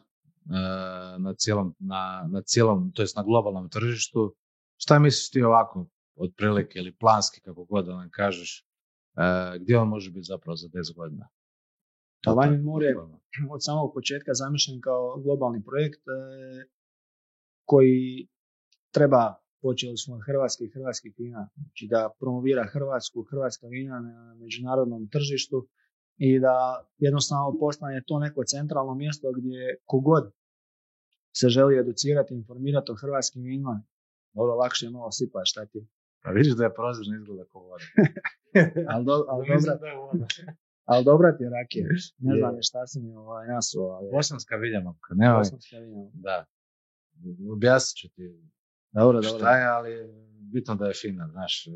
na 1.17 1.33
cijelom, 1.33 1.75
na, 1.79 2.27
na 2.31 2.41
cijelom, 2.41 2.91
to 2.91 3.01
jest 3.01 3.15
na 3.15 3.23
globalnom 3.23 3.69
tržištu. 3.69 4.35
Šta 4.77 4.99
misliš 4.99 5.29
ti 5.29 5.43
ovako, 5.43 5.87
otprilike, 6.15 6.79
ili 6.79 6.95
planski, 6.95 7.41
kako 7.41 7.65
god 7.65 7.85
da 7.85 7.95
nam 7.95 8.09
kažeš, 8.11 8.65
e, 9.17 9.59
gdje 9.59 9.77
on 9.77 9.87
može 9.87 10.11
biti 10.11 10.25
zapravo 10.25 10.55
za 10.55 10.67
10 10.67 10.95
godina? 10.95 11.27
Pa 12.25 12.35
tako, 12.35 12.63
Moore 12.63 12.85
je 12.85 12.97
od 13.51 13.63
samog 13.63 13.93
početka 13.93 14.33
zamišljen 14.33 14.81
kao 14.81 15.21
globalni 15.23 15.63
projekt 15.63 15.99
e, 16.07 16.11
koji 17.65 18.27
treba 18.91 19.44
počeli 19.65 19.97
smo 19.97 20.15
od 20.15 20.21
hrvatskih 20.27 20.67
hrvatskih 20.73 21.13
vina, 21.17 21.41
znači 21.55 21.85
da 21.93 22.09
promovira 22.19 22.63
Hrvatsku, 22.73 23.17
hrvatska 23.31 23.67
vina 23.67 23.95
na 23.99 24.35
međunarodnom 24.43 25.09
tržištu 25.13 25.67
i 26.17 26.39
da 26.39 26.55
jednostavno 26.97 27.57
postane 27.59 28.03
to 28.07 28.19
neko 28.19 28.41
centralno 28.53 28.93
mjesto 28.95 29.27
gdje 29.37 29.77
kogod 29.85 30.25
se 31.39 31.47
želi 31.49 31.79
educirati, 31.79 32.33
informirati 32.33 32.91
o 32.91 32.95
hrvatskim 32.95 33.43
vinima, 33.43 33.83
dobro, 34.33 34.55
lakše 34.55 34.85
je 34.85 34.89
malo 34.91 35.11
sipaš, 35.11 35.51
šta 35.51 35.65
ti? 35.65 35.87
Pa 36.23 36.29
vidiš 36.31 36.53
da 36.55 36.63
je 36.63 36.73
prozirno 36.73 37.15
izgleda 37.15 37.45
kao 37.51 37.61
voda. 37.61 37.83
Ali, 38.93 39.05
do, 39.05 39.13
ali, 39.29 39.43
dobra, 39.47 39.75
da 39.75 39.87
je 39.87 39.97
voda. 39.97 40.25
ali 40.91 41.05
dobra 41.05 41.37
ti 41.37 41.43
je 41.43 41.49
rakija. 41.49 41.87
Ne 42.17 42.35
Je. 42.35 42.39
znam 42.39 42.55
šta 42.69 42.87
si 42.87 42.99
mi 42.99 43.15
ovaj, 43.15 43.47
nasuo, 43.47 43.87
ali 43.97 44.07
Bosanska 44.11 44.55
viljamovka, 44.55 45.13
nemoj. 45.15 45.37
bosanska 45.37 45.77
vina. 45.77 46.09
Da. 46.13 46.45
Objasnit 47.55 47.97
ću 48.01 48.07
ti 48.15 48.23
Dobro, 48.95 49.21
dobro. 49.21 49.39
šta 49.39 49.57
je, 49.57 49.65
ali 49.67 49.91
bitno 50.53 50.75
da 50.75 50.85
je 50.85 50.93
fina, 51.01 51.27
znaš. 51.31 51.67
e, 51.67 51.71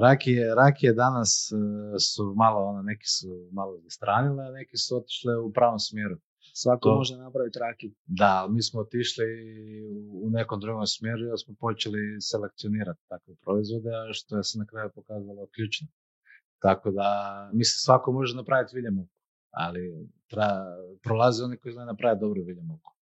rakije, 0.00 0.54
rakije 0.54 0.92
danas 0.92 1.52
e, 1.52 1.56
su 1.98 2.34
malo, 2.36 2.64
ono, 2.64 2.82
neki 2.82 3.06
su 3.06 3.48
malo 3.52 3.78
zastranile, 3.84 4.44
a 4.46 4.50
neki 4.50 4.76
su 4.76 4.96
otišle 4.96 5.38
u 5.38 5.52
pravom 5.52 5.78
smjeru. 5.78 6.16
Svako 6.54 6.88
To- 6.88 6.94
može 6.94 7.16
napraviti 7.16 7.58
rakiju. 7.58 7.92
Da, 8.06 8.30
ali 8.40 8.52
mi 8.52 8.62
smo 8.62 8.80
otišli 8.80 9.24
u 10.24 10.30
nekom 10.30 10.60
drugom 10.60 10.86
smjeru 10.86 11.22
jer 11.26 11.38
smo 11.44 11.54
počeli 11.60 12.20
selekcionirati 12.20 13.00
takve 13.08 13.34
proizvode, 13.44 13.90
što 14.12 14.36
je 14.36 14.44
se 14.44 14.58
na 14.58 14.66
kraju 14.66 14.90
pokazalo 14.94 15.46
ključno. 15.54 15.88
Tako 16.58 16.90
da, 16.90 17.08
mislim, 17.52 17.78
svako 17.86 18.12
može 18.12 18.36
napraviti 18.36 18.76
viljamovku, 18.76 19.14
ali 19.50 20.08
tra, 20.30 20.48
prolaze 21.02 21.44
oni 21.44 21.56
koji 21.56 21.72
znaju 21.72 21.86
napraviti 21.86 22.20
dobru 22.20 22.42
viljamovku. 22.42 22.95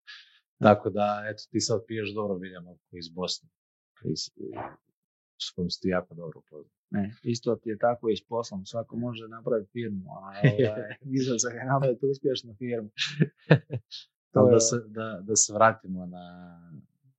Tako 0.62 0.90
da, 0.90 1.22
eto, 1.30 1.42
ti 1.50 1.60
sad 1.60 1.80
piješ 1.86 2.14
dobro 2.14 2.34
viljamovku 2.36 2.96
iz 2.96 3.08
Bosne, 3.08 3.48
s 5.44 5.50
kojom 5.54 5.70
si 5.70 5.80
ti 5.80 5.88
jako 5.88 6.14
dobro 6.14 6.38
upoznat. 6.38 6.72
Ne, 6.90 7.14
isto 7.22 7.56
ti 7.56 7.68
je 7.70 7.78
tako 7.78 8.08
i 8.08 8.16
s 8.16 8.24
poslom. 8.28 8.66
Svako 8.66 8.96
može 8.96 9.28
napraviti 9.28 9.70
firmu, 9.72 10.10
a 10.10 10.20
ovaj, 10.52 10.96
izazov 11.20 11.52
je 11.52 11.64
napraviti 11.64 12.06
uspješnu 12.06 12.54
firmu. 12.58 12.90
To 14.34 14.48
da 14.52 14.60
se, 14.60 14.76
da, 14.88 15.20
da 15.22 15.36
se 15.36 15.52
vratimo 15.52 16.06
na, 16.06 16.26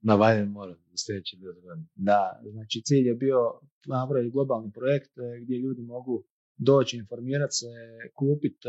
na 0.01 0.15
Vajnen 0.15 0.49
Mor 0.49 0.69
u 0.69 0.97
sljedeći 1.05 1.37
dio 1.37 1.53
godine. 1.53 1.87
Da, 1.95 2.41
znači 2.51 2.81
cilj 2.85 3.07
je 3.07 3.15
bio 3.15 3.39
napraviti 3.85 4.31
globalni 4.31 4.71
projekt 4.71 5.17
e, 5.17 5.39
gdje 5.41 5.57
ljudi 5.57 5.81
mogu 5.81 6.23
doći, 6.57 6.97
informirati 6.97 7.53
se, 7.53 7.71
kupiti 8.15 8.67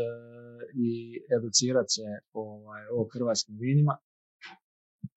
i 0.73 0.89
educirati 1.37 1.89
se 1.89 2.07
ovaj, 2.33 2.83
o 2.97 3.07
hrvatskim 3.13 3.57
vinima 3.59 3.97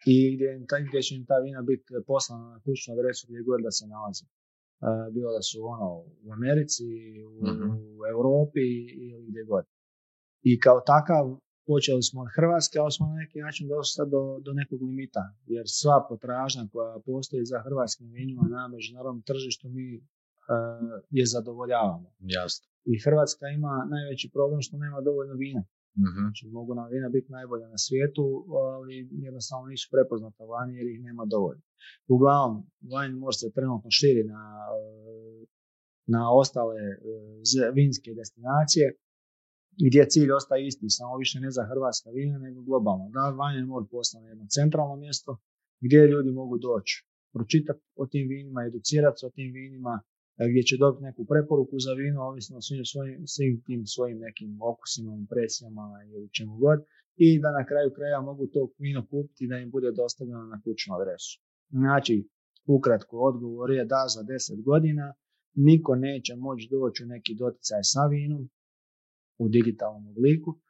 i 0.07 0.37
gdje, 0.37 0.49
gdje 0.89 1.03
će 1.03 1.15
im 1.15 1.27
ta 1.27 1.39
vina 1.39 1.63
biti 1.63 1.85
poslana 2.07 2.45
na 2.55 2.61
kućnu 2.65 2.95
adresu 2.95 3.27
gdje 3.29 3.43
god 3.43 3.61
da 3.63 3.71
se 3.71 3.87
nalaze. 3.87 4.25
E, 4.25 4.31
bilo 5.15 5.31
da 5.33 5.43
su 5.43 5.59
ono 5.75 5.89
u 6.27 6.33
Americi, 6.33 6.85
u, 7.41 7.47
Mhm. 7.51 7.71
u 7.71 8.01
Europi 8.15 8.67
ili 9.11 9.27
gdje 9.31 9.43
god. 9.45 9.65
I 10.43 10.61
kao 10.61 10.81
takav 10.81 11.25
počeli 11.67 12.03
smo 12.03 12.19
od 12.21 12.29
Hrvatske, 12.37 12.79
ali 12.79 12.93
smo 12.97 13.05
na 13.07 13.17
neki 13.23 13.39
način 13.47 13.69
došli 13.69 13.93
sad 13.99 14.09
do, 14.17 14.23
do 14.47 14.53
nekog 14.61 14.83
limita, 14.83 15.25
jer 15.55 15.65
sva 15.81 16.07
potražnja 16.09 16.63
koja 16.73 17.01
postoji 17.07 17.45
za 17.53 17.59
hrvatskim 17.67 18.09
vinima 18.19 18.45
na 18.57 18.69
međunarodnom 18.75 19.23
tržištu 19.31 19.69
mi 19.77 19.87
e, 19.97 20.01
je 21.11 21.25
zadovoljavamo. 21.35 22.09
Jasno. 22.37 22.65
I 22.93 22.95
Hrvatska 23.05 23.45
ima 23.49 23.75
najveći 23.95 24.31
problem 24.37 24.61
što 24.67 24.75
nema 24.85 25.01
dovoljno 25.01 25.35
vina. 25.35 25.63
Mhm. 25.97 26.21
Znači, 26.21 26.49
mogu 26.49 26.75
nam 26.75 26.89
vina 26.91 27.09
biti 27.09 27.33
najbolja 27.33 27.69
na 27.69 27.79
svijetu, 27.79 28.45
ali 28.67 29.09
jednostavno 29.13 29.67
nisu 29.67 29.89
prepoznata 29.93 30.45
vani 30.45 30.77
jer 30.77 30.87
ih 30.87 31.01
nema 31.03 31.25
dovoljno. 31.25 31.63
Uglavnom, 32.09 32.67
Wine 32.83 33.19
More 33.19 33.33
se 33.33 33.53
trenutno 33.53 33.91
širi 33.91 34.25
na, 34.25 34.43
e, 34.79 35.47
na 36.07 36.33
ostale 36.33 36.77
e, 36.77 36.99
z- 37.51 37.71
vinske 37.75 38.11
destinacije, 38.15 38.87
gdje 39.87 40.09
cilj 40.09 40.31
ostaje 40.33 40.67
isti, 40.67 40.87
samo 40.89 41.17
više 41.17 41.41
ne 41.41 41.51
za 41.51 41.65
hrvatska 41.71 42.11
vina, 42.11 42.39
nego 42.39 42.63
globalno. 42.63 43.11
Da 43.11 43.21
Wine 43.21 43.67
More 43.67 43.87
postane 43.91 44.29
jedno 44.29 44.47
centralno 44.57 44.97
mjesto 44.97 45.39
gdje 45.81 46.07
ljudi 46.07 46.31
mogu 46.31 46.59
doći, 46.59 47.07
pročitati 47.35 47.81
o 47.97 48.07
tim 48.07 48.29
vinima, 48.29 48.65
educirati 48.65 49.19
se 49.19 49.27
o 49.27 49.31
tim 49.31 49.53
vinima, 49.53 50.03
gdje 50.51 50.63
će 50.69 50.77
dobiti 50.77 51.07
neku 51.09 51.23
preporuku 51.33 51.77
za 51.87 51.93
vino, 52.01 52.21
ovisno 52.31 52.57
o 52.59 52.63
svim, 52.67 52.85
svojim, 52.93 53.27
svim 53.35 53.55
tim 53.67 53.81
svojim 53.87 54.19
nekim 54.27 54.51
okusima, 54.73 55.11
impresijama 55.15 55.87
ili 56.13 56.29
čemu 56.37 56.55
god, 56.65 56.79
i 57.27 57.29
da 57.43 57.51
na 57.59 57.63
kraju 57.69 57.91
kraja 57.97 58.21
mogu 58.21 58.47
to 58.47 58.61
vino 58.79 59.07
kupiti 59.11 59.49
da 59.51 59.57
im 59.59 59.71
bude 59.71 59.91
dostavljeno 59.93 60.45
na 60.53 60.61
kućnu 60.65 60.95
adresu. 60.95 61.33
Znači, 61.71 62.29
ukratko 62.67 63.17
odgovor 63.31 63.71
je 63.71 63.85
da 63.85 64.03
za 64.15 64.23
10 64.23 64.63
godina 64.65 65.15
niko 65.55 65.95
neće 65.95 66.33
moći 66.37 66.69
doći 66.71 67.05
u 67.05 67.07
neki 67.07 67.35
doticaj 67.35 67.83
sa 67.83 68.07
vinom 68.07 68.43
u 69.39 69.49
digitalnom 69.49 70.07
obliku, 70.13 70.51
e, 70.55 70.61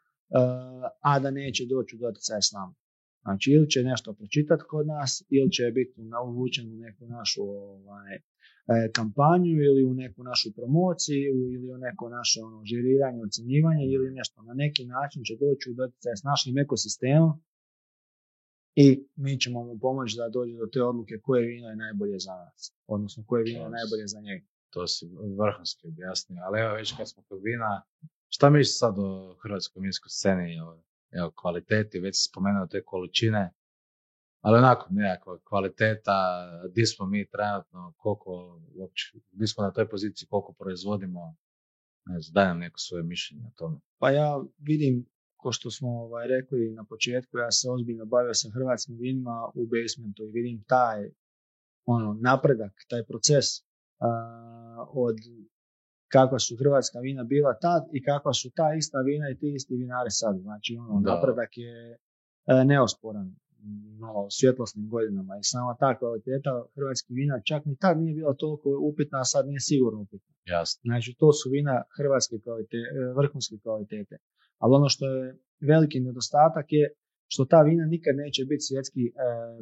a 1.11 1.19
da 1.19 1.31
neće 1.31 1.63
doći 1.67 1.97
u 1.97 1.99
doticaj 1.99 2.41
s 2.43 2.53
nama. 2.53 2.75
Znači, 3.25 3.51
ili 3.51 3.71
će 3.71 3.81
nešto 3.83 4.13
pročitati 4.19 4.65
kod 4.69 4.87
nas, 4.87 5.11
ili 5.37 5.51
će 5.57 5.65
biti 5.79 5.95
uvučen 6.29 6.67
u 6.75 6.77
neku 6.85 7.07
našu 7.07 7.43
ovaj, 7.43 8.15
e, 8.17 8.21
kampanju, 8.97 9.55
ili 9.69 9.83
u 9.91 9.95
neku 9.95 10.21
našu 10.31 10.49
promociju, 10.57 11.33
ili 11.55 11.67
u 11.75 11.79
neko 11.79 12.09
naše 12.09 12.39
ono, 12.49 12.59
žiriranje, 12.71 13.21
ocjenjivanje, 13.23 13.85
ili 13.95 14.17
nešto. 14.19 14.43
Na 14.43 14.55
neki 14.55 14.85
način 14.95 15.21
će 15.25 15.35
doći 15.45 15.71
u 15.71 15.75
doticaj 15.75 16.17
s 16.17 16.23
našim 16.31 16.59
ekosistemom 16.59 17.33
i 18.85 18.87
mi 19.17 19.41
ćemo 19.41 19.59
mu 19.65 19.79
pomoći 19.79 20.17
da 20.17 20.29
dođe 20.29 20.55
do 20.63 20.67
te 20.73 20.83
odluke 20.83 21.15
koje 21.23 21.47
vino 21.47 21.69
je 21.69 21.77
najbolje 21.77 22.19
za 22.19 22.35
nas, 22.43 22.61
odnosno 22.87 23.25
koje 23.27 23.43
vino 23.45 23.63
je 23.65 23.77
najbolje 23.79 24.07
za 24.15 24.21
njega. 24.21 24.47
To 24.71 24.87
si 24.87 25.07
vrhunski 25.41 25.89
objasnio. 25.89 26.43
Ali 26.47 26.61
evo 26.61 26.75
već 26.75 26.97
kad 26.97 27.11
smo 27.11 27.23
kod 27.29 27.41
vina, 27.43 27.83
šta 28.29 28.51
misliš 28.51 28.79
sad 28.79 28.95
o 28.99 29.37
hrvatskoj 29.43 29.81
vinskoj 29.81 30.09
sceni? 30.09 30.57
Evo, 30.57 30.83
evo, 31.11 31.33
kvaliteti, 31.41 32.01
već 32.01 32.17
si 32.17 32.29
spomenuo 32.31 32.67
te 32.67 32.83
količine, 32.85 33.55
ali 34.41 34.59
onako 34.59 34.87
nekakva 34.91 35.39
kvaliteta, 35.49 36.17
di 36.75 36.87
smo 36.87 37.07
mi 37.07 37.31
trenutno, 37.31 37.95
koliko 37.97 38.61
uopće, 38.75 39.05
di 39.31 39.47
smo 39.47 39.65
na 39.65 39.71
toj 39.71 39.89
poziciji, 39.89 40.29
koliko 40.29 40.53
proizvodimo, 40.53 41.37
ne 42.07 42.21
znam, 42.21 42.35
daj 42.35 42.47
nam 42.47 42.59
neko 42.59 42.79
svoje 42.79 43.03
mišljenje 43.03 43.45
o 43.47 43.57
tome. 43.57 43.79
Pa 43.99 44.11
ja 44.11 44.45
vidim, 44.59 45.07
ko 45.37 45.53
što 45.53 45.71
smo 45.71 45.89
ovaj, 45.89 46.27
rekli 46.29 46.71
na 46.71 46.85
početku, 46.85 47.39
ja 47.39 47.51
se 47.51 47.71
ozbiljno 47.71 48.05
bavio 48.05 48.35
sa 48.35 48.49
hrvatskim 48.55 48.97
vinima 48.99 49.51
u 49.55 49.67
basementu 49.67 50.23
i 50.23 50.31
vidim 50.33 50.65
taj 50.67 51.11
ono, 51.85 52.19
napredak, 52.21 52.73
taj 52.89 53.03
proces 53.05 53.47
a, 53.99 54.87
od 54.93 55.17
kakva 56.15 56.39
su 56.39 56.57
hrvatska 56.61 56.99
vina 56.99 57.23
bila 57.25 57.53
tad 57.65 57.83
i 57.93 58.03
kakva 58.03 58.33
su 58.33 58.51
ta 58.59 58.75
ista 58.81 58.99
vina 59.01 59.27
i 59.31 59.39
ti 59.39 59.49
isti 59.59 59.75
vinari 59.77 60.11
sad. 60.11 60.35
Znači, 60.47 60.77
ono, 60.77 61.01
Da. 61.01 61.15
napredak 61.15 61.51
je 61.57 61.99
e, 62.47 62.65
neosporan 62.65 63.29
no, 64.03 64.27
svjetlosnim 64.39 64.89
godinama 64.95 65.35
i 65.37 65.49
sama 65.53 65.73
ta 65.83 65.99
kvaliteta 65.99 66.53
hrvatskih 66.75 67.15
vina 67.21 67.41
čak 67.51 67.65
ni 67.65 67.77
tad 67.77 67.95
nije 68.01 68.15
bila 68.15 68.35
toliko 68.35 68.69
upitna, 68.91 69.19
a 69.21 69.31
sad 69.33 69.47
nije 69.47 69.61
sigurno 69.61 70.01
upitna. 70.01 70.35
Jasno. 70.55 70.79
Znači, 70.89 71.17
to 71.21 71.29
su 71.39 71.47
vina 71.57 71.75
hrvatske 71.99 72.37
kvalitete, 72.45 72.97
vrhunske 73.19 73.57
kvalitete. 73.65 74.17
Ali 74.63 74.75
ono 74.79 74.89
što 74.95 75.05
je 75.15 75.39
veliki 75.73 75.99
nedostatak 76.01 76.67
je 76.79 76.85
što 77.33 77.45
ta 77.53 77.61
vina 77.63 77.85
nikad 77.95 78.15
neće 78.17 78.43
biti 78.51 78.67
svjetski 78.69 79.03
e, 79.07 79.13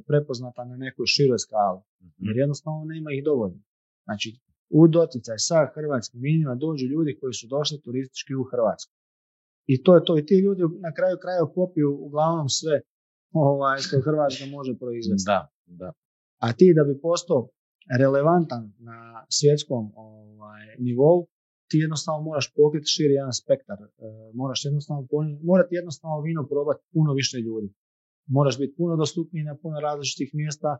prepoznata 0.08 0.62
na 0.64 0.76
nekoj 0.76 1.06
široj 1.14 1.38
skali. 1.46 1.80
Mhm. 2.02 2.26
Jer 2.26 2.36
jednostavno 2.44 2.80
nema 2.94 3.10
ih 3.12 3.22
dovoljno. 3.30 3.60
Znači, 4.06 4.28
u 4.70 4.88
doticaj 4.88 5.38
sa 5.38 5.58
hrvatskim 5.74 6.20
vinima 6.20 6.54
dođu 6.54 6.86
ljudi 6.86 7.18
koji 7.20 7.32
su 7.40 7.46
došli 7.46 7.80
turistički 7.84 8.34
u 8.34 8.44
Hrvatsku. 8.50 8.92
I 9.72 9.82
to 9.84 9.94
je 9.94 10.04
to. 10.04 10.18
I 10.18 10.26
ti 10.26 10.34
ljudi 10.44 10.62
na 10.86 10.90
kraju 10.96 11.16
krajeva 11.22 11.48
popiju 11.54 11.90
uglavnom 12.06 12.48
sve 12.48 12.80
ovaj, 13.30 13.78
što 13.78 14.00
Hrvatska 14.06 14.44
može 14.56 14.72
proizvesti. 14.82 15.28
Da, 15.32 15.40
da. 15.66 15.92
A 16.44 16.52
ti 16.52 16.74
da 16.78 16.82
bi 16.84 17.00
postao 17.00 17.48
relevantan 18.00 18.62
na 18.78 18.98
svjetskom 19.38 19.82
ovaj, 19.94 20.62
nivou, 20.78 21.18
ti 21.68 21.76
jednostavno 21.84 22.20
moraš 22.28 22.46
pokriti 22.58 22.92
širi 22.94 23.14
jedan 23.20 23.32
spektar. 23.42 23.78
E, 23.82 23.86
moraš 24.40 24.60
jednostavno, 24.64 25.02
poni- 25.12 25.38
mora 25.50 25.62
ti 25.68 25.74
jednostavno 25.80 26.20
vino 26.28 26.42
probati 26.52 26.82
puno 26.94 27.10
više 27.20 27.36
ljudi. 27.46 27.68
Moraš 28.36 28.58
biti 28.58 28.76
puno 28.80 28.96
dostupniji 28.96 29.44
na 29.50 29.54
puno 29.62 29.76
različitih 29.80 30.30
mjesta, 30.40 30.70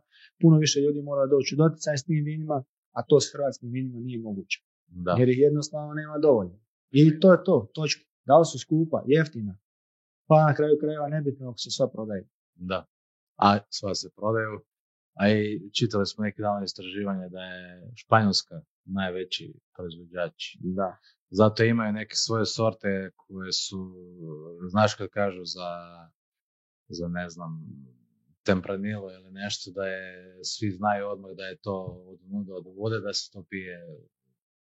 puno 0.41 0.55
više 0.57 0.77
ljudi 0.79 1.01
mora 1.01 1.25
doći 1.33 1.55
u 1.55 1.59
doticaj 1.63 1.97
s 1.97 2.03
tim 2.03 2.23
vinima, 2.25 2.57
a 2.97 3.03
to 3.07 3.19
s 3.19 3.33
hrvatskim 3.33 3.69
vinima 3.71 3.99
nije 3.99 4.19
moguće. 4.19 4.57
da. 4.87 5.15
Jer 5.19 5.29
ih 5.29 5.39
jednostavno 5.39 5.93
nema 5.93 6.17
dovoljno. 6.17 6.59
I 6.91 7.19
to 7.19 7.31
je 7.31 7.43
to, 7.43 7.71
točka. 7.73 8.03
Da 8.25 8.37
li 8.37 8.45
su 8.45 8.59
skupa, 8.59 9.03
jeftina, 9.07 9.57
pa 10.27 10.35
na 10.47 10.55
kraju 10.55 10.77
krajeva 10.81 11.07
nebitno 11.07 11.49
ako 11.49 11.57
se 11.57 11.71
sva 11.71 11.87
prodaje. 11.87 12.29
Da. 12.55 12.85
A 13.35 13.59
sva 13.69 13.95
se 13.95 14.09
prodaju. 14.15 14.59
A 15.13 15.29
i 15.29 15.69
čitali 15.77 16.05
smo 16.05 16.23
neki 16.23 16.41
dan 16.41 16.63
istraživanje 16.63 17.29
da 17.29 17.39
je 17.39 17.91
Španjolska 17.95 18.61
najveći 18.85 19.53
proizvođač. 19.75 20.57
Da. 20.59 20.97
Zato 21.29 21.63
imaju 21.63 21.93
neke 21.93 22.15
svoje 22.15 22.45
sorte 22.45 23.11
koje 23.15 23.51
su, 23.51 23.93
znaš 24.69 24.95
kad 24.95 25.09
kažu 25.09 25.43
za, 25.43 25.69
za 26.89 27.07
ne 27.07 27.29
znam, 27.29 27.51
tempranilo 28.49 29.11
ili 29.11 29.31
nešto, 29.31 29.71
da 29.71 29.83
je, 29.87 30.37
svi 30.43 30.71
znaju 30.71 31.07
odmah 31.07 31.31
da 31.31 31.45
je 31.45 31.57
to 31.57 31.75
od 32.11 32.19
nuda 32.31 32.53
od 32.55 32.65
vode, 32.77 32.99
da 32.99 33.13
se 33.13 33.31
to 33.33 33.43
pije, 33.49 33.77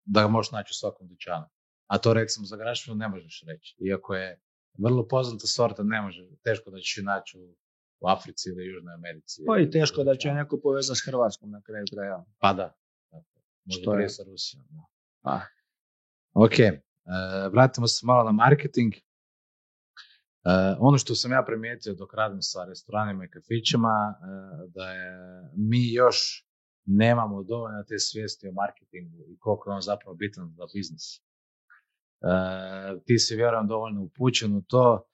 da 0.05 0.23
ga 0.23 0.29
možeš 0.29 0.51
naći 0.53 0.71
u 0.71 0.79
svakom 0.81 1.09
dućanu. 1.09 1.47
A 1.87 1.99
to 1.99 2.15
recimo 2.15 2.47
za 2.47 2.57
grašinu 2.57 2.97
ne 2.97 3.09
možeš 3.09 3.45
reći. 3.47 3.77
Iako 3.89 4.15
je 4.15 4.41
vrlo 4.79 5.09
poznata 5.09 5.47
sorta, 5.47 5.83
ne 5.83 6.03
može, 6.03 6.29
teško 6.45 6.71
da 6.71 6.79
ćeš 6.79 7.03
naći 7.03 7.39
u, 7.39 7.55
u 8.01 8.09
Africi 8.09 8.49
ili 8.49 8.67
Južnoj 8.67 8.95
Americi. 8.95 9.43
Pa 9.47 9.59
i 9.59 9.71
teško 9.71 10.05
da 10.05 10.15
će 10.15 10.33
neko 10.33 10.61
povezati 10.63 10.99
s 10.99 11.07
Hrvatskom 11.07 11.51
na 11.51 11.63
kraju 11.63 11.85
krajeva. 11.95 12.25
Pa 12.39 12.53
da. 12.53 12.77
Možda 13.65 13.83
Što 13.83 13.95
je? 13.95 14.09
sa 14.09 14.23
Rusijom. 14.23 14.65
Da. 14.71 14.85
Pa, 15.23 15.41
Ok, 16.35 16.59
e, 16.61 16.75
vratimo 17.53 17.87
se 17.87 18.07
malo 18.07 18.25
na 18.25 18.33
marketing. 18.33 18.93
E, 20.45 20.77
ono 20.79 20.99
što 20.99 21.15
sam 21.15 21.33
ja 21.33 21.45
primijetio 21.47 21.95
dok 21.95 22.15
radim 22.15 22.43
sa 22.43 22.65
restoranima 22.65 23.25
i 23.25 23.31
kafićima, 23.31 24.15
e, 24.15 24.17
da 24.75 24.91
je 24.91 25.13
mi 25.57 25.93
još 25.93 26.47
nemamo 26.85 27.43
dovoljno 27.43 27.85
te 27.89 27.99
svijesti 27.99 28.49
o 28.49 28.53
marketingu 28.53 29.19
i 29.29 29.39
koliko 29.39 29.71
je 29.71 29.75
on 29.75 29.81
zapravo 29.81 30.15
bitan 30.15 30.53
za 30.57 30.65
biznis. 30.75 31.05
E, 31.17 31.23
ti 33.07 33.19
si 33.19 33.37
vjerujem 33.37 33.67
dovoljno 33.67 34.03
upućen 34.03 34.57
u 34.57 34.63
to. 34.63 35.09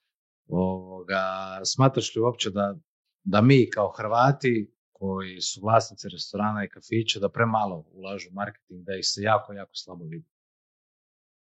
Ovoga, 0.47 1.23
smatraš 1.63 2.15
li 2.15 2.21
uopće 2.21 2.49
da, 2.49 2.75
da 3.23 3.41
mi 3.41 3.69
kao 3.69 3.91
Hrvati 3.97 4.73
koji 4.91 5.41
su 5.41 5.61
vlasnici 5.63 6.09
restorana 6.09 6.63
i 6.63 6.69
kafića 6.69 7.19
da 7.19 7.29
premalo 7.29 7.85
ulažu 7.91 8.29
u 8.29 8.33
marketing, 8.33 8.85
da 8.85 8.95
ih 8.95 9.05
se 9.05 9.21
jako, 9.21 9.53
jako 9.53 9.71
slabo 9.73 10.05
vidi? 10.05 10.27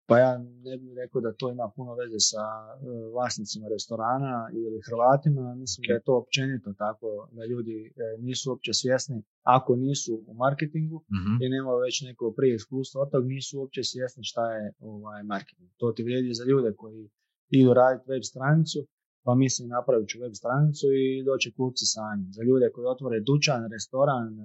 Pa 0.09 0.18
ja 0.18 0.32
ne 0.38 0.74
bih 0.80 0.92
rekao 1.02 1.20
da 1.20 1.32
to 1.32 1.50
ima 1.50 1.66
puno 1.76 1.92
veze 2.00 2.20
sa 2.30 2.44
e, 2.70 2.74
vlasnicima 3.14 3.66
restorana 3.74 4.34
ili 4.52 4.78
Hrvatima. 4.88 5.54
Mislim 5.62 5.82
da 5.88 5.92
je 5.94 6.02
to 6.06 6.12
općenito 6.22 6.70
tako 6.84 7.09
da 7.36 7.42
ljudi 7.52 7.76
e, 7.86 7.90
nisu 8.26 8.44
uopće 8.50 8.72
svjesni 8.80 9.18
ako 9.42 9.76
nisu 9.76 10.12
u 10.30 10.34
marketingu 10.34 10.98
Mhm. 11.16 11.32
i 11.42 11.48
nemaju 11.54 11.78
već 11.86 11.96
neko 12.09 12.24
prije 12.36 12.54
iskustva 12.54 13.02
od 13.02 13.11
tog, 13.12 13.24
nisu 13.34 13.59
uopće 13.61 13.80
svjesni 13.92 14.22
šta 14.30 14.44
je 14.56 14.64
ovaj 14.80 15.22
marketing. 15.22 15.70
To 15.80 15.92
ti 15.92 16.02
vrijedi 16.02 16.34
za 16.38 16.44
ljude 16.50 16.70
koji 16.80 17.11
idu 17.59 17.70
raditi 17.74 18.11
web 18.11 18.22
stranicu, 18.32 18.78
pa 19.24 19.34
mislim 19.34 19.68
napravit 19.68 20.09
ću 20.11 20.16
web 20.24 20.34
stranicu 20.40 20.86
i 21.02 21.22
doći 21.28 21.52
kupci 21.56 21.84
sami. 21.94 22.24
Za 22.36 22.42
ljude 22.48 22.66
koji 22.74 22.86
otvore 22.86 23.18
dućan, 23.20 23.62
restoran, 23.76 24.26
e, 24.40 24.44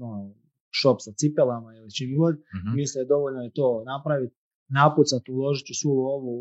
no, 0.00 0.34
shop 0.80 0.98
sa 1.04 1.10
cipelama 1.20 1.70
ili 1.78 1.90
čim 1.96 2.10
god, 2.20 2.34
Mhm. 2.58 2.70
misle 2.80 3.04
dovoljno 3.04 3.40
je 3.42 3.50
to 3.58 3.68
napraviti, 3.92 4.34
napucati, 4.78 5.32
uložit 5.32 5.66
ću 5.68 5.74
svu 5.82 5.94
ovu 6.16 6.34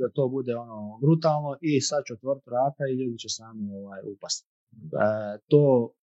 da 0.00 0.06
to 0.16 0.28
bude 0.28 0.52
ono 0.64 0.98
brutalno 1.02 1.50
i 1.60 1.80
sad 1.80 2.00
ću 2.06 2.14
otvoriti 2.14 2.46
vrata 2.50 2.82
i 2.86 2.96
ljudi 2.98 3.18
će 3.18 3.28
sami 3.28 3.64
ovaj, 3.80 4.00
upasti. 4.12 4.48
E, 4.72 5.06
to 5.50 5.62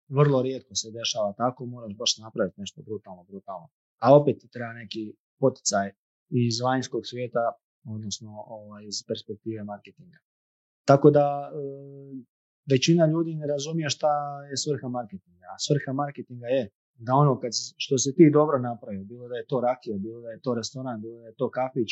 vrlo 0.09 0.43
rijetko 0.43 0.75
se 0.75 0.89
dešava 0.99 1.33
tako, 1.43 1.67
moraš 1.67 1.95
baš 2.01 2.19
napraviti 2.19 2.61
nešto 2.61 2.83
brutalno, 2.83 3.23
brutalno. 3.31 3.67
A 4.05 4.17
opet 4.19 4.37
ti 4.41 4.49
treba 4.55 4.73
neki 4.73 5.03
poticaj 5.41 5.87
iz 6.31 6.61
vanjskog 6.61 7.03
svijeta, 7.11 7.45
odnosno 7.95 8.31
ovaj, 8.47 8.85
iz 8.85 8.97
perspektive 9.09 9.65
marketinga. 9.65 10.19
Tako 10.85 11.11
da 11.11 11.27
e, 11.53 11.57
većina 12.73 13.07
ljudi 13.07 13.35
ne 13.35 13.47
razumije 13.47 13.91
šta 13.91 14.13
je 14.51 14.57
svrha 14.57 14.89
marketinga. 14.89 15.47
A 15.55 15.59
svrha 15.67 15.93
marketinga 15.93 16.47
je 16.47 16.63
da 16.95 17.15
ono 17.15 17.41
kad, 17.41 17.53
što 17.77 17.99
si 17.99 18.15
ti 18.15 18.31
dobro 18.33 18.59
napravio, 18.59 19.05
bilo 19.05 19.29
da 19.29 19.35
je 19.35 19.47
to 19.47 19.61
rakija, 19.61 19.99
bilo 19.99 20.21
da 20.21 20.29
je 20.29 20.41
to 20.41 20.55
restoran, 20.55 21.01
bilo 21.01 21.21
da 21.21 21.27
je 21.27 21.35
to 21.35 21.51
kafić, 21.51 21.89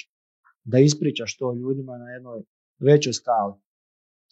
da 0.64 0.78
ispričaš 0.78 1.36
to 1.36 1.54
ljudima 1.54 1.98
na 1.98 2.10
jednoj 2.10 2.42
većoj 2.78 3.12
skali. 3.12 3.54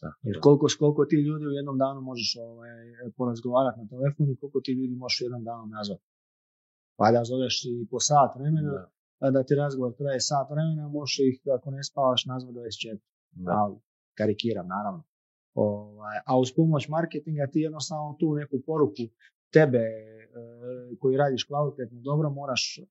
Tako 0.00 0.18
Jer 0.22 0.40
koliko, 0.40 0.66
koliko 0.78 1.04
ti 1.04 1.16
ljudi 1.16 1.44
u 1.46 1.56
jednom 1.58 1.78
danu 1.78 2.00
možeš 2.00 2.36
ovaj, 2.36 2.70
porazgovarati 3.16 3.80
na 3.80 3.86
telefonu 3.88 4.32
i 4.32 4.36
koliko 4.36 4.60
ti 4.60 4.72
ljudi 4.72 4.94
možeš 4.94 5.20
u 5.20 5.24
jednom 5.24 5.44
danu 5.44 5.66
nazvati. 5.66 6.02
Pa 6.98 7.12
da 7.12 7.24
zoveš 7.24 7.64
i 7.64 7.86
po 7.90 8.00
sat 8.00 8.30
vremena, 8.38 8.70
Da, 8.72 8.90
a 9.18 9.30
da 9.30 9.42
ti 9.42 9.54
razgovor 9.54 9.92
traje 9.94 10.20
sat 10.20 10.46
vremena, 10.50 10.88
možeš 10.88 11.18
ih, 11.18 11.40
ako 11.56 11.70
ne 11.70 11.82
spavaš, 11.84 12.24
nazvati 12.26 12.58
24. 12.58 12.98
da. 13.30 13.52
Ali, 13.60 13.76
karikiram, 14.18 14.66
naravno. 14.76 15.02
Ovaj, 15.54 16.16
a 16.26 16.38
uz 16.38 16.48
pomoć 16.56 16.88
marketinga 16.88 17.46
ti 17.52 17.60
jednostavno 17.60 18.16
tu 18.20 18.34
neku 18.34 18.56
poruku 18.66 19.06
tebe 19.53 19.78
e, 19.78 19.86
koji 21.01 21.16
radiš 21.16 21.44
kvalitetno 21.44 22.01
dobro 22.01 22.30
moraš, 22.30 22.78
e, 22.78 22.84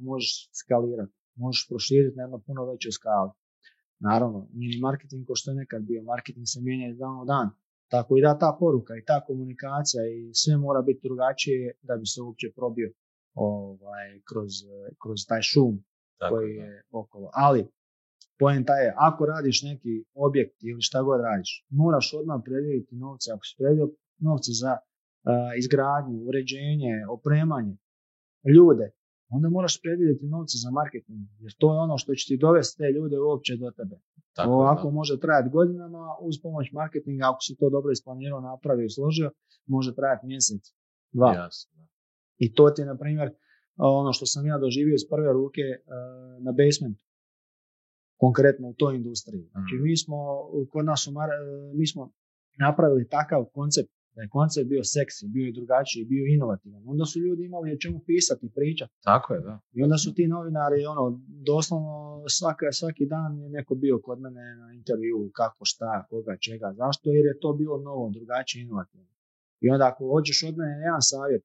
možeš 0.00 0.50
skalirati, 0.52 1.12
možeš 1.34 1.66
proširiti 1.68 2.16
na 2.16 2.22
jedno 2.22 2.38
puno 2.46 2.64
većoj 2.64 2.92
skali. 2.92 3.30
Naravno, 4.00 4.48
nije 4.52 4.70
ni 4.74 4.80
marketing 4.80 5.26
ko 5.26 5.32
što 5.34 5.50
je 5.50 5.54
nekad 5.54 5.82
bio, 5.82 6.02
marketing 6.02 6.46
se 6.46 6.60
mijenja 6.60 6.88
iz 6.88 6.98
dana 6.98 7.22
u 7.22 7.24
dan. 7.24 7.50
Tako 7.88 8.16
i 8.16 8.22
da 8.22 8.38
ta 8.38 8.56
poruka 8.60 8.92
i 8.96 9.04
ta 9.04 9.24
komunikacija 9.26 10.02
i 10.06 10.34
sve 10.34 10.56
mora 10.56 10.82
biti 10.82 11.00
drugačije 11.02 11.72
da 11.82 11.96
bi 11.96 12.06
se 12.06 12.22
uopće 12.22 12.46
probio 12.56 12.92
ovaj, 13.34 14.08
kroz, 14.28 14.52
kroz 15.02 15.18
taj 15.28 15.42
šum 15.42 15.84
Tako 16.18 16.34
koji 16.34 16.54
da. 16.56 16.64
je 16.64 16.82
okolo. 16.90 17.30
Ali, 17.32 17.68
poenta 18.38 18.72
je, 18.72 18.94
ako 18.96 19.26
radiš 19.26 19.62
neki 19.62 20.04
objekt 20.14 20.56
ili 20.62 20.82
šta 20.82 21.02
god 21.02 21.20
radiš, 21.20 21.66
moraš 21.68 22.14
odmah 22.14 22.40
predvidjeti 22.44 22.94
novce. 22.96 23.32
Ako 23.32 23.44
si 23.44 23.54
predvidio 23.58 23.88
novce 24.18 24.50
za 24.62 24.76
izgradnju, 25.58 26.18
uređenje, 26.22 26.94
opremanje, 27.10 27.76
ljude, 28.56 28.86
onda 29.28 29.48
moraš 29.48 29.80
predvidjeti 29.82 30.26
novce 30.26 30.56
za 30.58 30.70
marketing, 30.70 31.20
jer 31.40 31.52
to 31.58 31.74
je 31.74 31.78
ono 31.78 31.98
što 31.98 32.14
će 32.14 32.24
ti 32.26 32.36
dovesti 32.36 32.78
te 32.78 32.86
ljude 32.90 33.16
uopće 33.20 33.56
do 33.56 33.70
tebe. 33.70 33.96
Tako 34.32 34.50
Ovako 34.50 34.84
da. 34.84 34.90
može 34.90 35.20
trajati 35.20 35.50
godinama, 35.50 35.98
uz 36.20 36.34
pomoć 36.42 36.66
marketinga, 36.72 37.24
ako 37.24 37.40
si 37.40 37.56
to 37.56 37.70
dobro 37.70 37.90
isplanirao, 37.92 38.40
napravio 38.42 38.84
i 38.84 38.90
složio, 38.90 39.30
može 39.66 39.94
trajati 39.94 40.26
mjesec, 40.26 40.62
dva. 41.12 41.34
Jasno, 41.34 41.70
da. 41.76 41.84
I 42.38 42.54
to 42.54 42.70
ti 42.70 42.82
je, 42.82 42.86
na 42.86 42.96
primjer, 42.96 43.28
ono 43.76 44.12
što 44.12 44.26
sam 44.26 44.46
ja 44.46 44.58
doživio 44.58 44.94
iz 44.94 45.06
prve 45.10 45.32
ruke 45.32 45.60
e, 45.60 45.78
na 46.40 46.52
basementu. 46.52 47.04
Konkretno 48.16 48.68
u 48.68 48.74
toj 48.74 48.96
industriji. 48.96 49.42
Znači, 49.44 49.74
Mhm. 49.74 49.82
mi 49.82 49.96
smo, 49.96 50.16
kod 50.72 50.84
nas 50.84 51.06
u 51.06 51.12
Mar- 51.12 51.32
e, 51.32 51.74
mi 51.74 51.86
smo 51.86 52.12
napravili 52.58 53.08
takav 53.08 53.44
koncept, 53.44 53.90
da 54.18 54.22
je 54.22 54.34
koncept 54.38 54.68
bio 54.68 54.84
seksi, 54.84 55.28
bio 55.34 55.46
je 55.46 55.52
drugačiji, 55.58 56.10
bio 56.12 56.22
je 56.24 56.34
inovativan. 56.34 56.82
Onda 56.92 57.04
su 57.04 57.16
ljudi 57.20 57.42
imali 57.44 57.72
o 57.72 57.80
čemu 57.82 57.98
pisati, 58.06 58.50
pričati. 58.56 58.92
Tako 59.10 59.34
je, 59.34 59.40
da. 59.40 59.54
I 59.76 59.82
onda 59.82 59.96
su 59.98 60.14
ti 60.14 60.26
novinari, 60.26 60.86
ono, 60.92 61.04
doslovno 61.50 62.24
svaka, 62.38 62.72
svaki 62.72 63.06
dan 63.06 63.38
je 63.42 63.48
neko 63.48 63.74
bio 63.74 64.00
kod 64.06 64.18
mene 64.20 64.56
na 64.62 64.68
intervju, 64.78 65.30
kako, 65.34 65.64
šta, 65.64 66.06
koga, 66.10 66.36
čega, 66.46 66.68
zašto, 66.76 67.10
jer 67.10 67.24
je 67.26 67.40
to 67.42 67.52
bilo 67.52 67.76
novo, 67.88 68.10
drugačije, 68.10 68.62
inovativno. 68.62 69.12
I 69.60 69.70
onda 69.70 69.84
ako 69.86 70.02
hoćeš 70.12 70.38
od 70.48 70.56
mene 70.58 70.74
jedan 70.86 71.02
savjet 71.12 71.44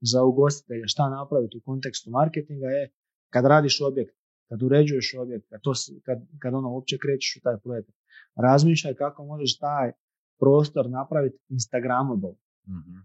za 0.00 0.22
ugostitelje 0.22 0.84
šta 0.86 1.04
napraviti 1.10 1.58
u 1.58 1.64
kontekstu 1.68 2.10
marketinga 2.10 2.66
je 2.66 2.92
kad 3.32 3.44
radiš 3.44 3.80
objekt, 3.80 4.16
kad 4.48 4.62
uređuješ 4.62 5.14
objekt, 5.22 5.46
kad, 5.50 5.60
to, 5.62 5.72
kad, 6.06 6.18
kad 6.38 6.54
ono 6.54 6.68
uopće 6.74 6.98
krećeš 6.98 7.36
u 7.36 7.40
taj 7.40 7.56
projekt, 7.64 7.90
razmišljaj 8.34 8.94
kako 8.94 9.24
možeš 9.24 9.58
taj 9.58 9.92
prostor 10.38 10.90
napraviti 10.90 11.38
instagramable 11.48 12.34
Mhm. 12.68 12.96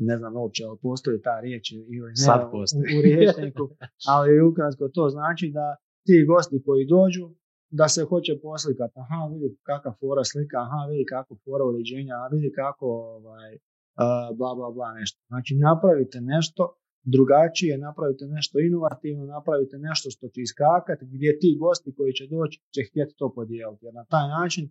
ne 0.00 0.16
znam 0.16 0.36
uopće, 0.36 0.64
ali 0.64 0.78
postoji 0.82 1.20
ta 1.20 1.40
riječ 1.40 1.72
ili 1.72 1.86
ne 2.10 2.16
Sad 2.18 2.40
u- 2.40 2.50
postoji. 2.50 2.82
u, 2.96 3.02
riječniku, 3.02 3.64
ali 4.06 4.40
ukratko 4.42 4.88
to 4.88 5.08
znači 5.08 5.50
da 5.50 5.66
ti 6.06 6.24
gosti 6.26 6.62
koji 6.62 6.86
dođu, 6.86 7.24
da 7.70 7.88
se 7.88 8.02
hoće 8.02 8.32
poslikati, 8.42 8.94
aha 8.96 9.18
vidi 9.32 9.56
kakva 9.62 9.92
fora 9.92 10.24
slika, 10.24 10.56
aha 10.58 10.80
vidi 10.90 11.04
kako 11.06 11.32
fora 11.44 11.64
uređenja, 11.64 12.14
aha 12.16 12.28
vidi 12.28 12.50
kako 12.52 12.86
ovaj, 13.16 13.52
a, 13.96 14.04
bla 14.34 14.54
bla 14.54 14.70
bla 14.70 14.92
nešto. 14.92 15.18
Znači 15.26 15.52
napravite 15.58 16.18
nešto 16.22 16.62
drugačije, 17.04 17.78
napravite 17.78 18.24
nešto 18.26 18.58
inovativno, 18.60 19.24
napravite 19.26 19.76
nešto 19.78 20.10
što 20.10 20.28
će 20.28 20.40
iskakati, 20.40 21.04
gdje 21.06 21.38
ti 21.38 21.56
gosti 21.60 21.94
koji 21.96 22.12
će 22.12 22.24
doći 22.26 22.56
će 22.74 22.80
htjeti 22.90 23.14
to 23.16 23.32
podijeliti. 23.34 23.84
Jer 23.86 23.94
na 23.94 24.04
taj 24.04 24.28
način 24.30 24.64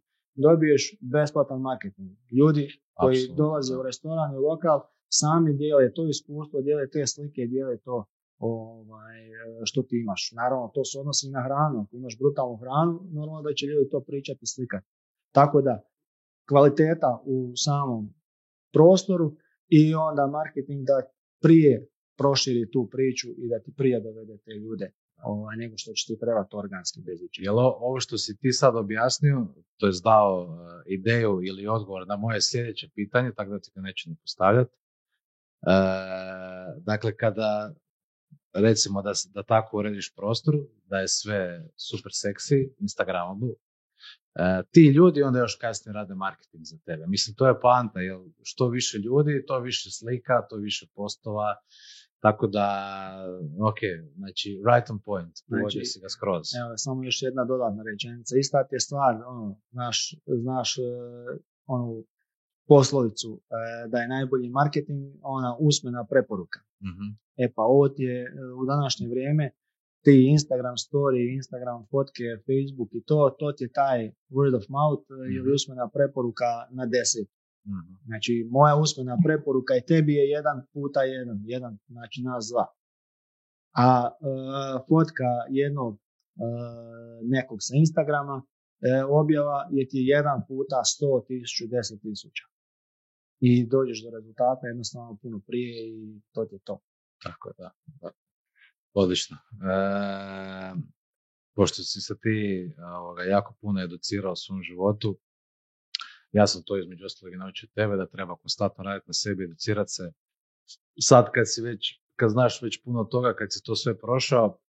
dobiješ 0.45 0.97
besplatan 1.01 1.61
marketing. 1.61 2.09
Ljudi 2.31 2.67
koji 2.93 3.17
Apsolutno, 3.17 3.43
dolaze 3.43 3.75
u 3.75 3.83
restoran 3.83 4.33
i 4.33 4.37
lokal 4.37 4.79
sami 5.09 5.53
dijele 5.53 5.93
to 5.93 6.07
iskustvo, 6.07 6.61
dijele 6.61 6.89
te 6.89 7.07
slike, 7.07 7.41
dijele 7.45 7.77
to 7.77 8.05
ovaj, 8.37 9.19
što 9.63 9.81
ti 9.81 9.95
imaš. 10.03 10.31
Naravno, 10.35 10.71
to 10.73 10.85
se 10.85 10.99
odnosi 10.99 11.27
i 11.27 11.31
na 11.31 11.41
hranu. 11.43 11.81
Ako 11.81 11.95
imaš 11.95 12.17
brutalnu 12.17 12.55
hranu, 12.55 12.93
normalno 13.17 13.41
da 13.41 13.53
će 13.53 13.65
ljudi 13.65 13.89
to 13.89 13.99
pričati 13.99 14.39
i 14.41 14.47
slikati. 14.47 14.87
Tako 15.31 15.61
da, 15.61 15.81
kvaliteta 16.49 17.21
u 17.25 17.53
samom 17.55 18.13
prostoru 18.73 19.35
i 19.67 19.95
onda 19.95 20.27
marketing 20.27 20.81
da 20.85 20.97
prije 21.41 21.87
proširi 22.17 22.71
tu 22.71 22.89
priču 22.91 23.27
i 23.37 23.49
da 23.49 23.59
ti 23.59 23.73
prije 23.77 23.99
dovede 23.99 24.37
te 24.37 24.51
ljude 24.51 24.91
ovaj, 25.23 25.57
nego 25.57 25.77
što 25.77 25.91
će 25.93 26.05
ti 26.07 26.19
trebati 26.19 26.55
organski 26.55 27.01
bez 27.01 27.21
ičega. 27.21 27.45
Jel 27.45 27.59
ovo 27.59 27.99
što 27.99 28.17
si 28.17 28.37
ti 28.37 28.51
sad 28.51 28.75
objasnio, 28.75 29.47
to 29.77 29.87
je 29.87 29.93
dao 30.03 30.43
uh, 30.43 30.57
ideju 30.85 31.39
ili 31.43 31.67
odgovor 31.67 32.07
na 32.07 32.15
moje 32.15 32.41
sljedeće 32.41 32.89
pitanje, 32.95 33.31
tako 33.35 33.51
da 33.51 33.59
ti 33.59 33.71
ga 33.75 33.81
neću 33.81 34.09
ni 34.09 34.15
postavljati. 34.15 34.71
E, 35.61 35.69
dakle, 36.77 37.17
kada 37.17 37.73
recimo 38.53 39.01
da, 39.01 39.11
da 39.33 39.43
tako 39.43 39.77
urediš 39.77 40.15
prostor, 40.15 40.55
da 40.85 40.97
je 40.97 41.07
sve 41.07 41.69
super 41.75 42.11
seksi, 42.13 42.75
instagramable, 42.79 43.49
e, 44.35 44.63
ti 44.71 44.81
ljudi 44.95 45.23
onda 45.23 45.39
još 45.39 45.55
kasnije 45.55 45.93
rade 45.93 46.15
marketing 46.15 46.63
za 46.63 46.77
tebe. 46.85 47.07
Mislim, 47.07 47.35
to 47.35 47.47
je 47.47 47.59
poanta, 47.59 47.99
jer 47.99 48.17
što 48.43 48.69
više 48.69 48.97
ljudi, 48.97 49.43
to 49.47 49.59
više 49.59 49.91
slika, 49.91 50.47
to 50.49 50.55
više 50.55 50.87
postova, 50.95 51.55
tako 52.19 52.47
da, 52.47 52.69
ok, 53.69 53.79
znači, 54.15 54.49
right 54.67 54.89
on 54.89 54.99
point, 54.99 55.33
pogodio 55.49 55.69
Znači, 55.69 55.85
si 55.85 55.99
ga 55.99 56.09
skroz. 56.09 56.45
Evo, 56.61 56.77
samo 56.77 57.03
još 57.03 57.21
jedna 57.21 57.45
dodatna 57.45 57.83
rečenica. 57.83 58.37
Ista 58.37 58.67
ti 58.67 58.75
je 58.75 58.79
stvar, 58.79 59.13
ono, 59.25 59.59
znaš, 59.71 60.15
znaš 60.43 60.77
e, 60.77 60.81
onu 61.65 62.03
poslovicu 62.67 63.29
e, 63.39 63.87
da 63.91 63.97
je 63.97 64.07
najbolji 64.07 64.49
marketing 64.49 65.01
ona 65.21 65.57
usmena 65.59 66.05
preporuka. 66.11 66.59
Mhm. 66.89 67.07
E 67.43 67.53
pa 67.55 67.61
ovo 67.61 67.89
ti 67.89 68.03
je 68.03 68.21
e, 68.21 68.27
u 68.61 68.65
današnje 68.65 69.07
vrijeme 69.07 69.51
ti 70.05 70.27
Instagram 70.35 70.75
story, 70.85 71.21
Instagram 71.39 71.79
fotke, 71.91 72.27
Facebook 72.47 72.89
i 72.93 73.03
to, 73.09 73.19
to 73.39 73.51
ti 73.51 73.63
je 73.63 73.71
taj 73.81 73.99
word 74.35 74.55
of 74.59 74.65
mouth 74.77 75.05
e, 75.11 75.13
ili 75.35 75.53
usmena 75.57 75.85
preporuka 75.95 76.49
na 76.77 76.85
deset. 76.85 77.29
Mhm. 77.67 77.93
Znači, 78.05 78.47
moja 78.51 78.75
usmena 78.75 79.17
preporuka 79.25 79.73
i 79.75 79.85
tebi 79.85 80.13
je 80.13 80.25
jedan 80.37 80.57
puta 80.73 81.01
jedan, 81.03 81.39
jedan, 81.45 81.77
znači 81.87 82.21
nas 82.21 82.49
dva. 82.51 82.65
A 83.85 83.87
e, 84.09 84.13
fotka 84.89 85.29
jednog 85.49 85.93
e, 85.95 85.99
nekog 87.21 87.57
sa 87.61 87.73
Instagrama, 87.75 88.37
e, 88.41 89.03
objava 89.03 89.67
je 89.71 89.87
ti 89.87 89.99
jedan 90.15 90.39
puta 90.47 90.83
sto 90.83 91.25
tisuću, 91.27 91.63
deset 91.67 92.01
tisuća. 92.01 92.45
I 93.39 93.67
dođeš 93.67 94.03
do 94.03 94.09
rezultata 94.17 94.67
jednostavno 94.67 95.17
puno 95.21 95.39
prije 95.47 95.73
i 95.89 96.21
to 96.33 96.45
ti 96.45 96.55
je 96.55 96.59
to. 96.63 96.79
Tako 97.23 97.49
je, 97.49 97.53
da. 97.57 97.69
da. 98.01 98.09
Odlično. 98.93 99.37
E, 99.37 99.77
pošto 101.55 101.83
si 101.83 102.01
se 102.01 102.13
ti 102.23 102.37
ovoga, 102.99 103.23
jako 103.23 103.55
puno 103.61 103.81
educirao 103.81 104.31
u 104.31 104.41
svom 104.45 104.61
životu, 104.61 105.19
ja 106.31 106.47
sam 106.47 106.61
to 106.65 106.77
između 106.77 107.05
ostalog 107.05 107.33
i 107.33 107.37
naučio 107.37 107.69
tebe 107.75 107.95
da 107.95 108.07
treba 108.07 108.35
konstantno 108.35 108.83
raditi 108.83 109.09
na 109.09 109.13
sebi, 109.13 109.43
educirati 109.43 109.91
se. 109.91 110.11
Sad 111.01 111.31
kad 111.33 111.45
si 111.53 111.61
već, 111.61 112.01
kad 112.15 112.29
znaš 112.29 112.61
već 112.61 112.83
puno 112.83 113.03
toga, 113.03 113.35
kad 113.35 113.47
si 113.53 113.63
to 113.63 113.75
sve 113.75 113.99
prošao, 113.99 114.59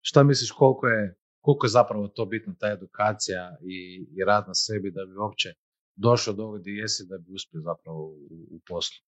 šta 0.00 0.22
misliš 0.22 0.50
koliko 0.50 0.86
je, 0.86 1.18
koliko 1.40 1.66
je 1.66 1.70
zapravo 1.70 2.08
to 2.08 2.26
bitna 2.26 2.54
ta 2.58 2.72
edukacija 2.72 3.56
i, 3.62 4.06
i 4.16 4.24
rad 4.24 4.44
na 4.48 4.54
sebi 4.54 4.90
da 4.90 5.04
bi 5.06 5.16
uopće 5.16 5.54
došao 5.96 6.34
do 6.34 6.42
ovog 6.42 6.60
gdje 6.60 6.70
jesi 6.72 7.06
da 7.06 7.18
bi 7.18 7.32
uspio 7.34 7.60
zapravo 7.60 8.02
u, 8.06 8.46
u 8.50 8.60
poslu. 8.68 9.04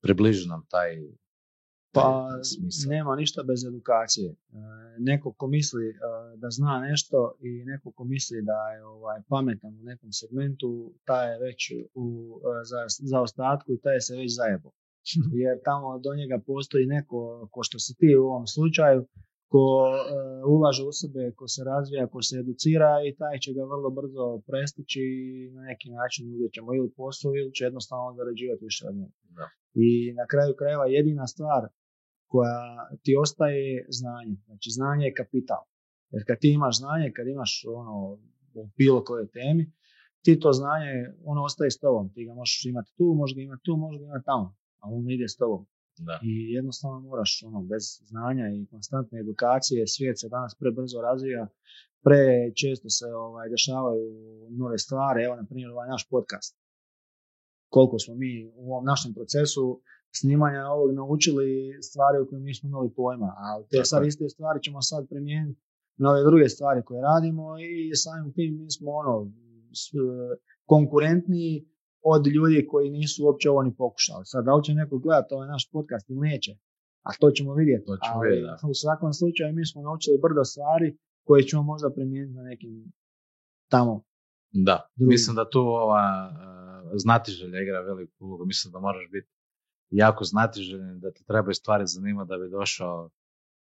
Približi 0.00 0.48
nam 0.48 0.66
taj, 0.70 0.96
Pa 1.92 2.28
nema 2.88 3.16
ništa 3.16 3.42
bez 3.42 3.64
edukacije. 3.64 4.30
E, 4.30 4.36
Neko 4.98 5.32
ko 5.32 5.46
misli 5.46 5.88
e, 5.88 5.94
da 6.36 6.50
zna 6.50 6.80
nešto 6.80 7.36
i 7.40 7.64
neko 7.64 7.92
ko 7.92 8.04
misli 8.04 8.42
da 8.42 8.58
je 8.74 8.84
ovaj, 8.84 9.20
pametan 9.28 9.74
u 9.80 9.84
nekom 9.84 10.12
segmentu, 10.12 10.94
taj 11.04 11.32
je 11.32 11.38
već 11.38 11.60
u 11.94 12.06
e, 12.38 12.64
za, 12.70 12.80
zaostatku 13.12 13.72
i 13.72 13.80
taj 13.80 13.94
je 13.94 14.00
se 14.00 14.16
već 14.16 14.36
zajebo. 14.36 14.70
Jer 15.42 15.54
tamo 15.64 15.98
do 15.98 16.14
njega 16.14 16.38
postoji 16.46 16.86
neko, 16.86 17.48
ko 17.52 17.62
što 17.62 17.78
si 17.78 17.94
ti 17.94 18.16
u 18.16 18.24
ovom 18.24 18.46
slučaju, 18.46 19.06
ko 19.52 19.64
e, 19.90 20.44
ulaže 20.54 20.82
u 20.90 20.92
sebe, 20.92 21.32
ko 21.38 21.48
se 21.48 21.64
razvija, 21.64 22.06
ko 22.12 22.22
se 22.22 22.34
educira 22.42 22.92
i 23.08 23.16
taj 23.20 23.38
će 23.38 23.50
ga 23.56 23.62
vrlo 23.72 23.90
brzo 23.90 24.24
prestići 24.46 25.00
i 25.00 25.50
na 25.54 25.62
neki 25.62 25.88
način 25.90 26.34
uvijek 26.34 26.52
ćemo 26.52 26.74
ili 26.74 26.90
posao 27.00 27.30
ili 27.40 27.54
će 27.54 27.64
jednostavno 27.64 28.14
zarađivati 28.18 28.64
više 28.64 28.82
od 28.88 28.94
njega. 28.96 29.46
I 29.74 30.12
na 30.12 30.26
kraju 30.26 30.54
krajeva 30.58 30.86
jedina 30.86 31.26
stvar 31.26 31.62
koja 32.26 32.88
ti 33.02 33.16
ostaje 33.22 33.58
je 33.72 33.86
znanje. 33.88 34.36
Znači 34.46 34.70
znanje 34.70 35.04
je 35.06 35.14
kapital. 35.14 35.62
Jer 36.10 36.22
kad 36.26 36.38
ti 36.38 36.48
imaš 36.52 36.78
znanje, 36.78 37.12
kad 37.16 37.26
imaš 37.26 37.64
ono 37.68 37.94
u 38.54 38.68
bilo 38.76 39.04
kojoj 39.04 39.28
temi, 39.30 39.72
ti 40.24 40.40
to 40.40 40.52
znanje, 40.52 40.92
ono 41.24 41.42
ostaje 41.42 41.70
s 41.70 41.78
tobom. 41.78 42.12
Ti 42.14 42.24
ga 42.24 42.34
možeš 42.34 42.64
imati 42.64 42.90
tu, 42.96 43.04
možeš 43.16 43.36
ga 43.36 43.42
imati 43.42 43.62
tu, 43.64 43.76
možeš 43.76 43.98
ga 44.00 44.04
imati 44.06 44.24
tamo. 44.24 44.56
A 44.80 44.84
on 44.94 45.10
ide 45.10 45.28
s 45.28 45.36
tobom. 45.36 45.66
Da. 45.98 46.20
I 46.22 46.52
jednostavno 46.52 47.00
moraš, 47.00 47.42
ono, 47.46 47.62
bez 47.62 47.84
znanja 48.10 48.46
i 48.48 48.66
konstantne 48.66 49.20
edukacije, 49.20 49.86
svijet 49.86 50.20
se 50.20 50.28
danas 50.28 50.54
prebrzo 50.60 51.00
razvija, 51.00 51.48
pre 52.04 52.24
često 52.60 52.88
se 52.88 53.06
ovaj, 53.06 53.48
dešavaju 53.48 54.06
nove 54.50 54.78
stvari, 54.78 55.24
evo 55.24 55.36
na 55.36 55.44
primjer 55.48 55.70
ovaj 55.70 55.88
naš 55.88 56.08
podcast. 56.10 56.52
Koliko 57.68 57.98
smo 57.98 58.14
mi 58.14 58.30
u 58.54 58.72
ovom 58.72 58.84
našem 58.84 59.14
procesu 59.14 59.80
snimanja 60.10 60.62
ovog 60.66 60.90
naučili 60.94 61.48
stvari 61.82 62.18
o 62.18 62.26
kojima 62.26 62.44
nismo 62.44 62.68
imali 62.68 62.90
pojma, 62.96 63.26
a 63.38 63.62
te 63.70 63.84
sad 63.84 64.06
iste 64.06 64.28
stvari 64.28 64.62
ćemo 64.62 64.82
sad 64.82 65.08
primijeniti 65.08 65.60
na 65.96 66.10
ove 66.10 66.22
druge 66.22 66.48
stvari 66.48 66.82
koje 66.84 67.02
radimo 67.02 67.44
i 67.58 67.94
samim 67.96 68.32
tim 68.32 68.58
mi 68.58 68.70
smo 68.70 68.90
ono, 68.92 69.30
s- 69.72 69.92
konkurentniji 70.66 71.68
od 72.02 72.26
ljudi 72.26 72.66
koji 72.66 72.90
nisu 72.90 73.24
uopće 73.24 73.50
ovo 73.50 73.62
ni 73.62 73.74
pokušali. 73.74 74.24
Sad, 74.24 74.44
da 74.44 74.54
li 74.54 74.64
će 74.64 74.74
neko 74.74 74.98
gledati 74.98 75.34
ovaj 75.34 75.48
naš 75.48 75.70
podcast 75.70 76.10
ili 76.10 76.20
neće, 76.20 76.52
a 77.02 77.10
to 77.20 77.30
ćemo 77.30 77.54
vidjeti. 77.54 77.86
To 77.86 77.96
ćemo 77.96 78.18
Ali 78.18 78.28
vidjeti, 78.30 78.66
u 78.70 78.74
svakom 78.74 79.12
slučaju 79.12 79.54
mi 79.54 79.66
smo 79.66 79.82
naučili 79.82 80.18
brdo 80.22 80.44
stvari 80.44 80.88
koje 81.26 81.42
ćemo 81.42 81.62
možda 81.62 81.90
primijeniti 81.90 82.34
na 82.34 82.42
nekim 82.42 82.92
tamo. 83.70 84.02
Da, 84.52 84.76
Drugi. 84.96 85.08
mislim 85.08 85.36
da 85.36 85.50
tu 85.50 85.58
ova 85.60 86.04
uh, 86.30 86.77
znatiželja 86.94 87.62
igra 87.62 87.80
veliku 87.80 88.26
ulogu. 88.26 88.46
Mislim 88.46 88.72
da 88.72 88.80
moraš 88.80 89.10
biti 89.12 89.28
jako 89.90 90.24
znatiželjen, 90.24 91.00
da 91.00 91.12
te 91.12 91.24
trebaju 91.24 91.54
stvari 91.54 91.84
zanimati 91.86 92.28
da 92.28 92.38
bi 92.38 92.50
došao 92.50 93.10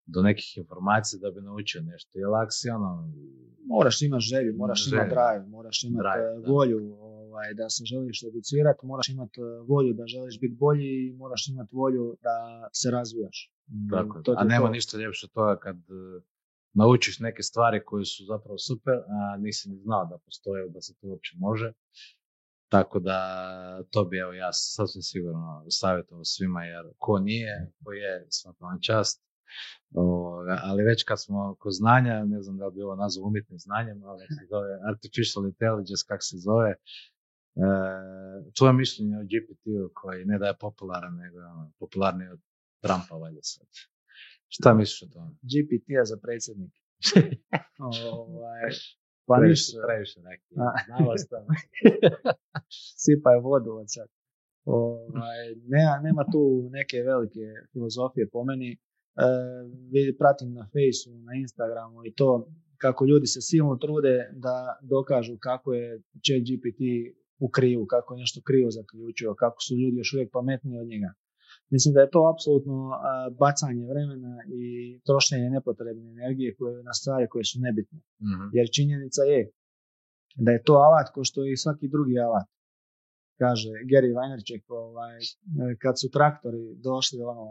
do 0.05 0.21
nekih 0.21 0.57
informacija, 0.57 1.19
da 1.19 1.31
bi 1.31 1.41
naučio 1.41 1.81
nešto. 1.81 2.19
Jer 2.19 2.29
ako 2.43 2.51
si 2.51 2.69
ono, 2.69 3.13
Moraš 3.67 4.01
imati 4.01 4.25
želju, 4.31 4.55
moraš 4.57 4.87
imati 4.91 5.09
drive, 5.09 5.45
moraš 5.47 5.83
imati 5.83 6.03
da. 6.03 6.51
volju 6.51 6.97
ovaj, 6.99 7.53
da 7.53 7.69
se 7.69 7.83
želiš 7.85 8.23
educirati, 8.23 8.85
moraš 8.85 9.09
imati 9.09 9.41
eh, 9.41 9.61
volju 9.67 9.93
da 9.93 10.07
želiš 10.07 10.39
biti 10.39 10.55
bolji 10.59 10.89
i 11.07 11.13
moraš 11.13 11.47
imati 11.47 11.75
volju 11.75 12.17
da 12.21 12.35
se 12.73 12.91
razvijaš. 12.91 13.53
Tako, 13.91 14.17
je. 14.17 14.23
to 14.23 14.31
a 14.37 14.41
je 14.41 14.47
nema 14.47 14.65
to. 14.65 14.71
ništa 14.71 14.97
ljepše 14.97 15.25
od 15.25 15.31
toga 15.31 15.59
kad 15.59 15.75
uh, 15.77 16.23
naučiš 16.73 17.19
neke 17.19 17.43
stvari 17.43 17.85
koje 17.85 18.05
su 18.05 18.25
zapravo 18.25 18.57
super, 18.57 18.93
a 18.93 19.37
nisi 19.37 19.69
ni 19.69 19.77
znao 19.77 20.05
da 20.05 20.17
postoje, 20.25 20.69
da 20.69 20.81
se 20.81 20.93
to 20.99 21.07
uopće 21.07 21.33
može. 21.37 21.73
Tako 22.69 22.99
da 22.99 23.17
to 23.91 24.05
bi 24.05 24.17
evo 24.17 24.33
ja 24.33 24.49
sasvim 24.53 25.01
sigurno 25.01 25.65
savjetovao 25.69 26.23
svima 26.23 26.63
jer 26.63 26.85
ko 26.97 27.19
nije, 27.19 27.71
ko 27.83 27.91
je, 27.91 28.27
svaka 28.29 28.65
vam 28.65 28.79
čast. 28.81 29.25
Ovoga, 29.93 30.59
ali 30.63 30.83
već 30.83 31.03
kad 31.03 31.23
smo 31.23 31.55
kod 31.59 31.73
znanja, 31.73 32.23
ne 32.25 32.41
znam 32.41 32.57
da 32.57 32.65
li 32.65 32.73
bi 32.75 32.81
ovo 32.81 32.95
nazvao 32.95 33.27
umjetnim 33.27 33.59
znanjem, 33.59 34.03
ali 34.03 34.19
se 34.19 34.45
zove 34.49 34.79
artificial 34.91 35.45
intelligence, 35.45 36.03
kak 36.07 36.19
se 36.23 36.37
zove, 36.37 36.71
e, 36.71 36.77
tvoje 38.57 38.73
mišljenje 38.73 39.15
o 39.17 39.27
GPT-u 39.31 39.89
koji 39.93 40.25
ne 40.25 40.37
da 40.37 40.47
je 40.47 40.57
popularan, 40.59 41.15
nego 41.15 41.39
je 41.39 41.45
ono, 41.45 41.71
popularniji 41.79 42.29
od 42.29 42.41
Trumpa 42.83 43.15
valjda 43.15 43.41
sad. 43.41 43.67
Šta 44.47 44.73
misliš 44.73 45.03
o 45.03 45.13
tome? 45.13 45.31
GPT-a 45.51 46.05
za 46.05 46.17
predsjednik. 46.23 46.73
ovaj, 47.99 48.69
pa 49.27 49.35
previše, 49.39 49.51
ništa, 49.51 49.87
previše 49.87 50.19
neki. 50.29 50.47
Znamo 50.87 51.11
šta. 51.23 51.37
sipaj 53.03 53.37
vodu 53.47 53.71
od 53.81 53.87
sad. 53.95 54.07
Ovaj, 54.65 55.41
nema, 55.73 55.95
nema 56.07 56.23
tu 56.33 56.69
neke 56.71 56.97
velike 57.11 57.45
filozofije 57.71 58.29
po 58.33 58.43
meni. 58.43 58.71
E, 58.71 60.17
pratim 60.19 60.49
na 60.53 60.63
Faceu, 60.73 61.13
na 61.27 61.33
Instagramu 61.43 61.99
i 62.05 62.13
to 62.19 62.29
kako 62.77 63.05
ljudi 63.05 63.27
se 63.27 63.41
silno 63.41 63.75
trude 63.75 64.15
da 64.45 64.55
dokažu 64.81 65.37
kako 65.39 65.73
je 65.73 66.01
ChatGPT 66.25 66.81
u 67.39 67.49
krivu, 67.49 67.85
kako 67.85 68.13
je 68.13 68.19
nešto 68.19 68.41
krivo 68.47 68.69
zaključio, 68.71 69.35
kako 69.43 69.57
su 69.65 69.73
ljudi 69.81 69.97
još 69.97 70.13
uvijek 70.13 70.31
pametniji 70.31 70.79
od 70.79 70.87
njega. 70.87 71.09
Mislim 71.73 71.93
da 71.93 72.01
je 72.01 72.13
to 72.15 72.21
apsolutno 72.33 72.77
bacanje 73.39 73.83
vremena 73.91 74.33
i 74.59 74.63
trošenje 75.07 75.49
nepotrebne 75.49 76.07
energije 76.11 76.55
koje, 76.57 76.83
na 76.83 76.93
stvari 76.93 77.25
koje 77.31 77.43
su 77.43 77.57
nebitne. 77.65 77.99
Mhm. 78.29 78.45
Jer 78.57 78.65
činjenica 78.75 79.21
je 79.33 79.39
da 80.45 80.51
je 80.51 80.63
to 80.63 80.73
alat 80.73 81.07
ko 81.13 81.23
što 81.23 81.43
je 81.43 81.51
i 81.53 81.61
svaki 81.63 81.87
drugi 81.87 82.19
alat. 82.19 82.47
Kaže 83.41 83.69
Gary 83.91 84.11
Vaynerchuk, 84.17 84.63
ovaj, 84.67 85.19
kad 85.83 85.93
su 86.01 86.07
traktori 86.17 86.63
došli 86.87 87.19
ono, 87.21 87.45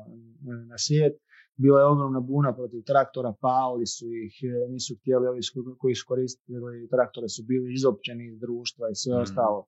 na 0.70 0.78
svijet, 0.78 1.14
bila 1.56 1.80
je 1.80 1.86
ogromna 1.86 2.20
buna 2.20 2.50
protiv 2.58 2.82
traktora, 2.90 3.34
pali 3.40 3.86
su 3.86 4.06
ih, 4.26 4.34
eh, 4.42 4.68
nisu 4.72 4.92
htjeli, 5.00 5.26
ovi 5.26 5.40
koji 5.78 5.94
su 5.94 6.04
koristili 6.08 6.88
traktore 6.94 7.28
su 7.28 7.42
bili 7.50 7.74
izopćeni 7.74 8.24
iz 8.28 8.36
društva 8.44 8.84
i 8.90 8.94
sve 8.94 9.12
Mhm. 9.14 9.22
ostalo. 9.22 9.60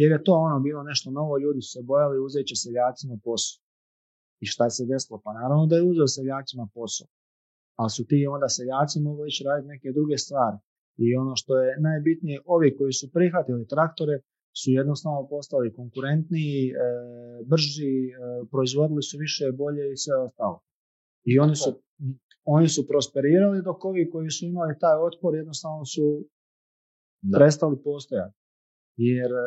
Jer 0.00 0.10
je 0.12 0.24
to 0.24 0.32
ono 0.46 0.60
bilo 0.60 0.82
nešto 0.82 1.10
novo, 1.10 1.38
ljudi 1.38 1.60
su 1.62 1.70
se 1.76 1.82
bojali, 1.82 2.24
uzet 2.26 2.46
će 2.46 2.56
seljacima 2.56 3.16
posao. 3.24 3.61
I 4.42 4.46
šta 4.52 4.66
se 4.70 4.82
desilo? 4.92 5.20
Pa 5.24 5.30
naravno 5.40 5.66
da 5.66 5.76
je 5.76 5.88
uzeo 5.90 6.14
seljacima 6.16 6.64
posao. 6.74 7.08
Ali 7.80 7.90
su 7.96 8.02
ti 8.10 8.26
onda 8.34 8.48
seljaci 8.48 8.96
mogli 9.00 9.28
ići 9.28 9.44
raditi 9.48 9.72
neke 9.74 9.88
druge 9.98 10.16
stvari. 10.24 10.58
I 11.04 11.06
ono 11.22 11.32
što 11.40 11.52
je 11.62 11.80
najbitnije, 11.88 12.36
ovi 12.54 12.76
koji 12.78 12.92
su 12.92 13.06
prihvatili 13.16 13.70
traktore 13.74 14.16
su 14.60 14.68
jednostavno 14.80 15.20
postali 15.34 15.74
konkurentniji, 15.80 16.60
e, 16.70 16.74
brži, 17.50 17.94
e, 18.08 18.14
proizvodili 18.52 19.02
su 19.02 19.14
više, 19.24 19.44
bolje 19.62 19.84
i 19.92 20.00
sve 20.02 20.14
ostalo. 20.26 20.58
I 21.30 21.38
oni 21.38 21.56
su, 21.56 21.70
oni 22.44 22.68
su 22.68 22.88
prosperirali 22.90 23.62
dok 23.62 23.84
ovi 23.84 24.10
koji 24.10 24.30
su 24.30 24.42
imali 24.46 24.78
taj 24.78 24.96
otpor 25.08 25.34
jednostavno 25.34 25.84
su 25.84 26.06
Da. 27.24 27.38
prestali 27.38 27.76
postojati. 27.84 28.36
Jer 28.96 29.30
e, 29.32 29.46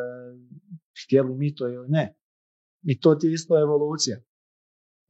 htjeli 1.04 1.34
mi 1.40 1.54
to 1.54 1.68
ili 1.68 1.88
ne. 1.88 2.14
I 2.82 3.00
to 3.00 3.14
ti 3.14 3.26
je 3.26 3.32
isto 3.32 3.62
evolucija. 3.66 4.16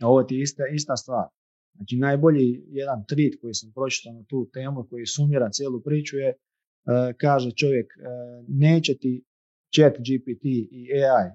Ovo 0.02 0.22
ti 0.22 0.34
je 0.34 0.42
ista, 0.42 0.62
ista 0.74 0.96
stvar. 0.96 1.28
Znači 1.76 1.96
najbolji 1.96 2.64
jedan 2.68 3.04
tweet 3.10 3.40
koji 3.40 3.54
sam 3.54 3.72
pročitao 3.74 4.12
na 4.12 4.24
tu 4.24 4.50
temu 4.52 4.86
koji 4.90 5.06
sumira 5.06 5.50
cijelu 5.50 5.80
priču 5.80 6.16
je 6.16 6.28
e, 6.28 6.36
kaže 7.20 7.50
čovjek 7.50 7.86
e, 7.86 8.00
neće 8.48 8.98
ti 8.98 9.24
chat 9.74 9.92
GPT 9.92 10.44
i 10.70 10.92
AI 10.92 11.30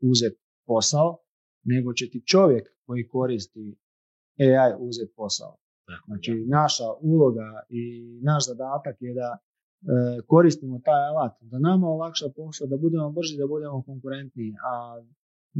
uzeti 0.00 0.40
posao, 0.66 1.18
nego 1.64 1.92
će 1.92 2.10
ti 2.10 2.22
čovjek 2.26 2.68
koji 2.86 3.08
koristi 3.08 3.76
AI 4.38 4.72
uzeti 4.78 5.12
posao. 5.16 5.56
Znači 6.06 6.44
naša 6.48 6.88
uloga 7.00 7.48
i 7.68 7.84
naš 8.22 8.46
zadatak 8.46 8.96
je 9.00 9.14
da 9.14 9.38
e, 9.38 9.42
koristimo 10.26 10.80
taj 10.84 11.02
alat, 11.08 11.32
da 11.40 11.58
nama 11.58 11.86
olakša 11.86 12.26
posao, 12.36 12.66
da 12.66 12.76
budemo 12.76 13.10
brži, 13.10 13.36
da 13.38 13.46
budemo 13.46 13.82
konkurentniji, 13.82 14.52
a 14.70 15.02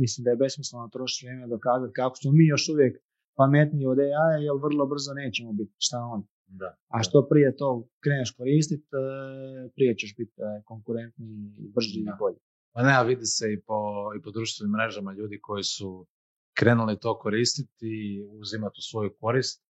mislim 0.03 0.25
da 0.25 0.31
je 0.31 0.43
besmisleno 0.45 0.89
trošiti 0.95 1.27
vrijeme 1.27 1.47
dokazati 1.57 1.93
kako 2.01 2.17
smo 2.17 2.31
mi 2.33 2.45
još 2.47 2.65
uvijek 2.69 2.95
pametniji 3.41 3.87
od 3.87 3.99
AI, 3.99 4.45
jer 4.47 4.55
vrlo 4.67 4.87
brzo 4.93 5.11
nećemo 5.23 5.53
biti 5.53 5.75
šta 5.87 5.99
on. 6.15 6.23
da. 6.47 6.71
A 6.89 7.03
što 7.03 7.27
prije 7.31 7.57
to 7.57 7.69
kreneš 8.05 8.31
koristiti, 8.39 8.87
e, 8.93 9.71
prije 9.75 9.93
ćeš 10.01 10.11
biti 10.19 10.35
e, 10.41 10.63
konkurentniji, 10.71 11.37
brži 11.75 12.01
i 12.01 12.13
bolji. 12.19 12.41
Pa 12.75 12.83
ne, 12.83 12.93
a 12.99 13.03
vidi 13.03 13.27
se 13.37 13.47
i 13.53 13.59
po, 13.67 13.79
i 14.17 14.23
po 14.23 14.31
društvenim 14.31 14.73
mrežama 14.77 15.13
ljudi 15.13 15.37
koji 15.43 15.65
su 15.65 16.07
krenuli 16.59 16.99
to 16.99 17.19
koristiti 17.19 17.87
i 17.87 18.23
uzimati 18.41 18.77
u 18.79 18.87
svoju 18.91 19.11
korist, 19.21 19.65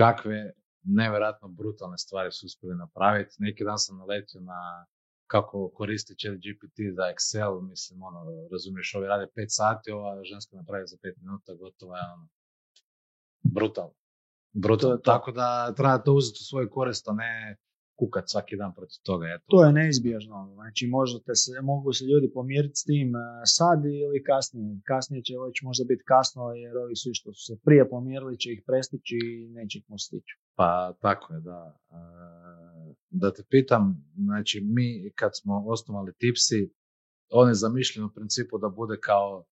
kakve 0.00 0.52
nevjerojatno 0.82 1.48
brutalne 1.48 1.98
stvari 1.98 2.32
su 2.32 2.46
uspjeli 2.46 2.76
napraviti. 2.76 3.36
Neki 3.38 3.64
dan 3.64 3.78
sam 3.78 3.98
naletio 3.98 4.40
na 4.40 4.86
kako 5.32 5.70
koristi 5.78 6.14
chat 6.20 6.36
GPT 6.44 6.78
za 6.96 7.04
Excel, 7.12 7.52
mislim, 7.70 8.02
ono, 8.02 8.20
razumiješ, 8.52 8.94
ovi 8.94 9.06
rade 9.06 9.26
5 9.36 9.44
sati, 9.48 9.90
ova 9.90 10.24
ženska 10.24 10.56
napravi 10.56 10.86
za 10.86 10.96
5 10.96 11.14
minuta, 11.22 11.54
gotovo 11.54 11.96
je 11.96 12.02
ono, 12.14 12.26
brutalno. 13.42 13.94
To. 14.80 14.96
Tako 14.96 15.32
da 15.32 15.74
treba 15.76 15.98
to 15.98 16.12
uzeti 16.14 16.38
u 16.42 16.48
svoju 16.50 16.68
korist, 16.70 17.08
a 17.08 17.12
ne 17.12 17.56
kukat 18.00 18.24
svaki 18.32 18.54
dan 18.62 18.72
protiv 18.78 18.98
toga. 19.08 19.26
Eto. 19.34 19.44
To 19.52 19.58
je 19.64 19.72
neizbježno. 19.80 20.36
Znači, 20.58 20.82
možete 20.98 21.32
se, 21.42 21.50
mogu 21.72 21.92
se 21.92 22.04
ljudi 22.10 22.28
pomiriti 22.38 22.76
s 22.80 22.84
tim 22.90 23.08
e, 23.16 23.20
sad 23.58 23.78
ili 24.06 24.24
kasnije. 24.30 24.80
Kasnije 24.90 25.20
će 25.26 25.34
već 25.46 25.56
možda 25.68 25.84
biti 25.90 26.04
kasno 26.12 26.42
jer 26.62 26.74
ovi 26.84 26.96
svi 27.02 27.12
što 27.18 27.28
su 27.36 27.42
se 27.48 27.54
prije 27.64 27.82
pomirili 27.94 28.40
će 28.42 28.48
ih 28.52 28.62
prestići 28.68 29.16
i 29.24 29.48
neće 29.56 29.78
ih 29.78 29.84
stići. 30.06 30.32
Pa 30.58 30.70
tako 31.04 31.26
je, 31.34 31.40
da. 31.50 31.60
E, 31.98 32.00
da 33.10 33.32
te 33.32 33.42
pitam, 33.48 34.12
znači 34.16 34.60
mi 34.64 35.12
kad 35.14 35.30
smo 35.34 35.64
osnovali 35.66 36.12
Tipsi, 36.18 36.72
on 37.30 37.48
je 37.48 37.54
zamišljen 37.54 38.04
u 38.04 38.12
principu 38.14 38.58
da 38.58 38.68
bude 38.68 38.96
kao 39.00 39.44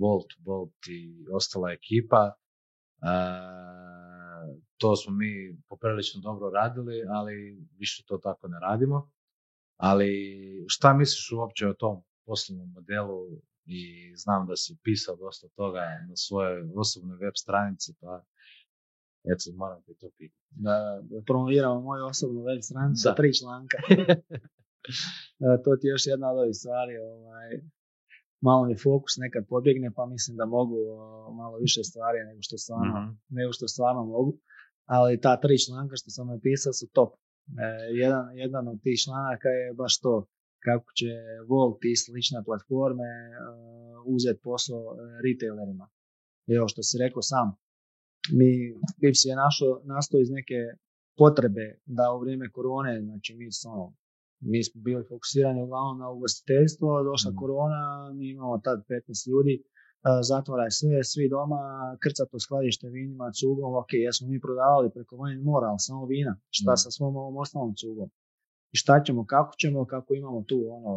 Volt, 0.00 0.26
Bolt 0.38 0.74
i 0.88 1.26
ostala 1.32 1.72
ekipa. 1.72 2.32
E, 2.32 3.14
to 4.76 4.96
smo 4.96 5.14
mi 5.14 5.62
poprilično 5.68 6.20
dobro 6.20 6.50
radili, 6.50 7.04
ali 7.08 7.66
više 7.78 8.04
to 8.06 8.18
tako 8.18 8.48
ne 8.48 8.58
radimo. 8.60 9.10
Ali 9.76 10.10
šta 10.68 10.94
misliš 10.94 11.32
uopće 11.32 11.68
o 11.68 11.74
tom 11.74 12.02
poslovnom 12.26 12.72
modelu 12.72 13.20
i 13.66 14.12
znam 14.16 14.46
da 14.46 14.56
si 14.56 14.78
pisao 14.82 15.16
dosta 15.16 15.48
toga 15.48 15.80
na 16.08 16.16
svojoj 16.16 16.70
osobnoj 16.76 17.16
web 17.16 17.32
stranici, 17.36 17.94
pa 18.00 18.24
eto, 19.32 19.44
moram 19.62 19.82
ti 19.82 19.92
to 20.00 20.08
pitati. 20.18 20.46
Da, 20.50 20.76
promoviramo 21.26 21.80
moju 21.80 22.04
osobnu 22.04 22.40
web 22.48 22.60
stranicu 22.62 23.00
sa 23.02 23.14
tri 23.14 23.30
članka. 23.40 23.78
to 25.64 25.70
ti 25.76 25.86
je 25.86 25.90
još 25.90 26.06
jedna 26.06 26.26
od 26.32 26.38
ovih 26.38 26.56
stvari. 26.60 26.94
Ovaj, 26.98 27.48
malo 28.40 28.62
mi 28.66 28.82
fokus 28.86 29.14
nekad 29.24 29.42
pobjegne, 29.48 29.88
pa 29.96 30.06
mislim 30.06 30.36
da 30.36 30.44
mogu 30.58 30.78
malo 31.40 31.56
više 31.58 31.82
stvari 31.90 32.18
nego 32.28 32.40
što 32.42 32.56
stvarno, 32.58 33.00
mm 33.00 33.10
nego 33.28 33.52
što 33.52 33.68
stvarno 33.68 34.02
mogu 34.04 34.32
ali 34.86 35.20
ta 35.20 35.40
tri 35.40 35.56
članka 35.64 35.96
što 35.96 36.10
sam 36.10 36.26
napisao 36.28 36.72
su 36.72 36.86
top. 36.92 37.10
E, 37.14 37.20
jedan, 38.02 38.24
jedan 38.36 38.68
od 38.68 38.82
tih 38.82 38.98
članaka 39.04 39.48
je 39.48 39.74
baš 39.74 40.00
to 40.00 40.26
kako 40.66 40.92
će 40.98 41.10
Volt 41.48 41.84
i 41.84 41.96
slične 41.96 42.38
platforme 42.48 43.10
uh, 43.30 44.14
uzeti 44.14 44.40
posao 44.42 44.82
uh, 44.84 44.98
retailerima. 45.24 45.86
Evo 46.56 46.68
što 46.68 46.82
si 46.82 46.98
rekao 47.04 47.22
sam, 47.22 47.46
mi 48.32 48.50
Pips 49.00 49.24
je 49.24 49.36
našo, 49.36 49.80
nastao 49.84 50.20
iz 50.20 50.30
neke 50.30 50.60
potrebe 51.16 51.66
da 51.86 52.12
u 52.12 52.20
vrijeme 52.20 52.50
korone, 52.50 53.02
znači 53.02 53.34
mi 53.34 53.52
smo, 53.52 53.94
mi 54.40 54.64
smo 54.64 54.80
bili 54.80 55.04
fokusirani 55.08 55.62
uglavnom 55.62 55.98
na 55.98 56.10
ugostiteljstvo, 56.10 57.02
došla 57.02 57.30
mm. 57.32 57.36
korona, 57.36 58.12
mi 58.14 58.30
imamo 58.30 58.58
tad 58.58 58.78
15 58.88 59.30
ljudi, 59.30 59.54
zatvara 60.30 60.70
sve, 60.70 61.04
svi 61.04 61.28
doma, 61.28 61.62
krcato 62.02 62.38
skladište 62.38 62.88
vinima, 62.88 63.32
cugom, 63.38 63.74
ok, 63.74 63.92
jesmo 63.92 64.28
mi 64.28 64.40
prodavali 64.40 64.90
preko 64.94 65.16
vojne 65.16 65.42
mora, 65.42 65.66
ali 65.66 65.78
samo 65.88 66.06
vina, 66.06 66.32
šta 66.50 66.72
mm. 66.72 66.76
sa 66.76 66.90
svom 66.90 67.16
ovom 67.16 67.36
osnovnom 67.36 67.74
cugom. 67.80 68.08
I 68.74 68.76
šta 68.76 69.02
ćemo, 69.06 69.26
kako 69.26 69.52
ćemo, 69.60 69.86
kako 69.86 70.14
imamo 70.14 70.42
tu 70.42 70.58
ono, 70.76 70.92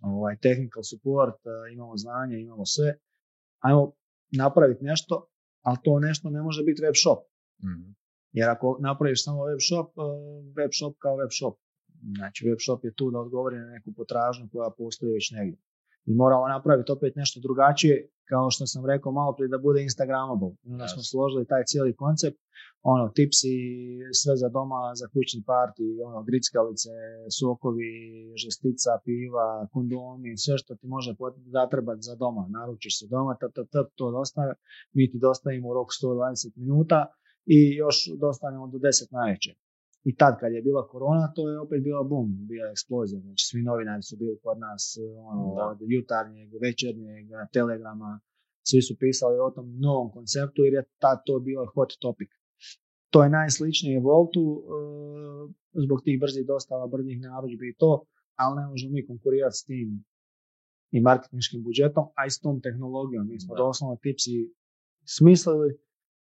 ovaj, 0.00 0.36
technical 0.42 0.82
support, 0.90 1.40
imamo 1.72 1.96
znanje, 1.96 2.36
imamo 2.40 2.64
sve. 2.66 2.98
Ajmo 3.58 3.92
napraviti 4.32 4.84
nešto, 4.84 5.14
ali 5.66 5.78
to 5.84 5.92
nešto 5.98 6.30
ne 6.30 6.42
može 6.42 6.62
biti 6.68 6.82
web 6.82 6.96
shop. 7.02 7.20
Mm. 7.64 7.94
Jer 8.32 8.48
ako 8.50 8.78
napraviš 8.80 9.24
samo 9.24 9.44
web 9.44 9.62
shop, 9.68 9.88
web 10.58 10.72
shop 10.78 10.94
kao 10.98 11.16
web 11.16 11.32
shop. 11.38 11.54
Znači 12.16 12.48
web 12.48 12.60
shop 12.64 12.84
je 12.84 12.94
tu 12.94 13.10
da 13.10 13.18
odgovori 13.18 13.56
na 13.58 13.66
neku 13.66 13.92
potražnju 13.98 14.48
koja 14.52 14.70
postoji 14.78 15.12
već 15.12 15.30
negdje 15.30 15.58
i 16.06 16.14
moramo 16.14 16.48
napraviti 16.48 16.92
opet 16.92 17.16
nešto 17.16 17.40
drugačije, 17.40 18.08
kao 18.30 18.50
što 18.50 18.66
sam 18.66 18.86
rekao 18.92 19.12
malo 19.12 19.32
prije 19.36 19.48
da 19.48 19.58
bude 19.66 19.82
Instagramable. 19.82 20.50
Onda 20.72 20.86
smo 20.88 21.02
složili 21.02 21.50
taj 21.52 21.62
cijeli 21.70 21.96
koncept, 22.02 22.40
ono, 22.92 23.04
tipsi, 23.16 23.56
sve 24.20 24.34
za 24.42 24.48
doma, 24.56 24.80
za 25.00 25.06
kućni 25.14 25.40
parti, 25.46 25.86
ono, 26.08 26.18
grickalice, 26.28 26.94
sokovi, 27.38 27.92
žestica, 28.42 28.90
piva, 29.04 29.48
kondomi, 29.72 30.36
sve 30.44 30.54
što 30.58 30.72
ti 30.78 30.86
može 30.86 31.10
zatrebati 31.56 32.02
za 32.08 32.14
doma. 32.22 32.44
Naručiš 32.56 32.94
se 32.98 33.06
doma, 33.14 33.32
tap, 33.40 33.52
tap, 33.56 33.68
tap, 33.74 33.88
to 33.98 34.10
dostave, 34.18 34.52
mi 34.96 35.10
ti 35.10 35.18
dostavimo 35.26 35.68
u 35.68 35.74
rok 35.74 35.88
120 35.88 36.52
minuta 36.56 37.00
i 37.46 37.58
još 37.82 37.96
dostanemo 38.24 38.66
do 38.66 38.78
10 38.78 39.12
najveće. 39.18 39.50
I 40.04 40.16
tad 40.16 40.34
kad 40.40 40.52
je 40.52 40.62
bila 40.62 40.88
korona, 40.88 41.32
to 41.36 41.48
je 41.50 41.60
opet 41.60 41.82
bila 41.82 42.02
bum, 42.02 42.46
bila 42.48 42.70
eksplozija. 42.70 43.20
Znači 43.20 43.44
svi 43.46 43.62
novinari 43.62 44.02
su 44.02 44.16
bili 44.16 44.38
kod 44.42 44.58
nas, 44.58 44.98
ono, 45.30 45.44
od 45.70 45.78
jutarnjeg, 45.80 46.48
večernjeg, 46.62 47.26
telegrama, 47.52 48.20
svi 48.68 48.82
su 48.82 48.96
pisali 48.98 49.38
o 49.38 49.50
tom 49.50 49.80
novom 49.80 50.10
konceptu 50.12 50.62
jer 50.64 50.74
je 50.74 50.84
tad 50.98 51.18
to 51.26 51.38
bilo 51.40 51.66
hot 51.74 51.92
topic. 52.00 52.28
To 53.10 53.22
je 53.22 53.30
najsličnije 53.30 54.00
Voltu, 54.00 54.44
e, 54.56 55.82
zbog 55.84 55.98
tih 56.04 56.20
brzih 56.20 56.46
dostava, 56.46 56.86
brzih 56.86 57.20
narudžbi 57.20 57.68
i 57.68 57.76
to, 57.78 58.04
ali 58.34 58.60
ne 58.60 58.66
možemo 58.66 58.92
mi 58.92 59.06
konkurirati 59.06 59.56
s 59.56 59.64
tim 59.64 60.04
i 60.90 61.00
marketinškim 61.00 61.62
budžetom, 61.62 62.04
a 62.16 62.26
i 62.26 62.30
s 62.30 62.40
tom 62.40 62.60
tehnologijom. 62.60 63.28
Mi 63.28 63.40
smo 63.40 63.56
doslovno 63.56 63.96
tipsi 64.02 64.52
smislili, 65.04 65.78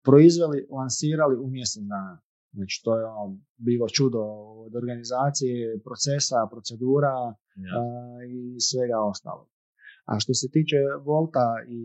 proizveli, 0.03 0.67
lansirali 0.69 1.35
u 1.37 1.47
mjesec 1.47 1.83
dana. 1.83 2.21
Znači 2.57 2.75
to 2.85 2.91
je 2.99 3.05
ono, 3.05 3.37
bilo 3.67 3.85
čudo 3.97 4.21
od 4.65 4.73
organizacije, 4.81 5.79
procesa, 5.87 6.39
procedura 6.53 7.15
i 8.35 8.41
svega 8.69 8.97
ostalog. 9.11 9.47
A 10.09 10.13
što 10.23 10.33
se 10.39 10.47
tiče 10.55 10.79
Volta 11.09 11.47
i 11.77 11.81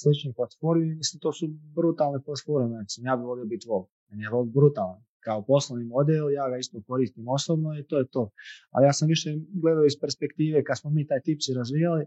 sličnih 0.00 0.32
platformi, 0.38 0.98
mislim 1.00 1.20
to 1.24 1.30
su 1.38 1.44
brutalne 1.76 2.18
platforme. 2.26 2.74
Znači, 2.78 2.96
ja 3.08 3.16
bih 3.16 3.26
volio 3.32 3.46
biti 3.52 3.68
Volt. 3.72 3.88
Meni 4.08 4.22
je 4.22 4.34
Volt 4.36 4.50
brutalan. 4.58 5.00
Kao 5.26 5.44
poslovni 5.52 5.84
model, 5.96 6.24
ja 6.38 6.44
ga 6.50 6.56
isto 6.58 6.82
koristim 6.90 7.24
osobno 7.28 7.68
i 7.78 7.86
to 7.88 7.94
je 7.98 8.06
to. 8.14 8.24
Ali 8.72 8.86
ja 8.88 8.92
sam 8.98 9.08
više 9.14 9.28
gledao 9.62 9.84
iz 9.84 9.96
perspektive 10.00 10.64
kad 10.64 10.76
smo 10.80 10.90
mi 10.90 11.06
taj 11.06 11.20
tipsi 11.26 11.58
razvijali, 11.60 12.04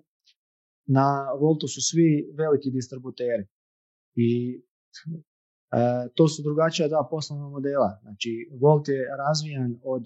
na 0.98 1.08
Voltu 1.42 1.68
su 1.68 1.82
svi 1.90 2.10
veliki 2.42 2.70
distributeri. 2.72 3.46
I 4.26 4.28
to 6.16 6.28
su 6.28 6.44
drugačija 6.44 6.88
dva 6.88 7.08
poslovna 7.12 7.50
modela. 7.50 8.00
Znači, 8.02 8.50
Volt 8.62 8.88
je 8.88 9.08
razvijan 9.18 9.80
od 9.84 10.04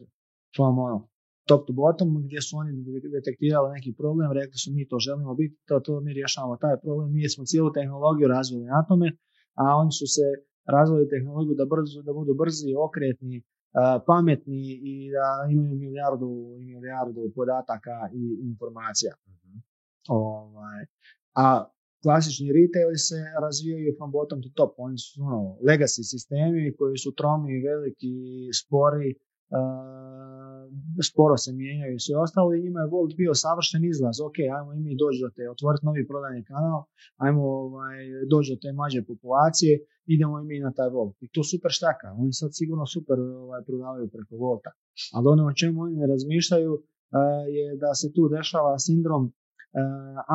ono, 0.57 1.07
top 1.49 1.67
to 1.67 1.73
bottom, 1.73 2.09
gdje 2.25 2.41
su 2.41 2.57
oni 2.61 2.71
detektirali 3.17 3.73
neki 3.77 3.91
problem, 4.01 4.31
rekli 4.31 4.57
su 4.63 4.69
mi 4.75 4.87
to 4.87 4.97
želimo 5.07 5.35
biti, 5.35 5.55
to, 5.67 5.79
to 5.79 6.01
mi 6.01 6.13
rješavamo 6.13 6.55
taj 6.57 6.75
problem, 6.83 7.07
mi 7.13 7.29
smo 7.29 7.45
cijelu 7.45 7.69
tehnologiju 7.71 8.27
razvili 8.27 8.65
na 8.65 8.85
tome, 8.89 9.07
a 9.61 9.63
oni 9.81 9.91
su 9.99 10.05
se 10.15 10.25
razvili 10.75 11.11
tehnologiju 11.13 11.55
da, 11.61 11.65
brzo, 11.73 12.01
da 12.07 12.11
budu 12.13 12.33
brzi, 12.41 12.69
okretni, 12.87 13.37
e, 13.37 13.43
pametni 14.07 14.63
i 14.91 14.93
da 15.15 15.27
imaju 15.55 15.75
milijardu, 15.85 16.29
milijardu 16.71 17.21
podataka 17.35 17.95
i 18.21 18.23
informacija. 18.51 19.13
mm 19.27 19.59
Ovaj, 20.07 20.81
a 21.35 21.45
klasični 22.03 22.47
retail 22.57 22.89
se 23.09 23.19
razvijaju 23.45 23.95
from 23.97 24.11
bottom 24.17 24.39
to 24.43 24.49
top. 24.59 24.71
Oni 24.77 24.97
su 24.97 25.21
ono, 25.27 25.39
legacy 25.69 26.01
sistemi 26.13 26.75
koji 26.77 26.97
su 27.03 27.09
tromi, 27.19 27.63
veliki, 27.69 28.15
spori, 28.59 29.09
uh, 29.55 30.39
sporo 31.09 31.35
se 31.43 31.51
mijenjaju 31.59 31.93
i 31.95 32.03
sve 32.05 32.15
ostalo 32.25 32.49
i 32.53 32.63
njima 32.65 32.79
je 32.81 32.91
Volt 32.95 33.11
bio 33.21 33.33
savršen 33.43 33.81
izlaz. 33.93 34.15
Ok, 34.27 34.37
ajmo 34.57 34.71
i 34.73 34.79
mi 34.85 35.01
doći 35.03 35.19
do 35.25 35.29
te, 35.35 35.43
otvoriti 35.55 35.85
novi 35.85 36.07
prodajni 36.11 36.43
kanal, 36.51 36.81
ajmo 37.25 37.43
ovaj, 37.65 37.97
doći 38.31 38.51
do 38.53 38.57
te 38.63 38.69
mađe 38.79 39.01
populacije, 39.11 39.73
idemo 40.13 40.35
i 40.39 40.45
mi 40.49 40.57
na 40.59 40.71
taj 40.77 40.89
Volt. 40.89 41.15
I 41.25 41.27
to 41.33 41.41
super 41.51 41.71
štaka. 41.79 42.07
Oni 42.21 42.31
sad 42.41 42.49
sigurno 42.59 42.85
super 42.95 43.17
ovaj, 43.19 43.61
prodavaju 43.67 44.07
preko 44.15 44.33
Volta. 44.43 44.71
Ali 45.15 45.27
ono 45.33 45.43
o 45.45 45.57
čemu 45.59 45.81
oni 45.81 45.95
ne 46.01 46.07
razmišljaju 46.13 46.71
uh, 46.73 46.81
je 47.57 47.65
da 47.83 47.91
se 47.99 48.07
tu 48.15 48.23
dešava 48.35 48.73
sindrom 48.87 49.23
uh, 49.25 49.31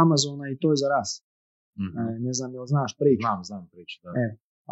Amazona 0.03 0.45
i 0.49 0.59
to 0.61 0.71
je 0.73 0.77
za 0.83 0.89
ras. 0.95 1.11
Mm-hmm. 1.83 2.25
Ne 2.27 2.33
znam 2.39 2.51
jel 2.55 2.66
znaš 2.75 2.93
priču. 3.01 3.22
Znam, 3.27 3.41
znam 3.51 3.64
priču, 3.72 3.97
da. 4.05 4.11
E, 4.22 4.27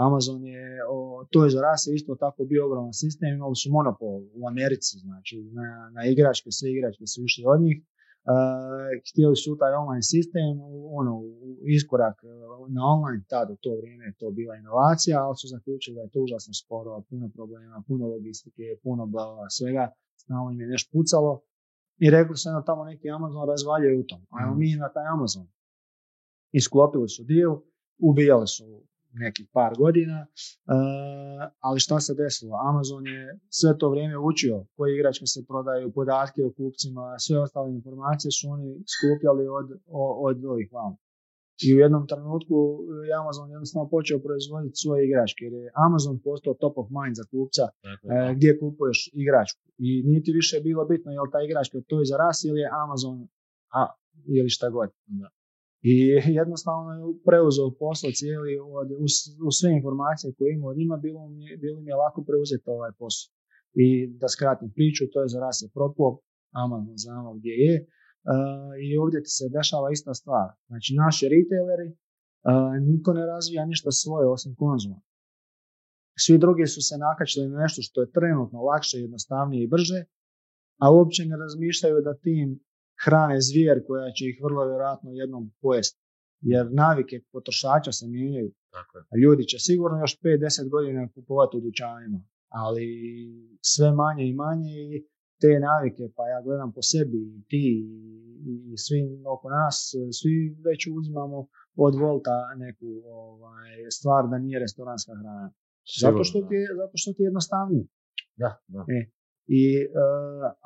Amazon 0.07 0.41
je, 0.45 0.67
o, 0.91 1.27
to 1.33 1.45
je 1.45 1.51
za 1.51 1.61
ras 1.61 1.87
isto 1.87 2.15
tako 2.15 2.45
bio 2.45 2.67
ogroman 2.67 2.93
sistem, 2.93 3.35
imali 3.35 3.57
su 3.63 3.69
monopol 3.77 4.15
u 4.41 4.43
Americi, 4.53 4.99
znači 4.99 5.37
na, 5.59 5.69
na 5.97 6.03
igračke, 6.13 6.49
sve 6.51 6.67
igračke 6.73 7.05
su 7.07 7.19
išli 7.25 7.45
od 7.55 7.61
njih. 7.67 7.79
Uh, 8.23 8.33
htjeli 9.11 9.37
su 9.37 9.51
taj 9.61 9.73
online 9.83 10.07
sistem, 10.15 10.55
ono, 11.01 11.15
iskorak 11.77 12.17
e, 12.25 12.27
na 12.77 12.83
online, 12.95 13.23
tada 13.33 13.53
u 13.53 13.57
to 13.65 13.71
vrijeme 13.81 14.05
je 14.05 14.19
to 14.21 14.31
bila 14.31 14.55
inovacija, 14.57 15.17
ali 15.25 15.37
su 15.41 15.47
zaključili 15.55 15.97
da 15.97 16.03
je 16.03 16.13
to 16.15 16.21
užasno 16.27 16.53
sporo, 16.63 17.03
puno 17.11 17.27
problema, 17.37 17.83
puno 17.89 18.05
logistike, 18.15 18.65
puno 18.85 19.07
blava, 19.07 19.47
svega, 19.59 19.85
znamo 20.27 20.51
im 20.51 20.61
je 20.61 20.67
nešto 20.75 20.89
pucalo 20.97 21.33
i 22.05 22.07
rekli 22.11 22.37
su 22.37 22.49
tamo 22.69 22.83
neki 22.85 23.11
Amazon 23.11 23.49
razvaljaju 23.49 24.01
u 24.01 24.07
tom, 24.11 24.23
ajmo 24.39 24.55
mm. 24.55 24.59
mi 24.59 24.77
na 24.83 24.89
taj 24.95 25.07
Amazon 25.17 25.47
isklopili 26.53 27.09
su 27.09 27.23
deal, 27.25 27.61
ubijali 27.99 28.47
su 28.47 28.65
nekih 29.13 29.47
par 29.53 29.73
godina, 29.79 30.27
ali 31.61 31.81
šta 31.81 32.01
se 32.01 32.15
desilo? 32.15 32.55
Amazon 32.71 33.07
je 33.07 33.39
sve 33.49 33.79
to 33.79 33.91
vrijeme 33.91 34.19
učio 34.19 34.67
koje 34.77 34.95
igračke 34.95 35.27
se 35.27 35.45
prodaju, 35.49 35.93
podatke 35.93 36.45
o 36.45 36.53
kupcima, 36.57 37.19
sve 37.19 37.39
ostale 37.39 37.71
informacije 37.71 38.31
su 38.33 38.49
oni 38.51 38.69
skupljali 38.95 39.45
od, 39.59 39.69
od 40.27 40.45
ovih 40.45 40.69
vam 40.73 40.97
I 41.67 41.75
u 41.75 41.79
jednom 41.85 42.05
trenutku 42.07 42.57
je 43.07 43.13
Amazon 43.23 43.51
jednostavno 43.51 43.89
počeo 43.89 44.19
proizvoditi 44.27 44.83
svoje 44.83 45.01
igračke, 45.09 45.41
jer 45.45 45.53
je 45.53 45.73
Amazon 45.87 46.21
postao 46.25 46.55
top 46.55 46.75
of 46.79 46.89
mind 46.99 47.15
za 47.21 47.25
kupca 47.31 47.65
Dakle, 47.89 48.09
e, 48.15 48.35
gdje 48.37 48.59
kupuješ 48.61 48.99
igračku. 49.23 49.63
I 49.87 49.89
nije 50.07 50.23
ti 50.23 50.33
više 50.41 50.57
bilo 50.67 50.85
bitno 50.93 51.13
je 51.13 51.21
li 51.21 51.33
ta 51.33 51.41
igračka 51.43 51.79
to 51.89 51.97
za 52.11 52.17
ras 52.23 52.39
ili 52.45 52.61
je 52.61 52.75
Amazon 52.85 53.17
a, 53.81 53.83
ili 54.39 54.51
šta 54.57 54.67
god. 54.77 54.89
Da. 55.07 55.29
I 55.83 55.95
jednostavno 56.41 56.91
je 56.95 57.03
preuzeo 57.29 57.77
posao 57.85 58.11
cijeli, 58.21 58.53
od, 58.79 58.89
uz, 59.05 59.13
sve 59.59 59.71
informacije 59.79 60.35
koje 60.37 60.49
ima 60.53 60.67
od 60.73 60.77
njima, 60.81 60.97
bilo 60.97 61.29
mi, 61.29 61.57
bilo 61.65 61.81
mi 61.81 61.89
je 61.91 62.01
lako 62.05 62.21
preuzeti 62.29 62.71
ovaj 62.77 62.93
posao. 63.01 63.31
I 63.85 63.87
da 64.21 64.29
skratim 64.29 64.71
priču, 64.77 65.03
to 65.13 65.19
je 65.23 65.29
za 65.35 65.39
ras 65.45 65.57
je 65.63 65.69
propao, 65.77 66.11
Amazon 66.65 66.97
znamo 67.05 67.31
gdje 67.39 67.55
je. 67.65 67.75
E, 67.79 67.87
I 68.85 68.99
ovdje 69.03 69.19
ti 69.25 69.31
se 69.39 69.55
dešava 69.59 69.89
ista 69.93 70.15
stvar. 70.21 70.49
Znači 70.71 70.91
naši 71.05 71.25
retaileri, 71.35 71.89
e, 71.91 71.97
niko 72.91 73.11
ne 73.19 73.25
razvija 73.33 73.63
ništa 73.67 73.91
svoje 73.91 74.27
osim 74.35 74.53
konzuma. 74.63 74.99
Svi 76.23 76.39
drugi 76.39 76.67
su 76.67 76.81
se 76.89 76.95
nakačili 77.09 77.49
na 77.49 77.59
nešto 77.65 77.81
što 77.83 78.01
je 78.01 78.13
trenutno 78.19 78.59
lakše, 78.71 78.97
jednostavnije 78.99 79.61
i 79.65 79.73
brže, 79.75 80.01
a 80.83 80.85
uopće 80.97 81.21
ne 81.25 81.37
razmišljaju 81.37 81.97
da 82.07 82.21
tim 82.27 82.49
hrane 83.05 83.41
zvijer 83.41 83.77
koja 83.87 84.13
će 84.17 84.25
ih 84.29 84.39
vrlo 84.45 84.61
vjerojatno 84.71 85.11
jednom 85.13 85.53
pojesti. 85.63 86.01
Jer 86.41 86.65
navike 86.73 87.17
potrošača 87.33 87.93
se 87.93 88.07
mijenjaju. 88.07 88.51
A 89.11 89.13
ljudi 89.23 89.43
će 89.51 89.59
sigurno 89.59 89.97
još 89.99 90.15
5-10 90.21 90.71
godina 90.75 91.09
kupovati 91.15 91.57
u 91.57 91.61
dućanima, 91.61 92.21
ali 92.49 92.87
sve 93.73 93.89
manje 93.93 94.25
i 94.27 94.39
manje 94.45 94.75
i 94.87 95.07
te 95.41 95.53
navike, 95.71 96.03
pa 96.17 96.23
ja 96.33 96.39
gledam 96.47 96.71
po 96.77 96.83
sebi 96.83 97.21
i 97.37 97.45
ti 97.51 97.67
i, 98.51 98.77
svi 98.85 99.01
oko 99.35 99.47
nas, 99.59 99.77
svi 100.19 100.35
već 100.69 100.81
uzimamo 100.99 101.39
od 101.87 101.95
Volta 102.03 102.39
neku 102.65 102.89
ovaj, 103.23 103.71
stvar 103.99 104.23
da 104.31 104.37
nije 104.39 104.59
restoranska 104.59 105.13
hrana. 105.21 105.53
Zato 106.03 106.25
što, 106.29 106.39
ti 106.47 106.55
je, 106.55 106.67
zato 106.81 106.95
što 107.01 107.13
ti 107.13 107.23
je 107.23 107.31
jednostavnije. 107.31 107.85
Da, 108.43 108.51
da. 108.75 108.85
I, 109.61 109.63
e, 109.77 110.07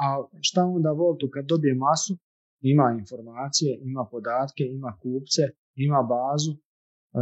a 0.04 0.06
šta 0.40 0.60
onda 0.76 0.90
Voltu 0.90 1.26
kad 1.34 1.44
dobije 1.52 1.74
masu, 1.74 2.12
ima 2.60 2.96
informacije, 2.98 3.78
ima 3.82 4.08
podatke, 4.10 4.64
ima 4.64 4.98
kupce, 5.02 5.42
ima 5.74 6.00
bazu, 6.02 6.52
e, 6.52 7.20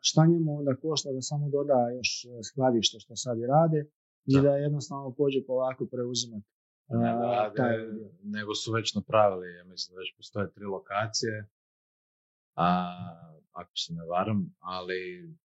šta 0.00 0.26
njemu 0.26 0.58
onda 0.58 0.76
košta 0.82 1.12
da 1.12 1.20
samo 1.20 1.48
doda 1.50 1.78
još 1.96 2.10
skladište 2.48 3.00
što 3.00 3.16
sad 3.16 3.38
i 3.38 3.46
rade 3.46 3.80
i 4.24 4.34
Da. 4.36 4.42
da 4.42 4.56
jednostavno 4.56 5.14
pođe 5.18 5.40
polako 5.46 5.86
preuzimati 5.92 6.46
e, 6.88 6.96
Ne 6.96 7.12
rade, 7.12 7.54
taj 7.56 7.76
nego 8.22 8.54
su 8.54 8.72
već 8.72 8.94
napravili, 8.94 9.54
ja 9.54 9.64
mislim 9.64 9.94
da 9.94 10.00
već 10.00 10.16
postoje 10.16 10.52
tri 10.52 10.64
lokacije, 10.64 11.48
a, 12.54 12.68
ako 13.52 13.72
se 13.76 13.92
ne 13.92 14.04
varam, 14.04 14.54
ali 14.58 14.98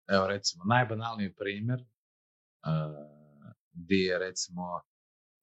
evo 0.08 0.28
recimo 0.28 0.64
najbanalniji 0.64 1.34
primjer 1.34 1.80
a, 2.62 2.72
di 3.72 4.00
je 4.00 4.20
recimo 4.20 4.62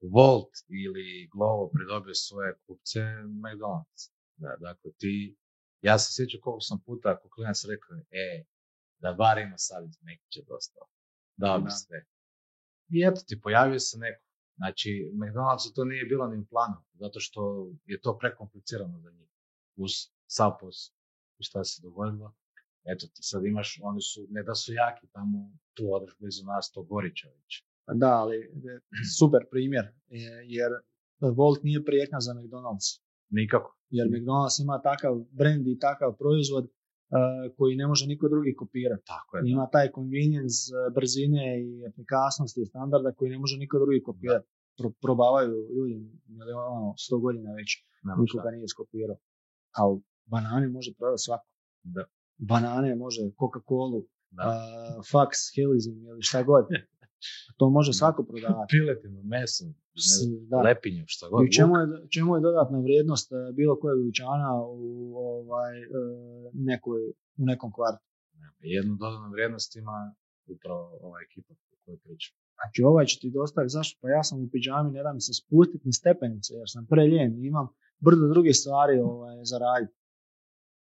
Volt 0.00 0.52
ili 0.68 1.28
Glovo 1.32 1.70
pridobio 1.74 2.14
svoje 2.14 2.54
kupce 2.66 3.00
McDonald's. 3.44 4.12
Da, 4.36 4.56
dakle, 4.60 4.90
ti, 4.98 5.36
ja 5.82 5.98
se 5.98 6.14
sjećam 6.14 6.40
koliko 6.40 6.60
sam 6.60 6.82
puta 6.86 7.10
ako 7.10 7.28
klinac 7.28 7.64
rekao, 7.70 7.96
e, 8.10 8.44
da 8.98 9.12
bar 9.12 9.38
ima 9.38 9.58
sad 9.58 9.88
iz 9.88 9.96
Mekića 10.02 10.40
dosta. 10.48 10.80
Dao 11.36 11.58
bi 11.58 11.64
Da. 11.64 11.70
sve. 11.70 12.04
I 12.88 13.04
eto 13.08 13.20
ti, 13.26 13.40
pojavio 13.40 13.78
se 13.78 13.98
neko. 13.98 14.24
Znači, 14.56 15.12
McDonald'su 15.14 15.74
to 15.74 15.84
nije 15.84 16.04
bilo 16.04 16.26
ni 16.28 16.38
u 16.38 16.46
planu, 16.46 16.84
zato 16.92 17.20
što 17.20 17.70
je 17.84 18.00
to 18.00 18.18
prekomplicirano 18.18 19.00
za 19.00 19.10
njih. 19.10 19.30
Uz 19.76 19.92
sav 20.26 20.52
posao. 20.60 20.94
I 21.38 21.42
šta 21.44 21.64
se 21.64 21.82
dogodilo? 21.82 22.34
Eto 22.84 23.06
ti 23.06 23.22
sad 23.22 23.44
imaš, 23.44 23.80
oni 23.82 24.00
su, 24.00 24.26
ne 24.30 24.42
da 24.42 24.54
su 24.54 24.72
jaki 24.72 25.06
tamo, 25.12 25.50
tu 25.74 25.94
odeš 25.94 26.16
blizu 26.18 26.44
nas, 26.44 26.72
to 26.72 26.82
Gorića 26.82 27.28
već. 27.28 27.64
Da, 27.94 28.12
ali 28.12 28.36
e, 28.36 28.80
super 29.18 29.40
primjer, 29.50 29.84
e, 29.84 30.16
jer 30.44 30.70
Volt 31.20 31.62
nije 31.62 31.84
prijetnja 31.84 32.20
za 32.20 32.32
McDonald's. 32.34 32.88
Nikako. 33.30 33.76
jer 33.90 34.06
McDonald's 34.08 34.62
ima 34.62 34.82
takav 34.82 35.14
brand 35.30 35.66
i 35.68 35.78
takav 35.78 36.16
proizvod 36.16 36.64
uh, 36.64 37.56
koji 37.56 37.76
ne 37.76 37.86
može 37.86 38.06
niko 38.06 38.28
drugi 38.28 38.54
kopirati. 38.56 39.02
Tako 39.06 39.36
je. 39.36 39.42
Ima 39.46 39.66
taj 39.72 39.88
convenience 39.94 40.58
brzine 40.94 41.62
i 41.64 41.84
efikasnosti 41.88 42.60
i 42.62 42.66
standarda 42.66 43.12
koji 43.12 43.30
ne 43.30 43.38
može 43.38 43.56
niko 43.58 43.78
drugi 43.78 44.02
kopirati. 44.02 44.46
Pro, 44.78 44.90
probavaju 45.02 45.54
ljudi 45.76 45.94
miliona, 46.26 46.94
sto 46.96 47.18
godina 47.18 47.50
već, 47.52 47.70
niko 48.20 48.38
ga 48.44 48.50
nije 48.50 48.68
skopirao. 48.68 49.16
A 49.78 49.80
banane 50.24 50.68
može 50.68 50.90
prodati 50.98 51.22
svako. 51.26 51.46
Da. 51.82 52.04
Banane 52.38 52.94
može, 52.96 53.22
Coca-Cola, 53.40 53.98
uh, 53.98 54.04
Fax, 55.12 55.30
Helizin 55.56 56.06
ili 56.06 56.22
šta 56.22 56.42
god. 56.42 56.64
To 57.56 57.70
može 57.70 57.92
svako 57.92 58.24
prodavati. 58.28 58.70
Piletinu, 58.70 59.22
meso, 59.22 59.64
lepinju, 60.64 61.04
šta 61.06 61.28
god. 61.28 61.46
I 61.46 61.52
čemu 61.52 61.72
je, 61.78 61.84
čemu 62.14 62.36
je 62.36 62.40
dodatna 62.40 62.78
vrijednost 62.80 63.32
e, 63.32 63.36
bilo 63.52 63.80
kojeg 63.80 63.98
dućana 64.04 64.50
u, 64.64 65.16
ovaj, 65.16 65.74
e, 65.82 65.86
nekoj, 66.52 67.00
u 67.40 67.44
nekom 67.50 67.72
kvartu? 67.72 68.04
Jednu 68.60 68.96
dodanu 68.96 69.30
vrijednost 69.32 69.76
ima 69.76 70.14
upravo 70.54 70.98
ova 71.06 71.18
ekipa 71.26 71.52
o 71.54 71.76
kojoj 71.84 71.98
pričam. 71.98 72.34
Znači 72.58 72.82
ovaj 72.82 73.04
će 73.10 73.16
ti 73.20 73.30
dostaviti, 73.30 73.72
zašto? 73.78 73.98
Pa 74.02 74.08
ja 74.08 74.22
sam 74.22 74.44
u 74.44 74.48
pidžami, 74.52 74.90
ne 74.90 75.02
da 75.02 75.12
mi 75.12 75.20
se 75.20 75.32
spustiti 75.40 75.86
ni 75.88 75.92
stepenice 75.92 76.54
jer 76.54 76.68
sam 76.74 76.86
preljen 76.86 77.44
imam 77.44 77.66
brdo 78.00 78.26
drugih 78.34 78.56
stvari 78.56 78.94
ovaj, 78.98 79.34
za 79.50 79.58
raditi. 79.58 79.96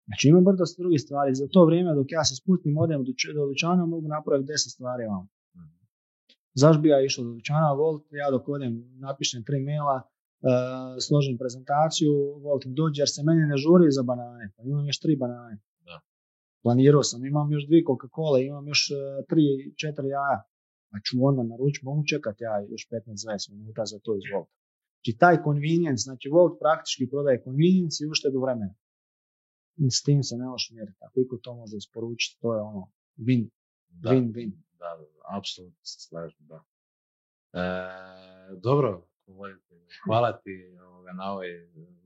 Znači 0.07 0.27
imam 0.27 0.43
brdo 0.43 0.63
drugih 0.77 1.01
stvari, 1.01 1.35
za 1.35 1.47
to 1.53 1.65
vrijeme 1.65 1.95
dok 1.95 2.07
ja 2.09 2.23
se 2.23 2.35
spustim, 2.35 2.77
odem 2.77 3.03
do, 3.35 3.45
dućana, 3.47 3.85
mogu 3.85 4.07
napraviti 4.07 4.51
10 4.51 4.57
stvari 4.75 5.03
vam. 5.05 5.27
Zašto 6.53 6.81
bi 6.81 6.89
ja 6.89 7.05
išao 7.05 7.23
do 7.23 7.31
dućana 7.31 7.73
Volt, 7.73 8.03
ja 8.11 8.31
dok 8.31 8.47
odem 8.49 8.73
napišem 8.99 9.43
tri 9.43 9.59
maila, 9.59 9.97
uh, 10.01 10.49
složim 11.07 11.37
prezentaciju, 11.37 12.13
Volt 12.45 12.63
dođe 12.65 13.01
jer 13.01 13.09
se 13.09 13.23
meni 13.23 13.41
ne 13.51 13.57
žuri 13.57 13.91
za 13.97 14.03
banane, 14.03 14.51
pa 14.57 14.63
imam 14.63 14.85
još 14.85 14.99
tri 14.99 15.15
banane. 15.15 15.59
Da. 15.87 15.99
Planirao 16.63 17.03
sam, 17.03 17.25
imam 17.25 17.51
još 17.51 17.65
dvije 17.67 17.83
Coca-Cola, 17.89 18.37
imam 18.47 18.67
još 18.67 18.81
uh, 18.91 18.97
tri, 19.29 19.43
četiri 19.81 20.07
jaja, 20.07 20.39
pa 20.91 20.97
ću 21.05 21.13
onda 21.29 21.43
naručiti, 21.43 21.85
mogu 21.85 22.01
čekati 22.13 22.43
ja 22.43 22.55
još 22.71 22.83
15-20 22.91 23.51
minuta 23.51 23.85
za 23.85 23.99
to 24.03 24.15
iz 24.15 24.23
Volta. 24.33 24.53
Znači 24.97 25.17
taj 25.17 25.35
convenience, 25.45 26.01
znači 26.07 26.29
Volt 26.29 26.59
praktički 26.63 27.09
prodaje 27.13 27.43
convenience 27.43 27.97
i 28.03 28.09
uštedu 28.13 28.37
vremena. 28.45 28.75
I 29.83 29.91
s 29.97 30.03
tim 30.03 30.23
se 30.23 30.35
ne 30.41 30.45
možeš 30.51 30.71
mjeriti. 30.75 30.97
Ako 31.05 31.15
iko 31.19 31.37
to 31.43 31.55
može 31.55 31.77
isporučiti, 31.77 32.39
to 32.41 32.55
je 32.55 32.61
ono 32.61 32.91
win, 33.17 33.49
Da, 33.89 34.09
win, 34.11 34.25
win. 34.35 34.51
da, 34.79 34.89
da, 34.99 35.18
apsolutno 35.37 35.79
se 35.83 35.99
slažem, 36.07 36.39
da. 36.39 36.63
E, 37.53 37.61
dobro, 38.61 39.07
hvala 40.05 40.39
ti 40.41 40.77
ovoga, 40.87 41.11
na 41.11 41.31
ovoj 41.31 41.47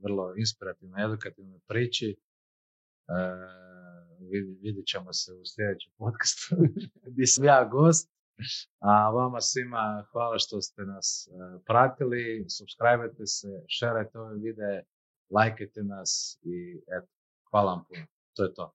vrlo 0.02 0.34
inspirativnoj, 0.36 1.04
edukativnoj 1.04 1.60
priči. 1.68 2.16
E, 3.08 3.14
vid- 4.20 4.58
vidjet 4.62 4.86
ćemo 4.86 5.12
se 5.12 5.32
u 5.32 5.42
sljedećem 5.44 5.92
podcastu 5.98 6.56
gdje 7.12 7.26
sam 7.26 7.44
ja 7.44 7.68
gost. 7.72 8.14
A 8.78 9.10
vama 9.10 9.40
svima 9.40 10.06
hvala 10.12 10.38
što 10.38 10.60
ste 10.60 10.82
nas 10.82 11.28
e, 11.28 11.64
pratili, 11.66 12.46
subscribe 12.48 13.26
se, 13.26 13.48
šerajte 13.68 14.18
ove 14.18 14.34
videe, 14.34 14.84
lajkajte 15.30 15.82
nas 15.82 16.38
i 16.42 16.82
eto, 16.98 17.12
hvala 17.50 17.72
vam 17.72 17.84
puno. 17.88 18.06
To 18.36 18.44
je 18.44 18.54
to. 18.54 18.74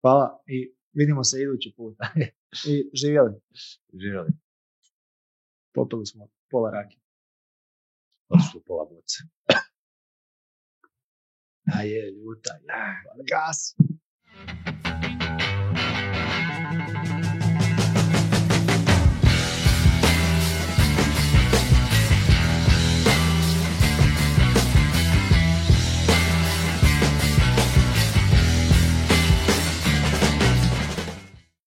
Hvala 0.00 0.42
i 0.46 0.74
vidimo 0.92 1.24
se 1.24 1.42
idući 1.42 1.74
put. 1.76 1.96
I 2.72 2.90
živjeli. 2.94 3.40
Živjeli. 3.92 4.30
Popili 5.74 6.06
smo 6.06 6.28
pola 6.50 6.70
rake. 6.70 6.96
Otišli 8.28 8.60
pola 8.66 8.84
boce. 8.84 9.18
A 11.74 11.82
je, 11.82 12.10
ljuta 12.10 12.52
je. 12.52 12.66
Gas. 13.30 13.76